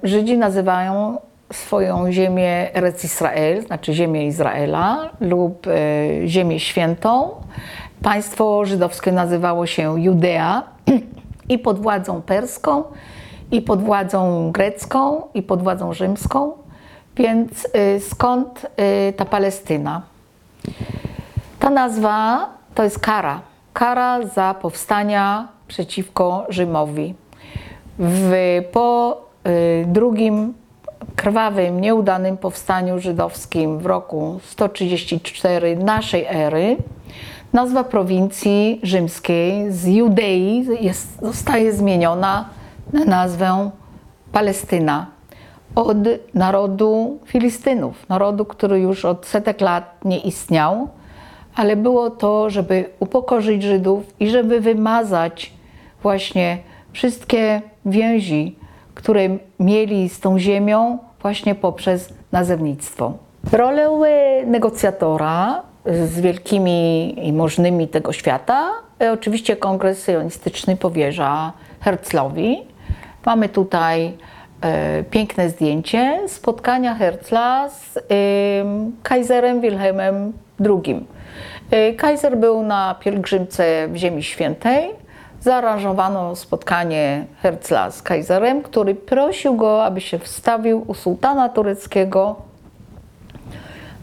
Żydzi 0.04 0.38
nazywają 0.38 1.18
swoją 1.52 2.12
ziemię 2.12 2.76
Eretz 2.76 3.04
Israel, 3.04 3.62
znaczy 3.62 3.94
ziemię 3.94 4.26
Izraela 4.26 5.10
lub 5.20 5.68
e, 5.68 5.72
ziemię 6.28 6.60
świętą. 6.60 7.30
Państwo 8.04 8.66
żydowskie 8.66 9.12
nazywało 9.12 9.66
się 9.66 10.02
Judea 10.02 10.64
i 11.50 11.60
pod 11.60 11.80
władzą 11.80 12.22
perską, 12.22 12.84
i 13.52 13.62
pod 13.62 13.84
władzą 13.84 14.52
grecką, 14.52 15.22
i 15.34 15.42
pod 15.42 15.64
władzą 15.64 15.94
rzymską. 15.94 16.52
Więc 17.16 17.68
e, 17.74 18.00
skąd 18.00 18.68
e, 18.78 19.14
ta 19.14 19.26
Palestyna? 19.26 20.02
Ta 21.60 21.70
nazwa 21.70 22.50
to 22.76 22.84
jest 22.84 23.00
kara. 23.00 23.42
Kara 23.74 24.28
za 24.28 24.56
powstania 24.62 25.48
przeciwko 25.68 26.46
Rzymowi. 26.50 27.16
W, 28.00 28.34
po 28.72 29.18
drugim 29.86 30.54
krwawym, 31.16 31.82
nieudanym 31.82 32.38
powstaniu 32.38 33.00
żydowskim 33.00 33.80
w 33.80 33.86
roku 33.86 34.40
134 34.44 35.76
naszej 35.76 36.26
ery. 36.30 36.78
Nazwa 37.54 37.84
prowincji 37.84 38.80
rzymskiej 38.84 39.72
z 39.72 39.88
Judei 39.88 40.66
jest, 40.80 41.22
zostaje 41.22 41.74
zmieniona 41.74 42.50
na 42.94 43.06
nazwę 43.06 43.70
Palestyna 44.32 45.06
od 45.76 45.98
narodu 46.34 47.20
Filistynów, 47.26 48.10
narodu, 48.10 48.46
który 48.46 48.80
już 48.80 49.06
od 49.06 49.26
setek 49.26 49.62
lat 49.62 50.06
nie 50.06 50.20
istniał, 50.20 50.88
ale 51.56 51.76
było 51.76 52.10
to, 52.10 52.50
żeby 52.50 52.90
upokorzyć 53.00 53.64
Żydów 53.64 54.04
i 54.20 54.30
żeby 54.30 54.62
wymazać 54.62 55.54
właśnie 56.02 56.58
wszystkie 56.94 57.62
więzi 57.86 58.56
które 58.96 59.22
mieli 59.60 60.10
z 60.10 60.20
tą 60.20 60.40
ziemią 60.40 60.98
właśnie 61.22 61.56
poprzez 61.56 62.14
nazewnictwo. 62.32 63.14
Rolę 63.52 63.90
negocjatora 64.46 65.62
z 65.86 66.20
wielkimi 66.20 67.16
i 67.28 67.34
możnymi 67.34 67.88
tego 67.88 68.14
świata 68.14 68.72
e, 69.02 69.12
oczywiście 69.12 69.56
Kongres 69.56 70.04
Syjonistyczny 70.04 70.78
powierza 70.78 71.54
Herzlowi. 71.80 72.58
Mamy 73.26 73.50
tutaj 73.50 74.18
e, 74.62 75.04
piękne 75.04 75.50
zdjęcie 75.50 76.20
spotkania 76.28 76.96
Herzla 76.96 77.70
z 77.70 77.98
e, 77.98 78.02
kajzerem 79.04 79.62
Wilhelmem 79.62 80.34
II. 80.60 81.06
E, 81.72 81.94
kajzer 81.94 82.38
był 82.38 82.64
na 82.64 82.96
pielgrzymce 83.00 83.88
w 83.88 83.96
Ziemi 83.96 84.24
Świętej 84.24 84.90
zaaranżowano 85.42 86.36
spotkanie 86.36 87.26
Herzla 87.42 87.92
z 87.92 88.02
Kaiserem, 88.02 88.64
który 88.64 88.96
prosił 88.96 89.56
go, 89.56 89.86
aby 89.86 90.02
się 90.02 90.20
wstawił 90.20 90.84
u 90.88 90.94
sułtana 90.94 91.50
tureckiego, 91.50 92.36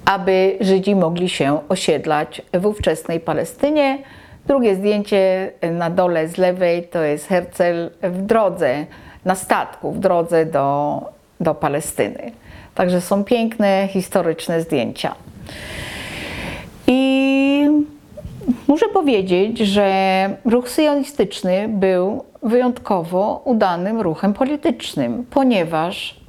aby 0.05 0.57
Żydzi 0.61 0.95
mogli 0.95 1.29
się 1.29 1.61
osiedlać 1.69 2.43
w 2.55 2.67
ówczesnej 2.67 3.21
Palestynie. 3.21 3.99
Drugie 4.47 4.75
zdjęcie 4.75 5.53
na 5.73 5.91
dole 5.91 6.29
z 6.29 6.37
lewej 6.37 6.89
to 6.89 7.03
jest 7.03 7.27
Herzl 7.27 7.91
w 8.03 8.23
drodze, 8.23 8.87
na 9.25 9.35
statku, 9.35 9.93
w 9.93 9.99
drodze 9.99 10.47
do, 10.47 11.01
do 11.41 11.55
Palestyny. 11.55 12.33
Także 12.75 13.01
są 13.01 13.25
piękne, 13.25 13.89
historyczne 13.93 14.63
zdjęcia. 14.63 15.15
I 16.87 17.38
Muszę 18.69 18.89
powiedzieć, 18.89 19.59
że 19.59 19.91
ruch 20.45 20.71
syjonistyczny 20.71 21.69
był 21.69 22.25
wyjątkowo 22.43 23.43
udanym 23.45 24.01
ruchem 24.01 24.35
politycznym, 24.35 25.27
ponieważ 25.31 26.21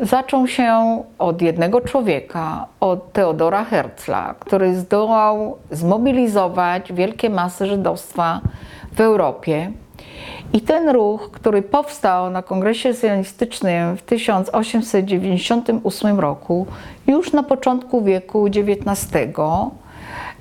zaczął 0.00 0.46
się 0.46 1.02
od 1.18 1.42
jednego 1.42 1.80
człowieka, 1.80 2.66
od 2.80 3.12
Teodora 3.12 3.64
Herzla, 3.64 4.34
który 4.38 4.76
zdołał 4.76 5.56
zmobilizować 5.70 6.92
wielkie 6.92 7.30
masy 7.30 7.66
żydowstwa 7.66 8.40
w 8.92 9.00
Europie. 9.00 9.72
I 10.52 10.60
ten 10.60 10.88
ruch, 10.88 11.30
który 11.30 11.62
powstał 11.62 12.30
na 12.30 12.42
Kongresie 12.42 12.94
Syjonistycznym 12.94 13.96
w 13.96 14.02
1898 14.02 16.20
roku, 16.20 16.66
już 17.06 17.32
na 17.32 17.42
początku 17.42 18.04
wieku 18.04 18.46
XIX, 18.46 19.28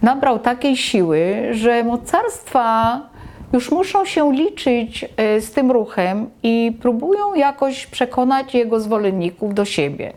nabrał 0.05 0.39
takiej 0.39 0.77
siły, 0.77 1.47
że 1.51 1.83
mocarstwa 1.83 3.01
już 3.53 3.71
muszą 3.71 4.05
się 4.05 4.33
liczyć 4.33 5.05
e, 5.17 5.41
z 5.41 5.51
tym 5.51 5.71
ruchem 5.71 6.29
i 6.43 6.77
próbują 6.81 7.33
jakoś 7.35 7.87
przekonać 7.87 8.53
jego 8.53 8.79
zwolenników 8.79 9.53
do 9.53 9.65
siebie. 9.65 10.13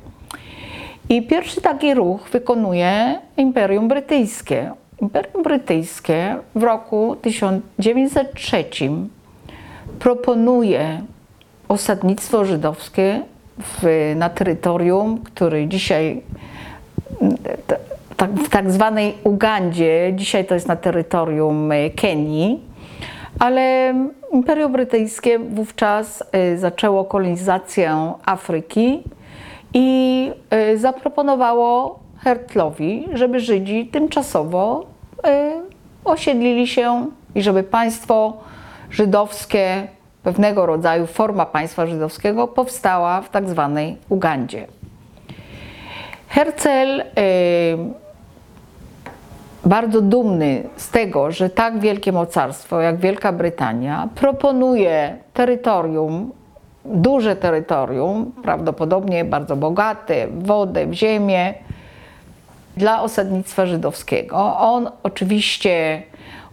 I 1.08 1.22
pierwszy 1.22 1.60
taki 1.60 1.94
ruch 1.94 2.28
wykonuje 2.32 3.18
Imperium 3.36 3.88
Brytyjskie. 3.88 4.70
Imperium 5.02 5.42
Brytyjskie 5.42 6.36
w 6.54 6.62
roku 6.62 7.16
1903 7.22 8.64
proponuje 9.98 11.02
osadnictwo 11.68 12.44
żydowskie 12.44 13.22
w, 13.58 14.12
na 14.16 14.30
terytorium, 14.30 15.18
który 15.18 15.68
dzisiaj 15.68 16.22
tak, 18.18 18.30
w 18.30 18.48
tak 18.48 18.70
zwanej 18.70 19.14
Ugandzie, 19.24 20.12
dzisiaj 20.14 20.44
to 20.44 20.54
jest 20.54 20.68
na 20.68 20.76
terytorium 20.76 21.72
e, 21.72 21.90
Kenii, 21.90 22.60
ale 23.38 23.94
Imperium 24.32 24.72
Brytyjskie 24.72 25.38
wówczas 25.38 26.24
e, 26.32 26.56
zaczęło 26.56 27.04
kolonizację 27.04 28.12
Afryki 28.26 29.02
i 29.74 30.30
e, 30.50 30.76
zaproponowało 30.76 31.98
Hertlowi, 32.18 33.08
żeby 33.12 33.40
Żydzi 33.40 33.86
tymczasowo 33.86 34.86
osiedlili 36.04 36.66
się 36.66 37.06
i 37.34 37.42
żeby 37.42 37.62
państwo 37.62 38.36
żydowskie, 38.90 39.88
pewnego 40.22 40.66
rodzaju 40.66 41.06
forma 41.06 41.46
państwa 41.46 41.86
żydowskiego 41.86 42.48
powstała 42.48 43.20
w 43.20 43.30
tak 43.30 43.48
zwanej 43.48 43.96
Ugandzie. 44.08 44.66
Herzl 46.28 47.02
bardzo 49.68 50.00
dumny 50.00 50.62
z 50.76 50.90
tego, 50.90 51.32
że 51.32 51.50
tak 51.50 51.78
wielkie 51.78 52.12
mocarstwo 52.12 52.80
jak 52.80 52.96
Wielka 52.96 53.32
Brytania 53.32 54.08
proponuje 54.14 55.16
terytorium 55.34 56.30
duże 56.84 57.36
terytorium, 57.36 58.32
prawdopodobnie 58.42 59.24
bardzo 59.24 59.56
bogate 59.56 60.26
wodę, 60.38 60.86
w 60.86 60.92
ziemię, 60.92 61.54
dla 62.76 63.02
osadnictwa 63.02 63.66
żydowskiego. 63.66 64.56
On 64.58 64.90
oczywiście 65.02 66.02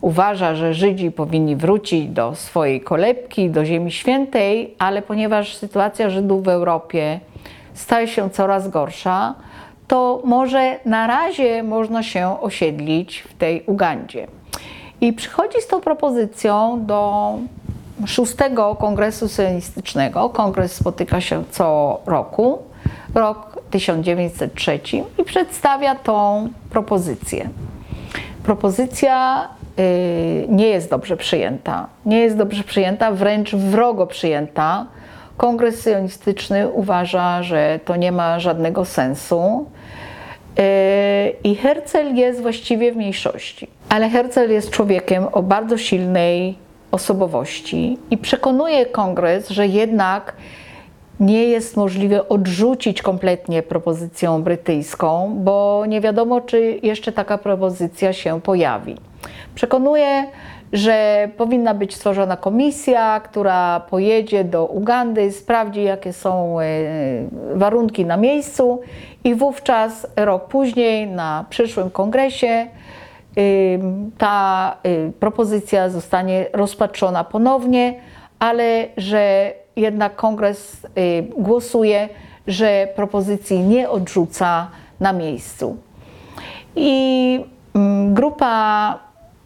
uważa, 0.01 0.55
że 0.55 0.73
Żydzi 0.73 1.11
powinni 1.11 1.55
wrócić 1.55 2.09
do 2.09 2.35
swojej 2.35 2.81
kolebki, 2.81 3.49
do 3.49 3.65
Ziemi 3.65 3.91
Świętej, 3.91 4.75
ale 4.79 5.01
ponieważ 5.01 5.55
sytuacja 5.55 6.09
Żydów 6.09 6.43
w 6.43 6.47
Europie 6.47 7.19
staje 7.73 8.07
się 8.07 8.29
coraz 8.29 8.67
gorsza, 8.67 9.33
to 9.87 10.21
może 10.23 10.79
na 10.85 11.07
razie 11.07 11.63
można 11.63 12.03
się 12.03 12.41
osiedlić 12.41 13.19
w 13.19 13.33
tej 13.33 13.63
Ugandzie. 13.65 14.27
I 15.01 15.13
przychodzi 15.13 15.61
z 15.61 15.67
tą 15.67 15.81
propozycją 15.81 16.85
do 16.85 17.33
szóstego 18.05 18.75
kongresu 18.75 19.29
sionistycznego. 19.29 20.29
Kongres 20.29 20.73
spotyka 20.73 21.21
się 21.21 21.43
co 21.51 21.99
roku, 22.05 22.59
rok 23.15 23.59
1903 23.71 24.79
i 25.17 25.23
przedstawia 25.23 25.95
tą 25.95 26.49
propozycję. 26.69 27.49
Propozycja 28.43 29.47
y, 29.79 30.45
nie 30.49 30.67
jest 30.67 30.89
dobrze 30.89 31.17
przyjęta. 31.17 31.87
Nie 32.05 32.19
jest 32.19 32.37
dobrze 32.37 32.63
przyjęta, 32.63 33.11
wręcz 33.11 33.55
wrogo 33.55 34.07
przyjęta. 34.07 34.85
Kongres 35.37 35.83
sionistyczny 35.83 36.69
uważa, 36.69 37.43
że 37.43 37.79
to 37.85 37.95
nie 37.95 38.11
ma 38.11 38.39
żadnego 38.39 38.85
sensu. 38.85 39.65
Y, 40.59 41.35
I 41.43 41.55
Herzl 41.55 42.15
jest 42.15 42.41
właściwie 42.41 42.91
w 42.91 42.95
mniejszości. 42.95 43.67
Ale 43.89 44.09
Herzl 44.09 44.49
jest 44.49 44.69
człowiekiem 44.69 45.27
o 45.31 45.43
bardzo 45.43 45.77
silnej 45.77 46.55
osobowości 46.91 47.97
i 48.11 48.17
przekonuje 48.17 48.85
kongres, 48.85 49.49
że 49.49 49.67
jednak 49.67 50.33
nie 51.19 51.45
jest 51.45 51.77
możliwe 51.77 52.29
odrzucić 52.29 53.01
kompletnie 53.01 53.63
propozycję 53.63 54.41
brytyjską, 54.43 55.35
bo 55.37 55.83
nie 55.87 56.01
wiadomo, 56.01 56.41
czy 56.41 56.79
jeszcze 56.83 57.11
taka 57.11 57.37
propozycja 57.37 58.13
się 58.13 58.41
pojawi. 58.41 58.95
Przekonuje, 59.55 60.25
że 60.75 61.29
powinna 61.37 61.73
być 61.73 61.95
stworzona 61.95 62.37
komisja, 62.37 63.19
która 63.19 63.79
pojedzie 63.79 64.43
do 64.43 64.65
Ugandy, 64.65 65.31
sprawdzi, 65.31 65.83
jakie 65.83 66.13
są 66.13 66.59
e, 66.59 66.65
warunki 67.53 68.05
na 68.05 68.17
miejscu, 68.17 68.81
i 69.23 69.35
wówczas 69.35 70.07
rok 70.15 70.47
później, 70.47 71.07
na 71.07 71.45
przyszłym 71.49 71.89
kongresie, 71.89 72.67
ta 74.17 74.77
y, 74.85 75.11
propozycja 75.19 75.89
zostanie 75.89 76.45
rozpatrzona 76.53 77.23
ponownie, 77.23 77.99
ale 78.39 78.87
że 78.97 79.53
jednak 79.75 80.15
kongres 80.15 80.87
głosuje, 81.37 82.09
że 82.47 82.87
propozycji 82.95 83.59
nie 83.59 83.89
odrzuca 83.89 84.67
na 84.99 85.13
miejscu. 85.13 85.77
I 86.75 87.39
grupa, 88.09 88.99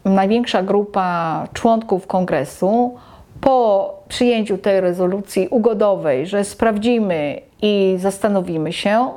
największa 0.04 0.62
grupa 0.62 1.46
członków 1.52 2.06
kongresu 2.06 2.98
po 3.40 3.94
przyjęciu 4.08 4.58
tej 4.58 4.80
rezolucji 4.80 5.48
ugodowej, 5.48 6.26
że 6.26 6.44
sprawdzimy 6.44 7.40
i 7.62 7.94
zastanowimy 7.98 8.72
się, 8.72 9.08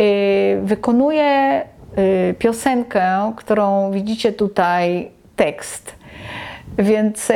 y, 0.00 0.60
wykonuje 0.62 1.62
Y, 1.98 2.34
piosenkę, 2.38 3.32
którą 3.36 3.90
widzicie 3.90 4.32
tutaj, 4.32 5.10
tekst. 5.36 5.94
Więc 6.78 7.30
y, 7.30 7.34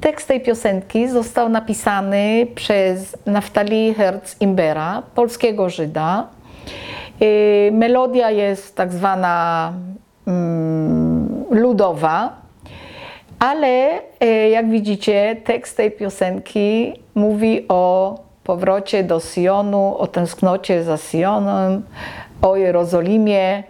tekst 0.00 0.28
tej 0.28 0.40
piosenki 0.40 1.08
został 1.08 1.48
napisany 1.48 2.46
przez 2.54 3.16
Naftali 3.26 3.94
Herz 3.94 4.36
Imbera, 4.40 5.02
polskiego 5.14 5.70
Żyda. 5.70 6.26
Melodia 7.72 8.30
jest 8.30 8.76
tak 8.76 8.92
zwana 8.92 9.72
mm, 10.26 11.01
ludowa, 11.52 12.36
ale 13.38 13.88
jak 14.50 14.70
widzicie, 14.70 15.36
tekst 15.44 15.76
tej 15.76 15.90
piosenki 15.90 16.94
mówi 17.14 17.68
o 17.68 18.14
powrocie 18.44 19.04
do 19.04 19.20
Sionu, 19.20 19.96
o 19.98 20.06
tęsknocie 20.06 20.84
za 20.84 20.96
Sionem, 20.96 21.82
o 22.42 22.56
Jerozolimie, 22.56 23.62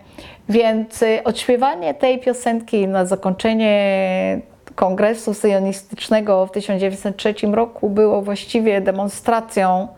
więc 0.49 1.03
y, 1.03 1.21
odśpiewanie 1.25 1.95
tej 1.95 2.19
piosenki 2.19 2.89
na 2.89 3.07
zakończenie 3.07 4.41
kongresu 4.75 5.35
syjonistycznego 5.35 6.47
w 6.47 6.51
1903 6.51 7.35
roku 7.53 7.91
było 7.91 8.23
właściwie 8.23 8.81
demonstracją 8.81 9.89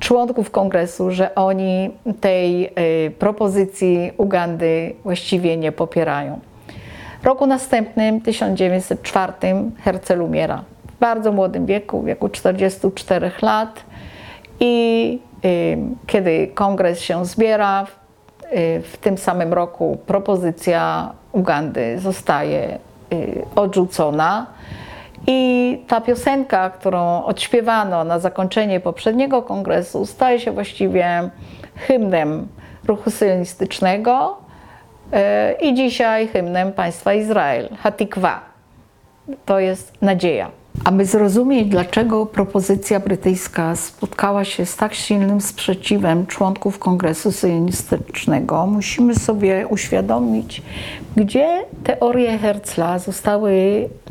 członków 0.00 0.50
kongresu, 0.50 1.10
że 1.10 1.34
oni 1.34 1.90
tej 2.20 2.66
y, 2.66 3.10
propozycji 3.18 4.12
Ugandy 4.16 4.94
właściwie 5.04 5.56
nie 5.56 5.72
popierają. 5.72 6.40
Roku 7.24 7.46
następnym, 7.46 8.20
1904, 8.20 9.32
Herzl 9.84 10.22
umiera 10.22 10.64
w 10.88 10.98
bardzo 10.98 11.32
młodym 11.32 11.66
wieku, 11.66 12.02
w 12.02 12.04
wieku 12.04 12.28
44 12.28 13.30
lat. 13.42 13.84
I 14.60 15.18
y, 15.44 15.78
kiedy 16.06 16.46
kongres 16.54 17.00
się 17.00 17.26
zbiera, 17.26 17.86
Y, 18.52 18.82
w 18.82 18.96
tym 18.96 19.18
samym 19.18 19.52
roku 19.52 19.98
propozycja 20.06 21.12
Ugandy 21.32 21.98
zostaje 21.98 22.78
y, 23.12 23.44
odrzucona. 23.56 24.46
I 25.26 25.82
ta 25.88 26.00
piosenka, 26.00 26.70
którą 26.70 27.24
odśpiewano 27.24 28.04
na 28.04 28.18
zakończenie 28.18 28.80
poprzedniego 28.80 29.42
kongresu, 29.42 30.06
staje 30.06 30.40
się 30.40 30.52
właściwie 30.52 31.30
hymnem 31.76 32.48
ruchu 32.86 33.10
syjonistycznego 33.10 34.36
i 35.60 35.74
dzisiaj 35.74 36.28
hymnem 36.28 36.72
państwa 36.72 37.14
Izrael, 37.14 37.68
Hatikwa. 37.82 38.40
To 39.44 39.60
jest 39.60 40.02
nadzieja. 40.02 40.50
Aby 40.84 41.04
zrozumieć, 41.04 41.68
dlaczego 41.68 42.26
propozycja 42.26 43.00
brytyjska 43.00 43.76
spotkała 43.76 44.44
się 44.44 44.66
z 44.66 44.76
tak 44.76 44.94
silnym 44.94 45.40
sprzeciwem 45.40 46.26
członków 46.26 46.78
Kongresu 46.78 47.32
Syjonistycznego, 47.32 48.66
musimy 48.66 49.14
sobie 49.14 49.66
uświadomić, 49.66 50.62
gdzie 51.16 51.64
teorie 51.84 52.38
Herzla 52.38 52.98
zostały 52.98 53.52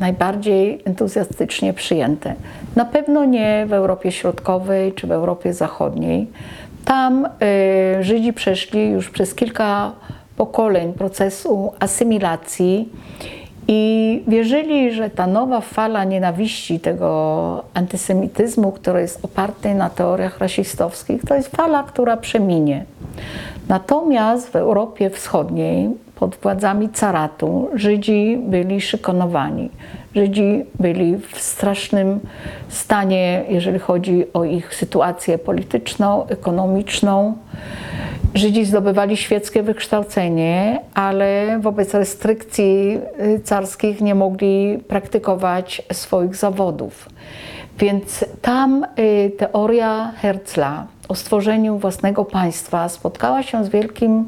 najbardziej 0.00 0.82
entuzjastycznie 0.84 1.72
przyjęte. 1.72 2.34
Na 2.76 2.84
pewno 2.84 3.24
nie 3.24 3.66
w 3.68 3.72
Europie 3.72 4.12
Środkowej 4.12 4.92
czy 4.92 5.06
w 5.06 5.12
Europie 5.12 5.52
Zachodniej. 5.52 6.26
Tam 6.84 7.26
y, 7.26 8.02
Żydzi 8.02 8.32
przeszli 8.32 8.90
już 8.90 9.10
przez 9.10 9.34
kilka 9.34 9.92
pokoleń 10.36 10.92
procesu 10.92 11.72
asymilacji 11.80 12.88
i 13.68 14.22
wierzyli, 14.28 14.92
że 14.92 15.10
ta 15.10 15.26
nowa 15.26 15.60
fala 15.60 16.04
nienawiści, 16.04 16.80
tego 16.80 17.64
antysemityzmu, 17.74 18.72
który 18.72 19.00
jest 19.00 19.24
oparty 19.24 19.74
na 19.74 19.90
teoriach 19.90 20.38
rasistowskich, 20.38 21.22
to 21.28 21.34
jest 21.34 21.56
fala, 21.56 21.82
która 21.82 22.16
przeminie. 22.16 22.84
Natomiast 23.68 24.50
w 24.50 24.56
Europie 24.56 25.10
Wschodniej 25.10 25.90
pod 26.16 26.36
władzami 26.36 26.88
caratu 26.88 27.68
Żydzi 27.74 28.38
byli 28.42 28.80
szykanowani. 28.80 29.70
Żydzi 30.14 30.64
byli 30.80 31.16
w 31.16 31.38
strasznym 31.38 32.20
stanie, 32.68 33.44
jeżeli 33.48 33.78
chodzi 33.78 34.24
o 34.32 34.44
ich 34.44 34.74
sytuację 34.74 35.38
polityczną, 35.38 36.26
ekonomiczną. 36.26 37.36
Żydzi 38.34 38.64
zdobywali 38.64 39.16
świeckie 39.16 39.62
wykształcenie, 39.62 40.80
ale 40.94 41.58
wobec 41.60 41.94
restrykcji 41.94 42.98
y, 43.20 43.40
carskich 43.40 44.00
nie 44.00 44.14
mogli 44.14 44.78
praktykować 44.88 45.82
swoich 45.92 46.36
zawodów. 46.36 47.08
Więc 47.78 48.24
tam 48.42 48.86
y, 48.98 49.32
teoria 49.38 50.12
Herzla 50.16 50.86
o 51.08 51.14
stworzeniu 51.14 51.78
własnego 51.78 52.24
państwa 52.24 52.88
spotkała 52.88 53.42
się 53.42 53.64
z 53.64 53.68
wielkim 53.68 54.24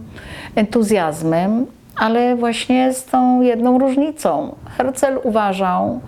entuzjazmem, 0.54 1.66
ale 1.96 2.36
właśnie 2.36 2.92
z 2.92 3.04
tą 3.04 3.40
jedną 3.42 3.78
różnicą. 3.78 4.54
Herzl 4.76 5.18
uważał, 5.22 6.00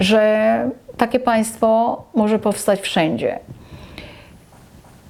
że 0.00 0.70
takie 0.96 1.20
państwo 1.20 2.02
może 2.14 2.38
powstać 2.38 2.80
wszędzie. 2.80 3.38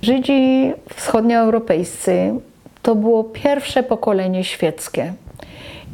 Żydzi 0.03 0.73
wschodnioeuropejscy 0.95 2.35
to 2.83 2.95
było 2.95 3.25
pierwsze 3.25 3.83
pokolenie 3.83 4.45
świeckie. 4.45 5.13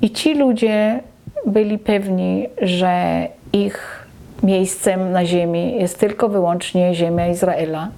I 0.02 0.10
ci 0.10 0.34
ludzie 0.34 1.00
byli 1.46 1.78
pewni, 1.78 2.46
że 2.62 3.26
ich 3.52 4.06
miejscem 4.42 5.12
na 5.12 5.24
ziemi 5.26 5.80
jest 5.80 5.98
tylko 5.98 6.28
wyłącznie 6.28 6.94
ziemia 6.94 7.26
Izraela, 7.28 7.88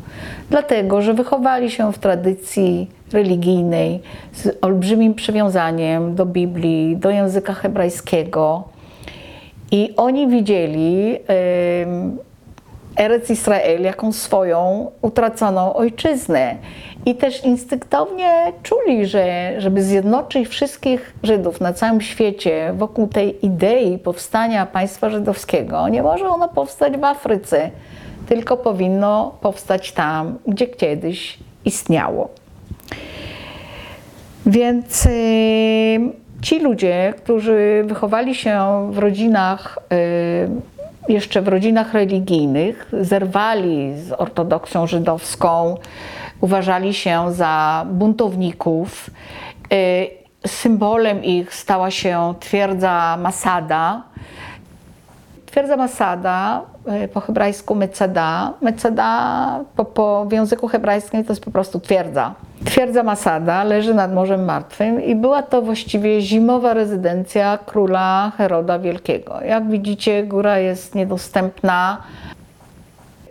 dlatego 0.51 1.03
że 1.03 1.15
wychowali 1.15 1.71
się 1.71 1.93
w 1.93 1.99
tradycji 1.99 2.91
religijnej 3.13 4.01
z 4.33 4.59
olbrzymim 4.65 5.15
przywiązaniem 5.15 6.15
do 6.15 6.27
Biblii, 6.27 6.97
do 6.97 7.11
języka 7.11 7.55
hebrajskiego. 7.55 8.65
I 9.71 9.93
oni 9.97 10.29
widzieli 10.29 11.19
Erec 12.97 13.31
Israel 13.31 13.83
jako 13.83 14.13
swoją 14.13 14.91
utraconą 15.03 15.75
ojczyznę. 15.75 16.57
I 17.07 17.15
też 17.15 17.45
instynktownie 17.45 18.53
czuli, 18.63 19.07
że 19.07 19.55
żeby 19.59 19.83
zjednoczyć 19.83 20.49
wszystkich 20.49 21.15
Żydów 21.23 21.61
na 21.61 21.73
całym 21.73 22.01
świecie 22.01 22.73
wokół 22.77 23.07
tej 23.07 23.47
idei 23.47 23.99
powstania 23.99 24.67
państwa 24.67 25.11
żydowskiego, 25.11 25.89
nie 25.89 26.03
może 26.03 26.29
ono 26.29 26.49
powstać 26.49 26.97
w 26.97 27.05
Afryce, 27.05 27.71
tylko 28.29 28.57
powinno 28.57 29.35
powstać 29.41 29.93
tam, 29.93 30.39
gdzie 30.47 30.67
kiedyś 30.67 31.39
istniało. 31.65 32.29
Więc 34.49 35.07
y, 35.07 35.11
ci 36.43 36.61
ludzie, 36.61 37.15
którzy 37.17 37.85
wychowali 37.87 38.35
się 38.35 38.89
w 38.93 38.99
rodzinach, 38.99 39.79
y, 41.09 41.13
jeszcze 41.13 41.43
w 41.43 41.49
rodzinach 41.49 41.95
religijnych, 41.95 42.93
zerwali 43.01 43.93
z 43.97 44.13
ortodoksją 44.13 44.87
żydowską, 44.87 45.77
uważali 46.41 46.95
się 46.95 47.33
za 47.33 47.87
buntowników. 47.91 49.11
Y, 49.73 50.11
symbolem 50.47 51.25
ich 51.25 51.55
stała 51.55 51.91
się 51.91 52.35
twierdza 52.41 53.17
Masada. 53.21 54.03
Twierdza 55.47 55.77
Masada, 55.77 56.63
po 57.13 57.21
hebrajsku 57.21 57.75
Meceda. 57.75 58.53
Meceda 58.61 59.61
po, 59.77 59.85
po, 59.85 60.25
w 60.25 60.33
języku 60.33 60.69
hebrajskim 60.69 61.25
to 61.25 61.33
jest 61.33 61.45
po 61.45 61.51
prostu 61.51 61.81
twierdza. 61.81 62.35
Twierdza 62.65 63.03
Masada 63.03 63.65
leży 63.65 63.95
nad 63.95 64.15
Morzem 64.15 64.45
Martwym 64.45 65.05
i 65.05 65.15
była 65.15 65.43
to 65.43 65.63
właściwie 65.63 66.21
zimowa 66.21 66.75
rezydencja 66.75 67.59
króla 67.67 68.33
Heroda 68.37 68.79
Wielkiego. 68.79 69.41
Jak 69.41 69.71
widzicie, 69.71 70.23
góra 70.23 70.59
jest 70.59 70.95
niedostępna 70.95 72.03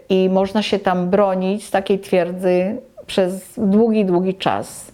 i 0.09 0.29
można 0.29 0.61
się 0.61 0.79
tam 0.79 1.09
bronić 1.09 1.65
z 1.65 1.71
takiej 1.71 1.99
twierdzy 1.99 2.77
przez 3.07 3.53
długi, 3.57 4.05
długi 4.05 4.35
czas. 4.35 4.91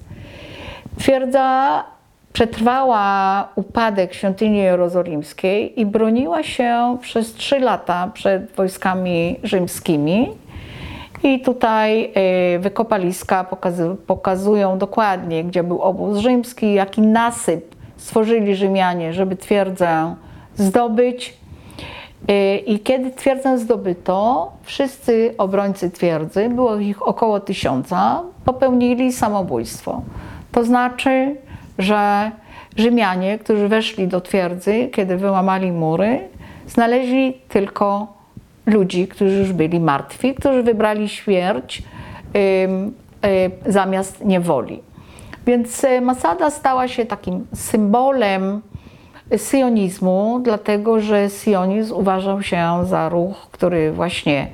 Twierdza 1.00 1.84
przetrwała 2.34 3.48
upadek 3.56 4.14
świątyni 4.14 4.58
jerozolimskiej 4.58 5.80
i 5.80 5.86
broniła 5.86 6.44
się 6.44 6.98
przez 7.02 7.34
trzy 7.34 7.60
lata 7.60 8.12
przed 8.14 8.52
wojskami 8.52 9.40
rzymskimi. 9.44 10.43
I 11.24 11.40
tutaj 11.40 12.12
e, 12.14 12.60
wykopaliska 12.60 13.46
pokazują 14.08 14.78
dokładnie, 14.78 15.44
gdzie 15.44 15.64
był 15.64 15.82
obóz 15.82 16.18
rzymski, 16.18 16.74
jaki 16.74 17.02
nasyp 17.02 17.76
stworzyli 17.98 18.56
Rzymianie, 18.56 19.14
żeby 19.14 19.36
twierdzę 19.36 20.16
zdobyć. 20.56 21.38
E, 22.28 22.58
I 22.58 22.80
kiedy 22.80 23.12
twierdzę 23.12 23.58
zdobyto, 23.58 24.52
wszyscy 24.64 25.34
obrońcy 25.38 25.92
twierdzy, 25.92 26.50
było 26.50 26.76
ich 26.76 27.08
około 27.08 27.40
tysiąca, 27.40 28.22
popełnili 28.46 29.14
samobójstwo. 29.14 30.02
To 30.52 30.64
znaczy, 30.64 31.36
że 31.78 32.32
Rzymianie, 32.78 33.40
którzy 33.40 33.68
weszli 33.68 34.08
do 34.08 34.22
twierdzy, 34.22 34.90
kiedy 34.92 35.18
wyłamali 35.18 35.72
mury, 35.72 36.20
znaleźli 36.68 37.34
tylko 37.50 38.08
ludzi, 38.66 39.08
którzy 39.08 39.40
już 39.40 39.54
byli 39.54 39.80
martwi, 39.80 40.36
którzy 40.36 40.64
wybrali 40.64 41.10
śmierć 41.10 41.84
y, 42.36 43.72
zamiast 43.72 44.26
niewoli. 44.26 44.80
Więc 45.46 45.84
e, 45.84 46.02
Masada 46.02 46.50
stała 46.50 46.88
się 46.88 47.06
takim 47.06 47.48
symbolem 47.54 48.62
sionizmu, 49.38 50.40
dlatego 50.44 51.00
że 51.00 51.30
sionizm 51.30 51.96
uważał 51.96 52.42
się 52.42 52.80
za 52.84 53.10
ruch, 53.10 53.48
który 53.52 53.92
właśnie 53.92 54.48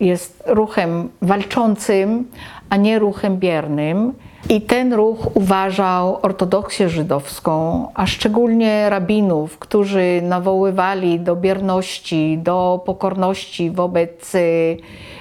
jest 0.00 0.42
ruchem 0.46 1.08
walczącym, 1.22 2.28
a 2.70 2.76
nie 2.76 2.98
ruchem 2.98 3.36
biernym. 3.36 4.12
I 4.48 4.60
ten 4.60 4.92
ruch 4.92 5.36
uważał 5.36 6.18
ortodoksję 6.22 6.88
żydowską, 6.88 7.86
a 7.94 8.06
szczególnie 8.06 8.90
rabinów, 8.90 9.58
którzy 9.58 10.20
nawoływali 10.22 11.20
do 11.20 11.36
bierności, 11.36 12.38
do 12.42 12.82
pokorności 12.86 13.70
wobec 13.70 14.34
y, 14.34 14.76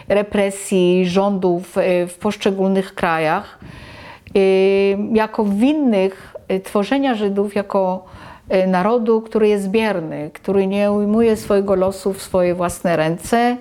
represji 0.07 1.05
rządów 1.05 1.77
y, 1.77 2.07
w 2.07 2.17
poszczególnych 2.17 2.95
krajach, 2.95 3.59
y, 4.37 4.97
jako 5.13 5.45
winnych 5.45 6.35
tworzenia 6.63 7.15
Żydów 7.15 7.55
jako 7.55 8.05
narodu, 8.67 9.21
który 9.21 9.47
jest 9.47 9.69
bierny, 9.69 10.29
który 10.33 10.67
nie 10.67 10.91
ujmuje 10.91 11.35
swojego 11.35 11.75
losu 11.75 12.13
w 12.13 12.21
swoje 12.21 12.55
własne 12.55 12.95
ręce, 12.95 13.57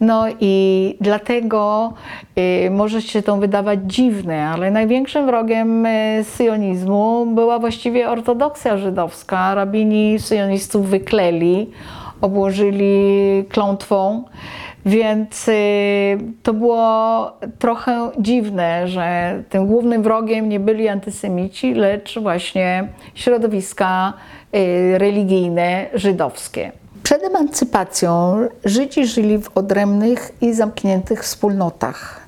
no 0.00 0.24
i 0.40 0.96
dlatego 1.00 1.92
y, 2.38 2.70
może 2.70 3.02
się 3.02 3.22
to 3.22 3.36
wydawać 3.36 3.80
dziwne, 3.84 4.48
ale 4.48 4.70
największym 4.70 5.26
wrogiem 5.26 5.86
y, 5.86 6.24
syjonizmu 6.24 7.26
była 7.26 7.58
właściwie 7.58 8.10
ortodoksja 8.10 8.76
żydowska. 8.78 9.54
Rabini 9.54 10.18
syjonistów 10.18 10.86
wykleli, 10.86 11.70
obłożyli 12.20 13.44
klątwą. 13.48 14.24
Więc 14.86 15.48
y, 15.48 15.52
to 16.42 16.52
było 16.54 17.32
trochę 17.58 18.10
dziwne, 18.18 18.88
że 18.88 19.42
tym 19.50 19.66
głównym 19.66 20.02
wrogiem 20.02 20.48
nie 20.48 20.60
byli 20.60 20.88
antysemici, 20.88 21.74
lecz 21.74 22.18
właśnie 22.18 22.88
środowiska 23.14 24.12
religijne 24.98 25.86
żydowskie. 25.94 26.72
Przed 27.06 27.22
emancypacją 27.22 28.36
Żydzi 28.64 29.06
żyli 29.06 29.38
w 29.38 29.50
odrębnych 29.54 30.32
i 30.40 30.54
zamkniętych 30.54 31.22
wspólnotach. 31.22 32.26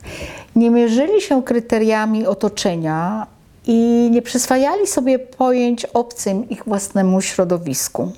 Nie 0.56 0.70
mierzyli 0.70 1.20
się 1.20 1.42
kryteriami 1.42 2.26
otoczenia 2.26 3.26
i 3.66 4.08
nie 4.10 4.22
przyswajali 4.22 4.86
sobie 4.86 5.18
pojęć 5.18 5.84
obcym 5.84 6.48
ich 6.48 6.64
własnemu 6.64 7.20
środowisku. 7.20 8.12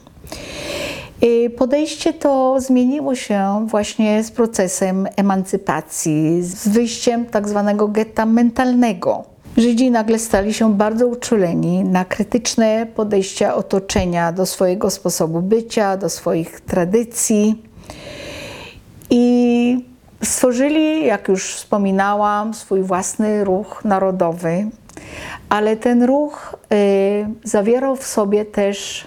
Podejście 1.56 2.12
to 2.12 2.56
zmieniło 2.60 3.14
się 3.14 3.66
właśnie 3.70 4.24
z 4.24 4.30
procesem 4.30 5.06
emancypacji, 5.16 6.42
z 6.42 6.68
wyjściem 6.68 7.26
tak 7.26 7.48
zwanego 7.48 7.88
getta 7.88 8.26
mentalnego 8.26 9.24
Żydzi 9.60 9.90
nagle 9.90 10.18
stali 10.18 10.54
się 10.54 10.74
bardzo 10.74 11.06
uczuleni 11.06 11.84
na 11.84 12.04
krytyczne 12.04 12.86
podejścia 12.94 13.54
otoczenia 13.54 14.32
do 14.32 14.46
swojego 14.46 14.90
sposobu 14.90 15.42
bycia, 15.42 15.96
do 15.96 16.08
swoich 16.08 16.60
tradycji. 16.60 17.62
I 19.10 19.84
stworzyli, 20.22 21.06
jak 21.06 21.28
już 21.28 21.54
wspominałam, 21.54 22.54
swój 22.54 22.82
własny 22.82 23.44
ruch 23.44 23.84
narodowy, 23.84 24.66
ale 25.48 25.76
ten 25.76 26.02
ruch 26.02 26.56
y, 26.72 27.26
zawierał 27.44 27.96
w 27.96 28.06
sobie 28.06 28.44
też 28.44 29.06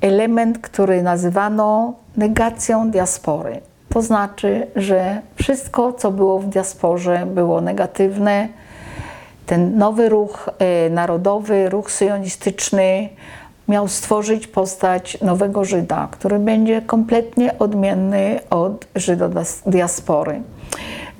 element, 0.00 0.58
który 0.58 1.02
nazywano 1.02 1.94
negacją 2.16 2.90
diaspory. 2.90 3.60
To 3.88 4.02
znaczy, 4.02 4.66
że 4.76 5.22
wszystko, 5.34 5.92
co 5.92 6.10
było 6.10 6.38
w 6.38 6.46
diasporze, 6.46 7.26
było 7.26 7.60
negatywne, 7.60 8.48
ten 9.46 9.78
nowy 9.78 10.08
ruch 10.08 10.50
e, 10.58 10.90
narodowy, 10.90 11.68
ruch 11.68 11.90
syjonistyczny 11.90 13.08
miał 13.68 13.88
stworzyć 13.88 14.46
postać 14.46 15.20
nowego 15.20 15.64
Żyda, 15.64 16.08
który 16.10 16.38
będzie 16.38 16.82
kompletnie 16.82 17.58
odmienny 17.58 18.40
od 18.50 18.86
Żyda 18.94 19.28
diaspory. 19.66 20.42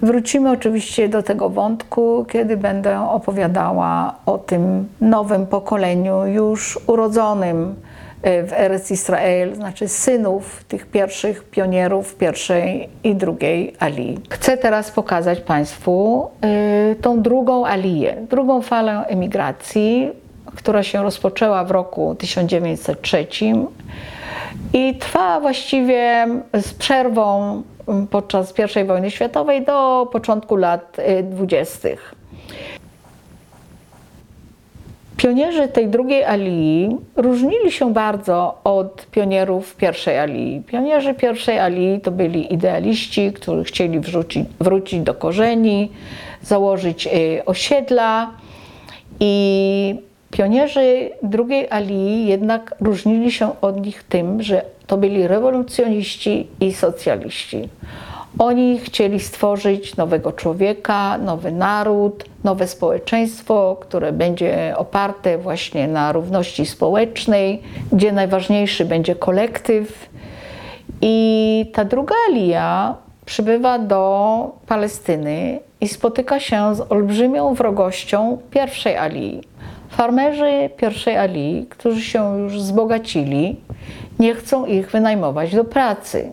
Wrócimy 0.02 0.50
oczywiście 0.50 1.08
do 1.08 1.22
tego 1.22 1.50
wątku, 1.50 2.26
kiedy 2.28 2.56
będę 2.56 3.10
opowiadała 3.10 4.14
o 4.26 4.38
tym 4.38 4.88
nowym 5.00 5.46
pokoleniu, 5.46 6.26
już 6.26 6.78
urodzonym 6.86 7.74
w 8.22 8.52
Eretz 8.52 8.90
Israel, 8.90 9.54
znaczy 9.54 9.88
synów 9.88 10.64
tych 10.64 10.86
pierwszych 10.86 11.44
pionierów 11.44 12.14
pierwszej 12.14 12.88
i 13.04 13.14
drugiej 13.14 13.74
Ali. 13.78 14.18
Chcę 14.30 14.56
teraz 14.56 14.90
pokazać 14.90 15.40
Państwu 15.40 16.26
e, 16.40 16.94
tą 16.94 17.22
drugą 17.22 17.66
Aliję, 17.66 18.16
drugą 18.30 18.62
falę 18.62 19.04
emigracji, 19.06 20.10
która 20.56 20.82
się 20.82 21.02
rozpoczęła 21.02 21.64
w 21.64 21.70
roku 21.70 22.14
1903 22.14 23.26
i 24.72 24.94
trwa 24.94 25.40
właściwie 25.40 26.26
z 26.54 26.74
przerwą 26.74 27.62
podczas 28.10 28.54
I 28.82 28.84
wojny 28.84 29.10
światowej 29.10 29.64
do 29.64 30.08
początku 30.12 30.56
lat 30.56 30.96
20. 31.22 31.88
E, 31.88 31.96
Pionierzy 35.16 35.68
tej 35.68 35.88
drugiej 35.88 36.24
alii 36.24 36.96
różnili 37.16 37.72
się 37.72 37.92
bardzo 37.92 38.58
od 38.64 39.06
pionierów 39.06 39.76
pierwszej 39.76 40.18
alii. 40.18 40.62
Pionierzy 40.66 41.14
pierwszej 41.14 41.58
alii 41.58 42.00
to 42.00 42.10
byli 42.10 42.54
idealiści, 42.54 43.32
którzy 43.32 43.64
chcieli 43.64 44.00
wrzucić, 44.00 44.46
wrócić 44.60 45.00
do 45.00 45.14
korzeni, 45.14 45.92
założyć 46.42 47.06
y, 47.06 47.44
osiedla 47.44 48.30
i 49.20 49.94
pionierzy 50.30 51.10
drugiej 51.22 51.70
alii 51.70 52.26
jednak 52.26 52.74
różnili 52.80 53.32
się 53.32 53.60
od 53.60 53.86
nich 53.86 54.02
tym, 54.02 54.42
że 54.42 54.62
to 54.86 54.96
byli 54.96 55.26
rewolucjoniści 55.26 56.46
i 56.60 56.72
socjaliści. 56.72 57.68
Oni 58.38 58.78
chcieli 58.78 59.20
stworzyć 59.20 59.96
nowego 59.96 60.32
człowieka, 60.32 61.18
nowy 61.18 61.52
naród, 61.52 62.24
nowe 62.44 62.68
społeczeństwo, 62.68 63.76
które 63.80 64.12
będzie 64.12 64.74
oparte 64.76 65.38
właśnie 65.38 65.88
na 65.88 66.12
równości 66.12 66.66
społecznej, 66.66 67.62
gdzie 67.92 68.12
najważniejszy 68.12 68.84
będzie 68.84 69.14
kolektyw. 69.14 70.08
I 71.00 71.70
ta 71.74 71.84
druga 71.84 72.14
alia 72.28 72.94
przybywa 73.26 73.78
do 73.78 74.50
Palestyny 74.66 75.60
i 75.80 75.88
spotyka 75.88 76.40
się 76.40 76.74
z 76.74 76.92
olbrzymią 76.92 77.54
wrogością 77.54 78.38
pierwszej 78.50 78.96
alii. 78.96 79.40
Farmerzy 79.88 80.70
pierwszej 80.76 81.16
alii, 81.16 81.66
którzy 81.70 82.02
się 82.02 82.38
już 82.38 82.52
wzbogacili, 82.52 83.60
nie 84.18 84.34
chcą 84.34 84.66
ich 84.66 84.90
wynajmować 84.90 85.54
do 85.54 85.64
pracy. 85.64 86.32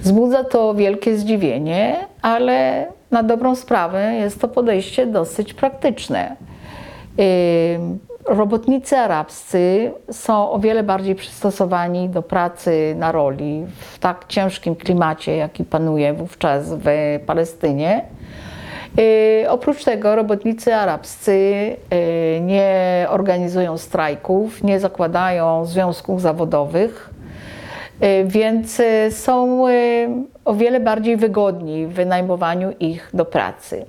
Wzbudza 0.00 0.44
to 0.44 0.74
wielkie 0.74 1.16
zdziwienie, 1.16 1.96
ale 2.22 2.86
na 3.10 3.22
dobrą 3.22 3.54
sprawę 3.54 4.14
jest 4.14 4.40
to 4.40 4.48
podejście 4.48 5.06
dosyć 5.06 5.54
praktyczne. 5.54 6.36
Robotnicy 8.28 8.96
arabscy 8.96 9.92
są 10.10 10.50
o 10.50 10.58
wiele 10.58 10.82
bardziej 10.82 11.14
przystosowani 11.14 12.08
do 12.08 12.22
pracy 12.22 12.94
na 12.98 13.12
roli 13.12 13.66
w 13.90 13.98
tak 13.98 14.24
ciężkim 14.28 14.76
klimacie, 14.76 15.36
jaki 15.36 15.64
panuje 15.64 16.12
wówczas 16.12 16.74
w 16.74 16.86
Palestynie. 17.26 18.04
Oprócz 19.48 19.84
tego 19.84 20.16
robotnicy 20.16 20.74
arabscy 20.74 21.76
nie 22.40 23.06
organizują 23.10 23.78
strajków, 23.78 24.62
nie 24.62 24.80
zakładają 24.80 25.64
związków 25.64 26.20
zawodowych 26.20 27.10
więc 28.24 28.80
y, 28.80 29.10
są 29.10 29.68
y, 29.68 30.08
o 30.44 30.54
wiele 30.54 30.80
bardziej 30.80 31.16
wygodni 31.16 31.86
w 31.86 31.92
wynajmowaniu 31.92 32.72
ich 32.80 33.10
do 33.14 33.24
pracy. 33.24 33.86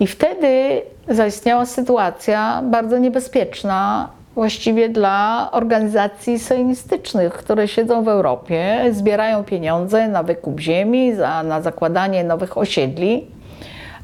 I 0.00 0.06
wtedy 0.06 0.82
zaistniała 1.08 1.66
sytuacja 1.66 2.62
bardzo 2.64 2.98
niebezpieczna 2.98 4.08
właściwie 4.34 4.88
dla 4.88 5.48
organizacji 5.52 6.38
sionistycznych, 6.38 7.32
które 7.32 7.68
siedzą 7.68 8.04
w 8.04 8.08
Europie, 8.08 8.84
zbierają 8.90 9.44
pieniądze 9.44 10.08
na 10.08 10.22
wykup 10.22 10.60
ziemi, 10.60 11.14
za, 11.14 11.42
na 11.42 11.60
zakładanie 11.60 12.24
nowych 12.24 12.58
osiedli, 12.58 13.26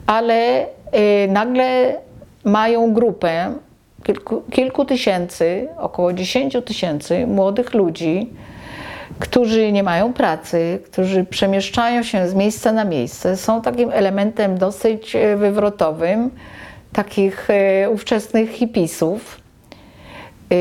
ale 0.07 0.64
y, 0.64 1.28
nagle 1.28 1.97
mają 2.45 2.93
grupę 2.93 3.53
kilku, 4.03 4.43
kilku 4.51 4.84
tysięcy, 4.84 5.68
około 5.78 6.12
10 6.12 6.57
tysięcy 6.64 7.26
młodych 7.26 7.74
ludzi, 7.74 8.30
którzy 9.22 9.72
nie 9.72 9.82
mają 9.82 10.12
pracy, 10.12 10.80
którzy 10.84 11.24
przemieszczają 11.24 12.02
się 12.02 12.28
z 12.28 12.34
miejsca 12.34 12.72
na 12.72 12.84
miejsce, 12.84 13.36
są 13.36 13.62
takim 13.62 13.90
elementem 13.90 14.58
dosyć 14.58 15.16
e, 15.16 15.36
wywrotowym 15.36 16.30
takich 16.92 17.50
e, 17.50 17.90
ówczesnych 17.90 18.50
hipisów. 18.50 19.40
E, 20.50 20.54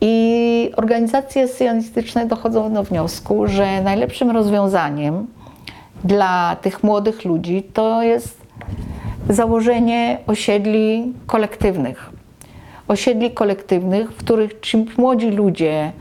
I 0.00 0.70
organizacje 0.76 1.48
sionistyczne 1.48 2.26
dochodzą 2.26 2.72
do 2.72 2.82
wniosku, 2.82 3.46
że 3.46 3.82
najlepszym 3.82 4.30
rozwiązaniem 4.30 5.26
dla 6.04 6.56
tych 6.62 6.82
młodych 6.82 7.24
ludzi 7.24 7.62
to 7.62 8.02
jest 8.02 8.40
założenie 9.28 10.18
osiedli 10.26 11.12
kolektywnych. 11.26 12.10
Osiedli 12.88 13.30
kolektywnych, 13.30 14.12
w 14.12 14.16
których 14.16 14.60
ci 14.60 14.86
młodzi 14.98 15.30
ludzie 15.30 15.92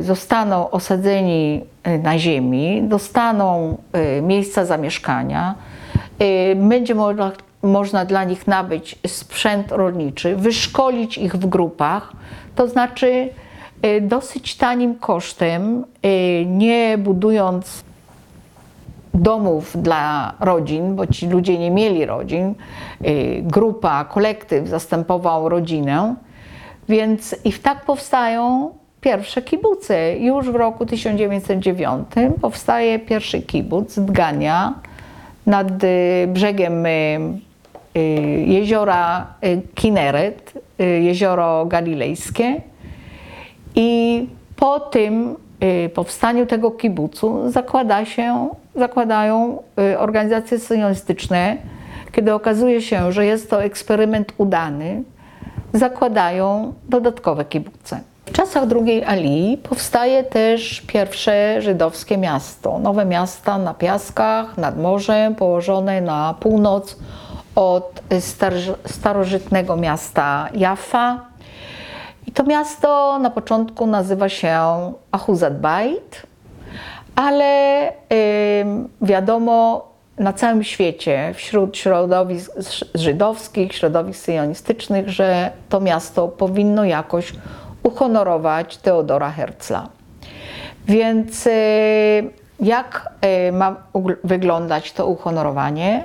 zostaną 0.00 0.70
osadzeni 0.70 1.64
y, 1.86 1.98
na 1.98 2.18
ziemi, 2.18 2.82
dostaną 2.82 3.78
y, 4.18 4.22
miejsca 4.22 4.64
zamieszkania, 4.64 5.54
będzie 6.56 6.94
można, 6.94 7.32
można 7.62 8.04
dla 8.04 8.24
nich 8.24 8.46
nabyć 8.46 8.98
sprzęt 9.06 9.72
rolniczy, 9.72 10.36
wyszkolić 10.36 11.18
ich 11.18 11.36
w 11.36 11.46
grupach, 11.46 12.12
to 12.54 12.68
znaczy 12.68 13.28
dosyć 14.00 14.56
tanim 14.56 14.94
kosztem, 14.94 15.84
nie 16.46 16.98
budując 16.98 17.84
domów 19.14 19.82
dla 19.82 20.34
rodzin, 20.40 20.96
bo 20.96 21.06
ci 21.06 21.28
ludzie 21.28 21.58
nie 21.58 21.70
mieli 21.70 22.06
rodzin, 22.06 22.54
grupa, 23.42 24.04
kolektyw 24.04 24.68
zastępował 24.68 25.48
rodzinę, 25.48 26.14
więc 26.88 27.36
i 27.44 27.52
tak 27.52 27.84
powstają 27.84 28.70
pierwsze 29.04 29.42
kibuce. 29.42 30.16
Już 30.18 30.50
w 30.50 30.54
roku 30.54 30.86
1909 30.86 32.08
powstaje 32.40 32.98
pierwszy 32.98 33.42
kibuc 33.42 33.98
Dgania 33.98 34.74
nad 35.46 35.84
y, 35.84 36.26
brzegiem 36.28 36.86
y, 36.86 36.90
y, 37.96 38.00
jeziora 38.46 39.26
Kineret, 39.74 40.52
jezioro 40.78 41.66
galilejskie. 41.66 42.60
I 43.74 44.26
po 44.56 44.80
tym 44.80 45.36
powstaniu 45.94 46.46
tego 46.46 46.70
kibucu 46.70 47.50
zakłada 47.50 48.04
się, 48.04 48.48
zakładają 48.76 49.62
organizacje 49.98 50.58
sionistyczne, 50.58 51.56
kiedy 52.12 52.34
okazuje 52.34 52.82
się, 52.82 53.12
że 53.12 53.26
jest 53.26 53.50
to 53.50 53.64
eksperyment 53.64 54.32
udany, 54.38 55.02
zakładają 55.72 56.72
dodatkowe 56.88 57.44
kibuce. 57.44 58.13
Czasach 58.34 58.66
drugiej 58.66 59.04
Ali 59.04 59.58
powstaje 59.62 60.24
też 60.24 60.80
pierwsze 60.80 61.62
żydowskie 61.62 62.18
miasto. 62.18 62.78
Nowe 62.78 63.04
miasta 63.04 63.58
na 63.58 63.74
piaskach, 63.74 64.58
nad 64.58 64.78
morzem, 64.78 65.34
położone 65.34 66.00
na 66.00 66.34
północ 66.40 66.96
od 67.54 68.02
starożytnego 68.86 69.76
miasta 69.76 70.48
Jaffa. 70.54 71.20
I 72.26 72.32
to 72.32 72.44
miasto 72.44 73.18
na 73.18 73.30
początku 73.30 73.86
nazywa 73.86 74.28
się 74.28 74.58
Ahuzat 75.12 75.60
Bait, 75.60 76.22
ale 77.16 77.92
wiadomo 79.02 79.88
na 80.18 80.32
całym 80.32 80.64
świecie, 80.64 81.32
wśród 81.34 81.76
środowisk 81.76 82.52
żydowskich, 82.94 83.74
środowisk 83.74 84.24
syjonistycznych, 84.24 85.08
że 85.08 85.50
to 85.68 85.80
miasto 85.80 86.28
powinno 86.28 86.84
jakoś 86.84 87.32
uhonorować 87.84 88.76
Teodora 88.76 89.30
Herzla. 89.30 89.88
Więc 90.88 91.46
e, 91.46 91.50
jak 92.60 93.08
e, 93.20 93.52
ma 93.52 93.76
wyglądać 94.24 94.92
to 94.92 95.06
uhonorowanie? 95.06 96.04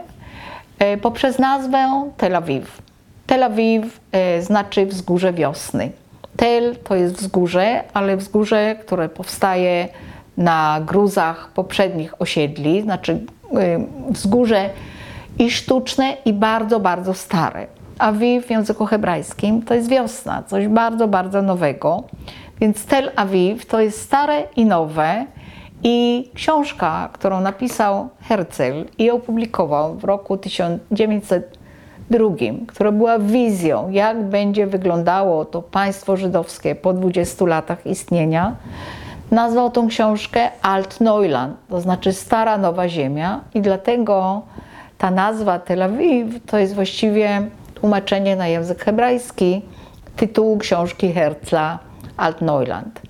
E, 0.79 0.97
poprzez 0.97 1.39
nazwę 1.39 2.11
Tel 2.17 2.35
Awiw. 2.35 2.81
Tel 3.27 3.43
Awiw 3.43 3.99
znaczy 4.39 4.85
wzgórze 4.85 5.33
wiosny. 5.33 5.91
Tel 6.37 6.75
to 6.75 6.95
jest 6.95 7.15
wzgórze, 7.15 7.83
ale 7.93 8.17
wzgórze, 8.17 8.75
które 8.75 9.09
powstaje 9.09 9.87
na 10.37 10.81
gruzach 10.85 11.49
poprzednich 11.53 12.21
osiedli, 12.21 12.81
znaczy 12.81 13.19
wzgórze 14.09 14.69
i 15.39 15.51
sztuczne, 15.51 16.17
i 16.25 16.33
bardzo, 16.33 16.79
bardzo 16.79 17.13
stare. 17.13 17.67
Aviv 17.99 18.45
w 18.45 18.49
języku 18.49 18.85
hebrajskim 18.85 19.61
to 19.61 19.73
jest 19.73 19.89
wiosna, 19.89 20.43
coś 20.43 20.67
bardzo, 20.67 21.07
bardzo 21.07 21.41
nowego. 21.41 22.03
Więc 22.61 22.85
Tel 22.85 23.11
Aviv 23.15 23.65
to 23.65 23.79
jest 23.79 24.01
stare 24.01 24.43
i 24.55 24.65
nowe. 24.65 25.25
I 25.83 26.29
książka, 26.33 27.09
którą 27.13 27.41
napisał 27.41 28.09
Herzl 28.21 28.85
i 28.97 29.11
opublikował 29.11 29.95
w 29.95 30.03
roku 30.03 30.37
1902, 30.37 32.29
która 32.67 32.91
była 32.91 33.19
wizją, 33.19 33.89
jak 33.89 34.23
będzie 34.23 34.67
wyglądało 34.67 35.45
to 35.45 35.61
państwo 35.61 36.17
żydowskie 36.17 36.75
po 36.75 36.93
20 36.93 37.45
latach 37.45 37.85
istnienia, 37.85 38.55
nazwał 39.31 39.71
tą 39.71 39.87
książkę 39.87 40.49
Alt 40.61 41.01
Neuland, 41.01 41.57
to 41.69 41.81
znaczy 41.81 42.13
Stara 42.13 42.57
Nowa 42.57 42.89
Ziemia. 42.89 43.41
I 43.53 43.61
dlatego 43.61 44.41
ta 44.97 45.11
nazwa 45.11 45.59
Tel 45.59 45.83
Aviv 45.83 46.39
to 46.45 46.57
jest 46.57 46.75
właściwie 46.75 47.41
tłumaczenie 47.79 48.35
na 48.35 48.47
język 48.47 48.83
hebrajski 48.83 49.61
tytułu 50.15 50.57
książki 50.57 51.13
Herzla 51.13 51.79
Altneuland. 52.17 53.01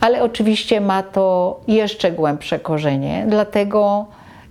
Ale 0.00 0.22
oczywiście 0.22 0.80
ma 0.80 1.02
to 1.02 1.60
jeszcze 1.68 2.12
głębsze 2.12 2.58
korzenie, 2.58 3.26
dlatego 3.28 4.06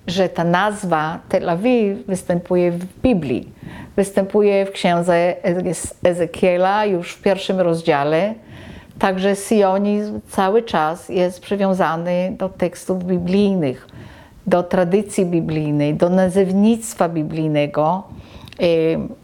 że 0.07 0.29
ta 0.29 0.43
nazwa 0.43 1.19
Tel 1.29 1.49
Awiw 1.49 2.05
występuje 2.07 2.71
w 2.71 3.01
Biblii. 3.01 3.49
Występuje 3.95 4.65
w 4.65 4.71
księdze 4.71 5.35
Ezekiela 6.03 6.85
już 6.85 7.13
w 7.13 7.21
pierwszym 7.21 7.59
rozdziale. 7.59 8.33
Także 8.99 9.35
sionizm 9.35 10.19
cały 10.29 10.63
czas 10.63 11.09
jest 11.09 11.39
przywiązany 11.39 12.35
do 12.37 12.49
tekstów 12.49 13.03
biblijnych, 13.03 13.87
do 14.47 14.63
tradycji 14.63 15.25
biblijnej, 15.25 15.93
do 15.93 16.09
nazewnictwa 16.09 17.09
biblijnego. 17.09 18.03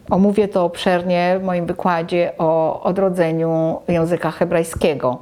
Omówię 0.10 0.48
to 0.48 0.66
obszernie 0.66 1.38
w 1.40 1.44
moim 1.44 1.66
wykładzie 1.66 2.32
o 2.38 2.84
odrodzeniu 2.84 3.82
języka 3.88 4.32
hebrajskiego. 4.32 5.18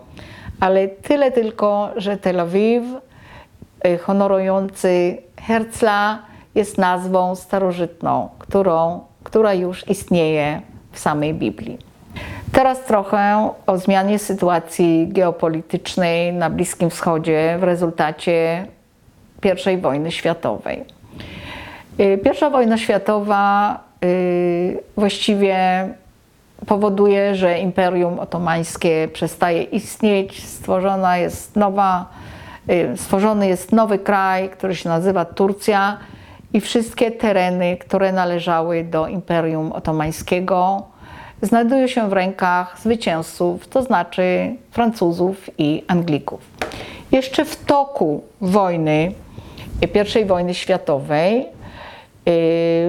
ale 0.59 0.87
tyle 0.87 1.31
tylko, 1.31 1.89
że 1.95 2.17
Tel 2.17 2.39
Awiw, 2.39 2.83
y, 3.87 3.97
honorujący 3.97 5.17
Herzla, 5.41 6.19
jest 6.55 6.77
nazwą 6.77 7.35
starożytną, 7.35 8.29
którą, 8.39 8.99
która 9.23 9.53
już 9.53 9.89
istnieje 9.89 10.61
w 10.91 10.99
samej 10.99 11.33
Biblii. 11.33 11.77
Teraz 12.51 12.83
trochę 12.83 13.49
o 13.67 13.77
zmianie 13.77 14.19
sytuacji 14.19 15.07
geopolitycznej 15.07 16.33
na 16.33 16.49
Bliskim 16.49 16.89
Wschodzie 16.89 17.57
w 17.59 17.63
rezultacie 17.63 18.65
I 19.73 19.77
wojny 19.77 20.11
światowej. 20.11 20.85
Y, 21.99 22.17
Pierwsza 22.23 22.49
wojna 22.49 22.77
światowa 22.77 23.86
właściwie 24.97 25.87
powoduje, 26.65 27.35
że 27.35 27.59
Imperium 27.59 28.19
Otomańskie 28.19 29.07
przestaje 29.13 29.63
istnieć, 29.63 30.47
stworzona 30.47 31.17
jest 31.17 31.55
nowa, 31.55 32.09
y, 32.69 32.97
stworzony 32.97 33.47
jest 33.47 33.71
nowy 33.71 33.99
kraj, 33.99 34.49
który 34.49 34.75
się 34.75 34.89
nazywa 34.89 35.25
Turcja 35.25 35.97
i 36.53 36.61
wszystkie 36.61 37.11
tereny, 37.11 37.77
które 37.77 38.11
należały 38.11 38.83
do 38.83 39.07
Imperium 39.07 39.71
Otomańskiego, 39.71 40.83
znajdują 41.41 41.87
się 41.87 42.09
w 42.09 42.13
rękach 42.13 42.79
zwycięzców, 42.79 43.67
to 43.67 43.83
znaczy 43.83 44.55
Francuzów 44.71 45.49
i 45.57 45.83
Anglików. 45.87 46.41
Jeszcze 47.11 47.45
w 47.45 47.65
toku 47.65 48.23
wojny, 48.41 49.11
I 49.81 50.25
wojny 50.25 50.53
światowej, 50.53 51.41
y, 51.41 51.56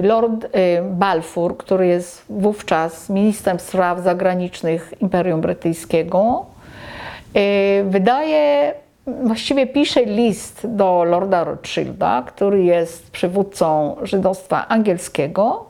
Lord 0.03 0.45
y, 0.45 0.49
Balfour, 0.83 1.57
który 1.57 1.87
jest 1.87 2.25
wówczas 2.29 3.09
ministrem 3.09 3.59
spraw 3.59 3.99
zagranicznych 3.99 4.93
Imperium 5.01 5.41
Brytyjskiego, 5.41 6.45
y, 7.35 7.83
wydaje, 7.89 8.73
właściwie 9.23 9.67
pisze 9.67 10.05
list 10.05 10.67
do 10.67 11.03
Lorda 11.03 11.43
Rothschilda, 11.43 12.23
który 12.27 12.63
jest 12.63 13.11
przywódcą 13.11 13.95
żydostwa 14.03 14.67
angielskiego, 14.67 15.65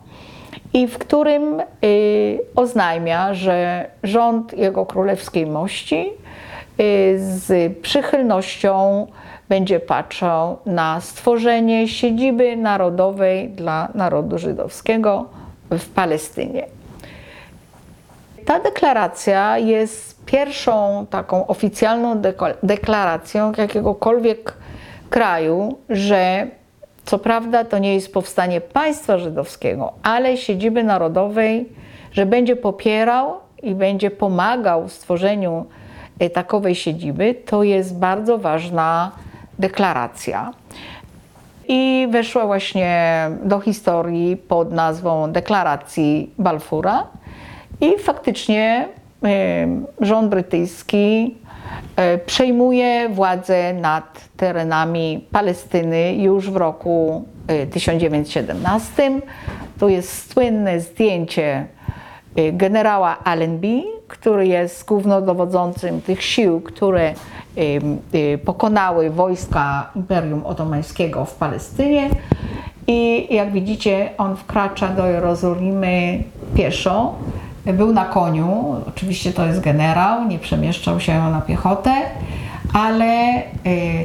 i 0.73 0.87
w 0.87 0.97
którym 0.97 1.61
y, 1.83 2.39
oznajmia, 2.55 3.33
że 3.33 3.85
rząd 4.03 4.57
Jego 4.57 4.85
Królewskiej 4.85 5.45
Mości 5.45 6.09
y, 6.79 7.15
z 7.19 7.77
przychylnością 7.77 9.07
będzie 9.49 9.79
patrzał 9.79 10.57
na 10.65 11.01
stworzenie 11.01 11.87
siedziby 11.87 12.57
narodowej 12.57 13.49
dla 13.49 13.89
narodu 13.95 14.37
żydowskiego 14.37 15.25
w 15.71 15.89
Palestynie. 15.89 16.65
Ta 18.45 18.59
deklaracja 18.59 19.57
jest 19.57 20.25
pierwszą 20.25 21.05
taką 21.09 21.47
oficjalną 21.47 22.21
deklaracją 22.63 23.51
jakiegokolwiek 23.57 24.53
kraju, 25.09 25.77
że 25.89 26.47
co 27.05 27.19
prawda 27.19 27.63
to 27.63 27.77
nie 27.77 27.95
jest 27.95 28.13
powstanie 28.13 28.61
państwa 28.61 29.17
żydowskiego, 29.17 29.93
ale 30.03 30.37
siedziby 30.37 30.83
narodowej, 30.83 31.69
że 32.11 32.25
będzie 32.25 32.55
popierał 32.55 33.33
i 33.63 33.75
będzie 33.75 34.11
pomagał 34.11 34.87
w 34.87 34.93
stworzeniu 34.93 35.65
e, 36.19 36.29
takowej 36.29 36.75
siedziby, 36.75 37.35
to 37.45 37.63
jest 37.63 37.97
bardzo 37.97 38.37
ważna 38.37 39.11
deklaracja. 39.59 40.53
I 41.67 42.07
weszła 42.11 42.45
właśnie 42.45 43.29
do 43.43 43.59
historii 43.59 44.37
pod 44.37 44.71
nazwą 44.71 45.31
Deklaracji 45.31 46.33
Balfura. 46.37 47.07
I 47.81 47.99
faktycznie 47.99 48.87
rząd 50.01 50.29
brytyjski 50.29 51.35
E, 51.95 52.17
przejmuje 52.17 53.09
władzę 53.09 53.73
nad 53.73 54.29
terenami 54.37 55.25
Palestyny 55.31 56.13
już 56.15 56.51
w 56.51 56.55
roku 56.55 57.25
1917. 57.71 59.03
E, 59.03 59.21
tu 59.79 59.89
jest 59.89 60.31
słynne 60.31 60.79
zdjęcie 60.79 61.65
e, 62.35 62.51
generała 62.51 63.17
Allenby, 63.23 63.83
który 64.07 64.47
jest 64.47 64.85
głównodowodzącym 64.85 66.01
tych 66.01 66.23
sił, 66.23 66.61
które 66.61 67.13
pokonały 68.45 69.09
wojska 69.09 69.89
Imperium 69.95 70.45
Otomańskiego 70.45 71.25
w 71.25 71.35
Palestynie. 71.35 72.09
I 72.87 73.27
jak 73.35 73.51
widzicie, 73.51 74.09
on 74.17 74.35
wkracza 74.35 74.87
do 74.87 75.07
Jerozolimy 75.07 76.23
pieszo 76.55 77.15
był 77.73 77.93
na 77.93 78.05
koniu, 78.05 78.75
oczywiście 78.87 79.33
to 79.33 79.45
jest 79.45 79.59
generał, 79.59 80.27
nie 80.27 80.39
przemieszczał 80.39 80.99
się 80.99 81.13
na 81.13 81.41
piechotę, 81.41 81.91
ale 82.73 83.37
y, 83.37 83.41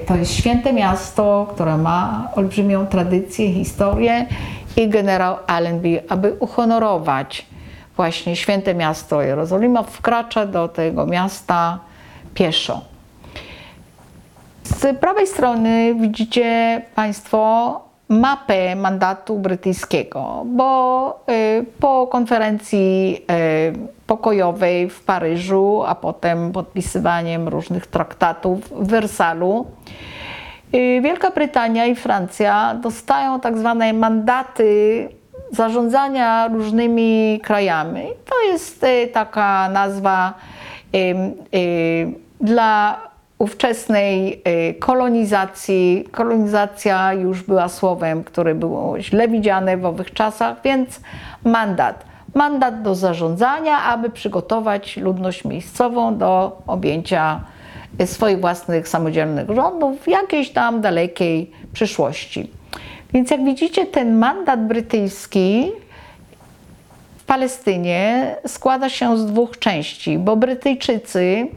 to 0.06 0.16
jest 0.16 0.32
święte 0.32 0.72
miasto, 0.72 1.46
które 1.54 1.76
ma 1.76 2.28
olbrzymią 2.34 2.86
tradycję, 2.86 3.52
historię 3.52 4.26
i 4.76 4.88
generał 4.88 5.36
Allenby, 5.46 6.02
aby 6.08 6.32
uhonorować 6.32 7.46
właśnie 7.96 8.36
święte 8.36 8.74
miasto 8.74 9.22
Jerozolima, 9.22 9.82
wkracza 9.82 10.46
do 10.46 10.68
tego 10.68 11.06
miasta 11.06 11.78
pieszo. 12.34 12.93
Z 14.84 14.98
prawej 14.98 15.26
strony 15.26 15.94
widzicie 15.94 16.82
Państwo 16.94 17.80
mapę 18.08 18.76
mandatu 18.76 19.38
brytyjskiego, 19.38 20.42
bo 20.46 21.20
y, 21.30 21.64
po 21.80 22.06
konferencji 22.06 23.18
y, 23.72 24.06
pokojowej 24.06 24.90
w 24.90 25.00
Paryżu, 25.00 25.82
a 25.86 25.94
potem 25.94 26.52
podpisywaniem 26.52 27.48
różnych 27.48 27.86
traktatów 27.86 28.68
w 28.68 28.86
Wersalu, 28.86 29.66
y, 30.74 31.00
Wielka 31.02 31.30
Brytania 31.30 31.86
i 31.86 31.94
Francja 31.94 32.74
dostają 32.74 33.40
tak 33.40 33.58
zwane 33.58 33.92
mandaty 33.92 35.08
zarządzania 35.50 36.48
różnymi 36.48 37.40
krajami. 37.42 38.02
To 38.24 38.52
jest 38.52 38.86
taka 39.12 39.68
nazwa 39.68 40.34
dla 42.40 43.00
ówczesnej 43.44 44.42
y, 44.70 44.74
kolonizacji. 44.74 46.08
Kolonizacja 46.12 47.12
już 47.12 47.42
była 47.42 47.68
słowem, 47.68 48.24
które 48.24 48.54
było 48.54 49.00
źle 49.00 49.28
widziane 49.28 49.76
w 49.76 49.84
owych 49.84 50.12
czasach, 50.12 50.56
więc 50.64 51.00
mandat. 51.44 52.04
Mandat 52.34 52.82
do 52.82 52.94
zarządzania, 52.94 53.82
aby 53.82 54.10
przygotować 54.10 54.96
ludność 54.96 55.44
miejscową 55.44 56.18
do 56.18 56.62
objęcia 56.66 57.40
y, 58.00 58.06
swoich 58.06 58.40
własnych 58.40 58.88
samodzielnych 58.88 59.50
rządów 59.50 60.00
w 60.02 60.08
jakiejś 60.08 60.50
tam 60.50 60.80
dalekiej 60.80 61.50
przyszłości. 61.72 62.50
Więc 63.12 63.30
jak 63.30 63.44
widzicie, 63.44 63.86
ten 63.86 64.18
mandat 64.18 64.66
brytyjski 64.66 65.72
w 67.16 67.24
Palestynie 67.24 68.36
składa 68.46 68.88
się 68.88 69.18
z 69.18 69.26
dwóch 69.26 69.58
części, 69.58 70.18
bo 70.18 70.36
Brytyjczycy 70.36 71.48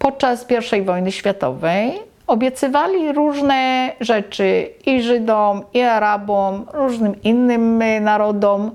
podczas 0.00 0.46
I 0.78 0.82
wojny 0.82 1.12
światowej 1.12 1.92
obiecywali 2.26 3.12
różne 3.12 3.92
rzeczy 4.00 4.70
i 4.86 5.02
Żydom, 5.02 5.62
i 5.74 5.80
Arabom, 5.80 6.66
różnym 6.72 7.22
innym 7.22 7.82
y, 7.82 8.00
narodom. 8.00 8.70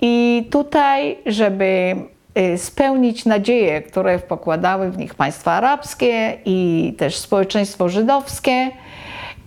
I 0.00 0.46
tutaj, 0.50 1.18
żeby 1.26 1.96
y, 2.38 2.58
spełnić 2.58 3.24
nadzieje, 3.24 3.82
które 3.82 4.18
pokładały 4.18 4.90
w 4.90 4.98
nich 4.98 5.14
państwa 5.14 5.52
arabskie 5.52 6.38
i 6.44 6.94
też 6.98 7.16
społeczeństwo 7.16 7.88
żydowskie, 7.88 8.70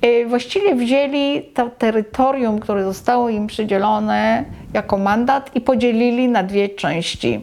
y, 0.06 0.26
właściwie 0.28 0.76
wzięli 0.76 1.42
to 1.54 1.70
terytorium, 1.70 2.60
które 2.60 2.84
zostało 2.84 3.30
im 3.30 3.48
przydzielone 3.48 4.46
jako 4.74 4.98
mandat 4.98 5.56
i 5.56 5.62
podzielili 5.62 6.28
na 6.28 6.44
dwie 6.44 6.70
części. 6.70 7.42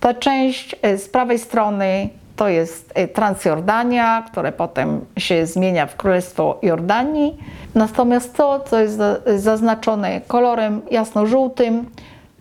Ta 0.00 0.14
część 0.14 0.76
z 0.96 1.08
prawej 1.08 1.38
strony 1.38 2.08
to 2.38 2.48
jest 2.48 2.98
y, 2.98 3.08
Transjordania, 3.08 4.24
które 4.30 4.52
potem 4.52 5.04
się 5.16 5.46
zmienia 5.46 5.86
w 5.86 5.96
Królestwo 5.96 6.58
Jordanii. 6.62 7.36
Natomiast 7.74 8.36
to, 8.36 8.60
co 8.60 8.80
jest 8.80 8.98
zaznaczone 9.36 10.20
kolorem 10.20 10.82
jasno-żółtym, 10.90 11.84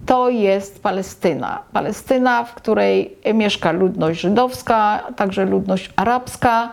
to 0.06 0.30
jest 0.30 0.84
Palestyna. 0.84 1.60
Palestyna, 1.74 2.44
w 2.44 2.54
której 2.54 3.18
mieszka 3.34 3.72
ludność 3.72 4.20
żydowska, 4.20 5.04
także 5.16 5.46
ludność 5.46 5.94
arabska, 5.96 6.72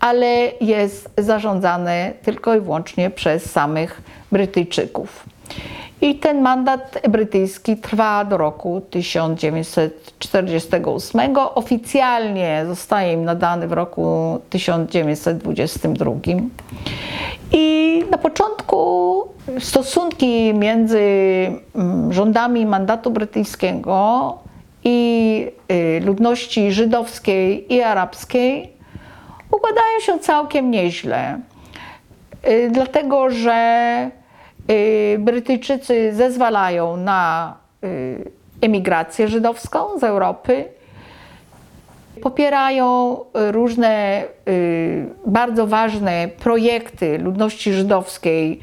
ale 0.00 0.52
jest 0.60 1.10
zarządzane 1.18 2.12
tylko 2.22 2.54
i 2.54 2.60
wyłącznie 2.60 3.10
przez 3.10 3.50
samych 3.50 4.02
Brytyjczyków. 4.32 5.24
I 6.02 6.14
ten 6.14 6.42
mandat 6.42 6.98
brytyjski 7.08 7.76
trwa 7.76 8.24
do 8.24 8.36
roku 8.36 8.80
1948. 8.90 11.36
Oficjalnie 11.54 12.64
zostaje 12.66 13.12
im 13.12 13.24
nadany 13.24 13.68
w 13.68 13.72
roku 13.72 14.38
1922. 14.50 16.12
I 17.52 18.04
na 18.10 18.18
początku 18.18 19.20
stosunki 19.58 20.54
między 20.54 21.00
mm, 21.74 22.12
rządami 22.12 22.66
mandatu 22.66 23.10
brytyjskiego 23.10 24.38
i 24.84 25.46
y, 25.72 26.00
ludności 26.04 26.72
żydowskiej 26.72 27.74
i 27.74 27.82
arabskiej 27.82 28.72
układają 29.52 30.00
się 30.00 30.18
całkiem 30.18 30.70
nieźle. 30.70 31.38
Y, 32.48 32.70
Dlatego, 32.72 33.30
że 33.30 34.19
Brytyjczycy 35.18 36.14
zezwalają 36.14 36.96
na 36.96 37.54
y, 37.84 38.30
emigrację 38.60 39.28
żydowską 39.28 39.98
z 39.98 40.04
Europy, 40.04 40.64
popierają 42.22 43.16
y, 43.16 43.52
różne 43.52 44.24
y, 44.48 45.06
bardzo 45.26 45.66
ważne 45.66 46.28
projekty 46.28 47.18
ludności 47.18 47.72
żydowskiej 47.72 48.60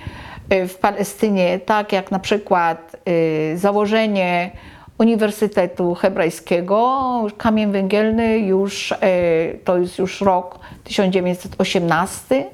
y, 0.53 0.67
w 0.67 0.77
Palestynie, 0.77 1.59
tak 1.59 1.91
jak 1.91 2.11
na 2.11 2.19
przykład 2.19 2.95
y, 3.09 3.57
założenie 3.57 4.51
Uniwersytetu 4.97 5.95
Hebrajskiego. 5.95 7.27
Kamień 7.37 7.71
węgielny 7.71 8.39
już, 8.39 8.91
y, 8.91 8.95
to 9.63 9.77
jest 9.77 9.99
już 9.99 10.21
rok 10.21 10.59
1918 10.83 12.45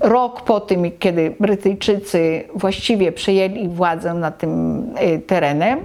rok 0.00 0.42
po 0.42 0.60
tym, 0.60 0.90
kiedy 0.98 1.34
Brytyjczycy 1.40 2.44
właściwie 2.54 3.12
przejęli 3.12 3.68
władzę 3.68 4.14
nad 4.14 4.38
tym 4.38 4.82
y, 5.02 5.18
terenem. 5.18 5.80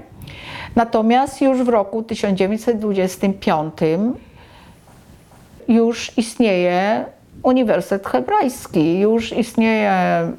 Natomiast 0.76 1.42
już 1.42 1.64
w 1.64 1.70
roku 1.70 2.04
1925 2.04 3.74
już 5.68 6.18
istnieje 6.18 7.06
Uniwersytet 7.44 8.08
Hebrajski, 8.08 9.00
już 9.00 9.34
istnieje 9.34 9.92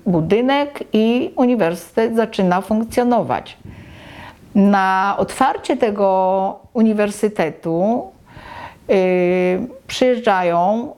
budynek 0.07 0.85
i 0.93 1.33
uniwersytet 1.37 2.17
zaczyna 2.17 2.61
funkcjonować. 2.61 3.57
Na 4.55 5.15
otwarcie 5.19 5.77
tego 5.77 6.61
uniwersytetu 6.73 8.07
y, 8.91 9.67
przyjeżdżają 9.87 10.89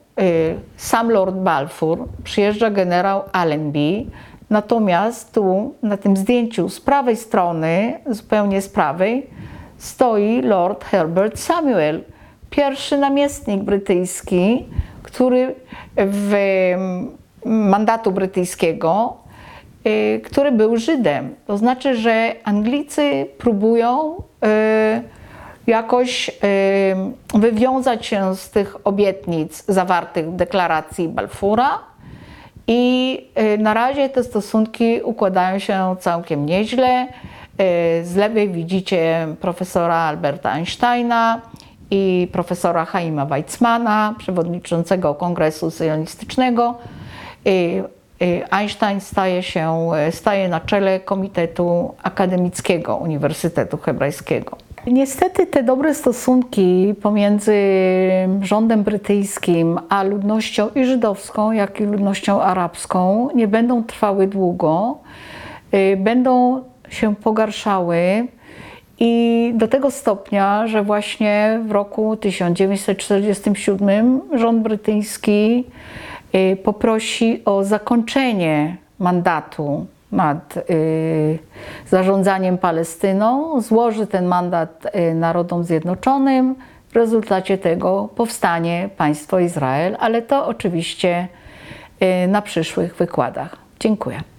sam 0.77 1.11
Lord 1.11 1.35
Balfour, 1.35 2.09
przyjeżdża 2.25 2.71
generał 2.71 3.23
Allenby, 3.33 4.05
natomiast 4.51 5.33
tu 5.33 5.75
na 5.83 5.97
tym 5.97 6.17
zdjęciu 6.17 6.69
z 6.69 6.81
prawej 6.81 7.17
strony, 7.17 8.01
zupełnie 8.07 8.63
z 8.63 8.69
prawej, 8.69 9.27
stoi 9.79 10.43
Lord 10.43 10.85
Herbert 10.85 11.39
Samuel, 11.39 12.05
pierwszy 12.51 12.99
namiestnik 12.99 13.63
brytyjski, 13.63 14.67
który 15.03 15.55
w 15.97 16.35
mandatu 17.45 18.13
brytyjskiego, 18.13 19.17
y, 19.87 20.21
który 20.25 20.53
był 20.53 20.77
Żydem. 20.77 21.35
To 21.47 21.59
znaczy, 21.59 21.97
że 21.97 22.35
Anglicy 22.45 23.27
próbują 23.39 24.17
y, 24.17 25.24
jakoś 25.67 26.31
wywiązać 27.35 28.07
się 28.07 28.37
z 28.37 28.51
tych 28.51 28.77
obietnic 28.85 29.65
zawartych 29.69 30.31
w 30.31 30.37
deklaracji 30.37 31.09
Balfoura 31.09 31.95
i 32.67 33.21
y, 33.55 33.59
na 33.59 33.75
razie 33.75 34.09
te 34.09 34.25
stosunki 34.25 35.03
układają 35.03 35.59
się 35.59 35.97
całkiem 36.01 36.47
nieźle. 36.47 37.07
Y, 37.07 38.05
Z 38.05 38.17
lewej 38.17 38.51
widzicie 38.51 39.27
profesora 39.41 39.95
Alberta 39.95 40.51
Einsteina 40.53 41.41
i 41.91 42.29
profesora 42.33 42.85
Chaima 42.85 43.27
Weizmana, 43.27 44.15
przewodniczącego 44.19 45.15
Kongresu 45.15 45.71
Syjonistycznego. 45.71 46.75
Y, 47.47 47.85
Einstein 48.51 49.01
staje 49.01 49.43
się, 49.43 49.91
staje 50.11 50.49
na 50.49 50.61
czele 50.61 51.01
Komitetu 51.01 51.95
Akademickiego 52.03 52.97
Uniwersytetu 52.97 53.79
Hebrajskiego. 53.79 54.57
Niestety 54.87 55.47
te 55.47 55.63
dobre 55.63 55.95
stosunki 55.95 56.95
pomiędzy 57.03 57.55
rządem 58.43 58.83
brytyjskim 58.83 59.81
a 59.89 60.03
ludnością 60.03 60.69
i 60.75 60.85
żydowską, 60.85 61.53
jak 61.53 61.81
i 61.81 61.85
ludnością 61.85 62.43
arabską 62.43 63.29
nie 63.35 63.49
będą 63.49 63.85
trwały 63.85 64.27
długo, 64.27 64.99
y, 65.75 65.97
będą 65.97 66.63
się 66.89 67.15
pogarszały 67.15 67.99
i 69.01 69.53
do 69.55 69.69
tego 69.69 69.91
stopnia, 69.91 70.67
że 70.67 70.83
właśnie 70.83 71.61
w 71.67 71.71
roku 71.71 72.17
1947 72.17 74.21
rząd 74.33 74.63
brytyjski 74.63 75.65
y, 76.35 76.57
poprosi 76.57 77.43
o 77.45 77.65
zakończenie 77.65 78.77
mandatu 78.99 79.87
nad 80.15 80.57
y, 80.71 81.39
zarządzaniem 81.87 82.59
Palestyną, 82.59 83.61
złoży 83.61 84.07
ten 84.07 84.27
mandat 84.27 84.87
y, 84.87 85.15
Narodom 85.15 85.65
Zjednoczonym. 85.65 86.55
W 86.89 86.97
rezultacie 86.97 87.59
tego 87.59 88.09
powstanie 88.17 88.89
państwo 88.97 89.39
Izrael, 89.39 89.97
ale 90.01 90.23
to 90.23 90.47
oczywiście 90.47 91.29
y, 92.03 92.29
na 92.29 92.43
przyszłych 92.43 92.97
wykładach. 92.97 93.57
Dziękuję. 93.81 94.34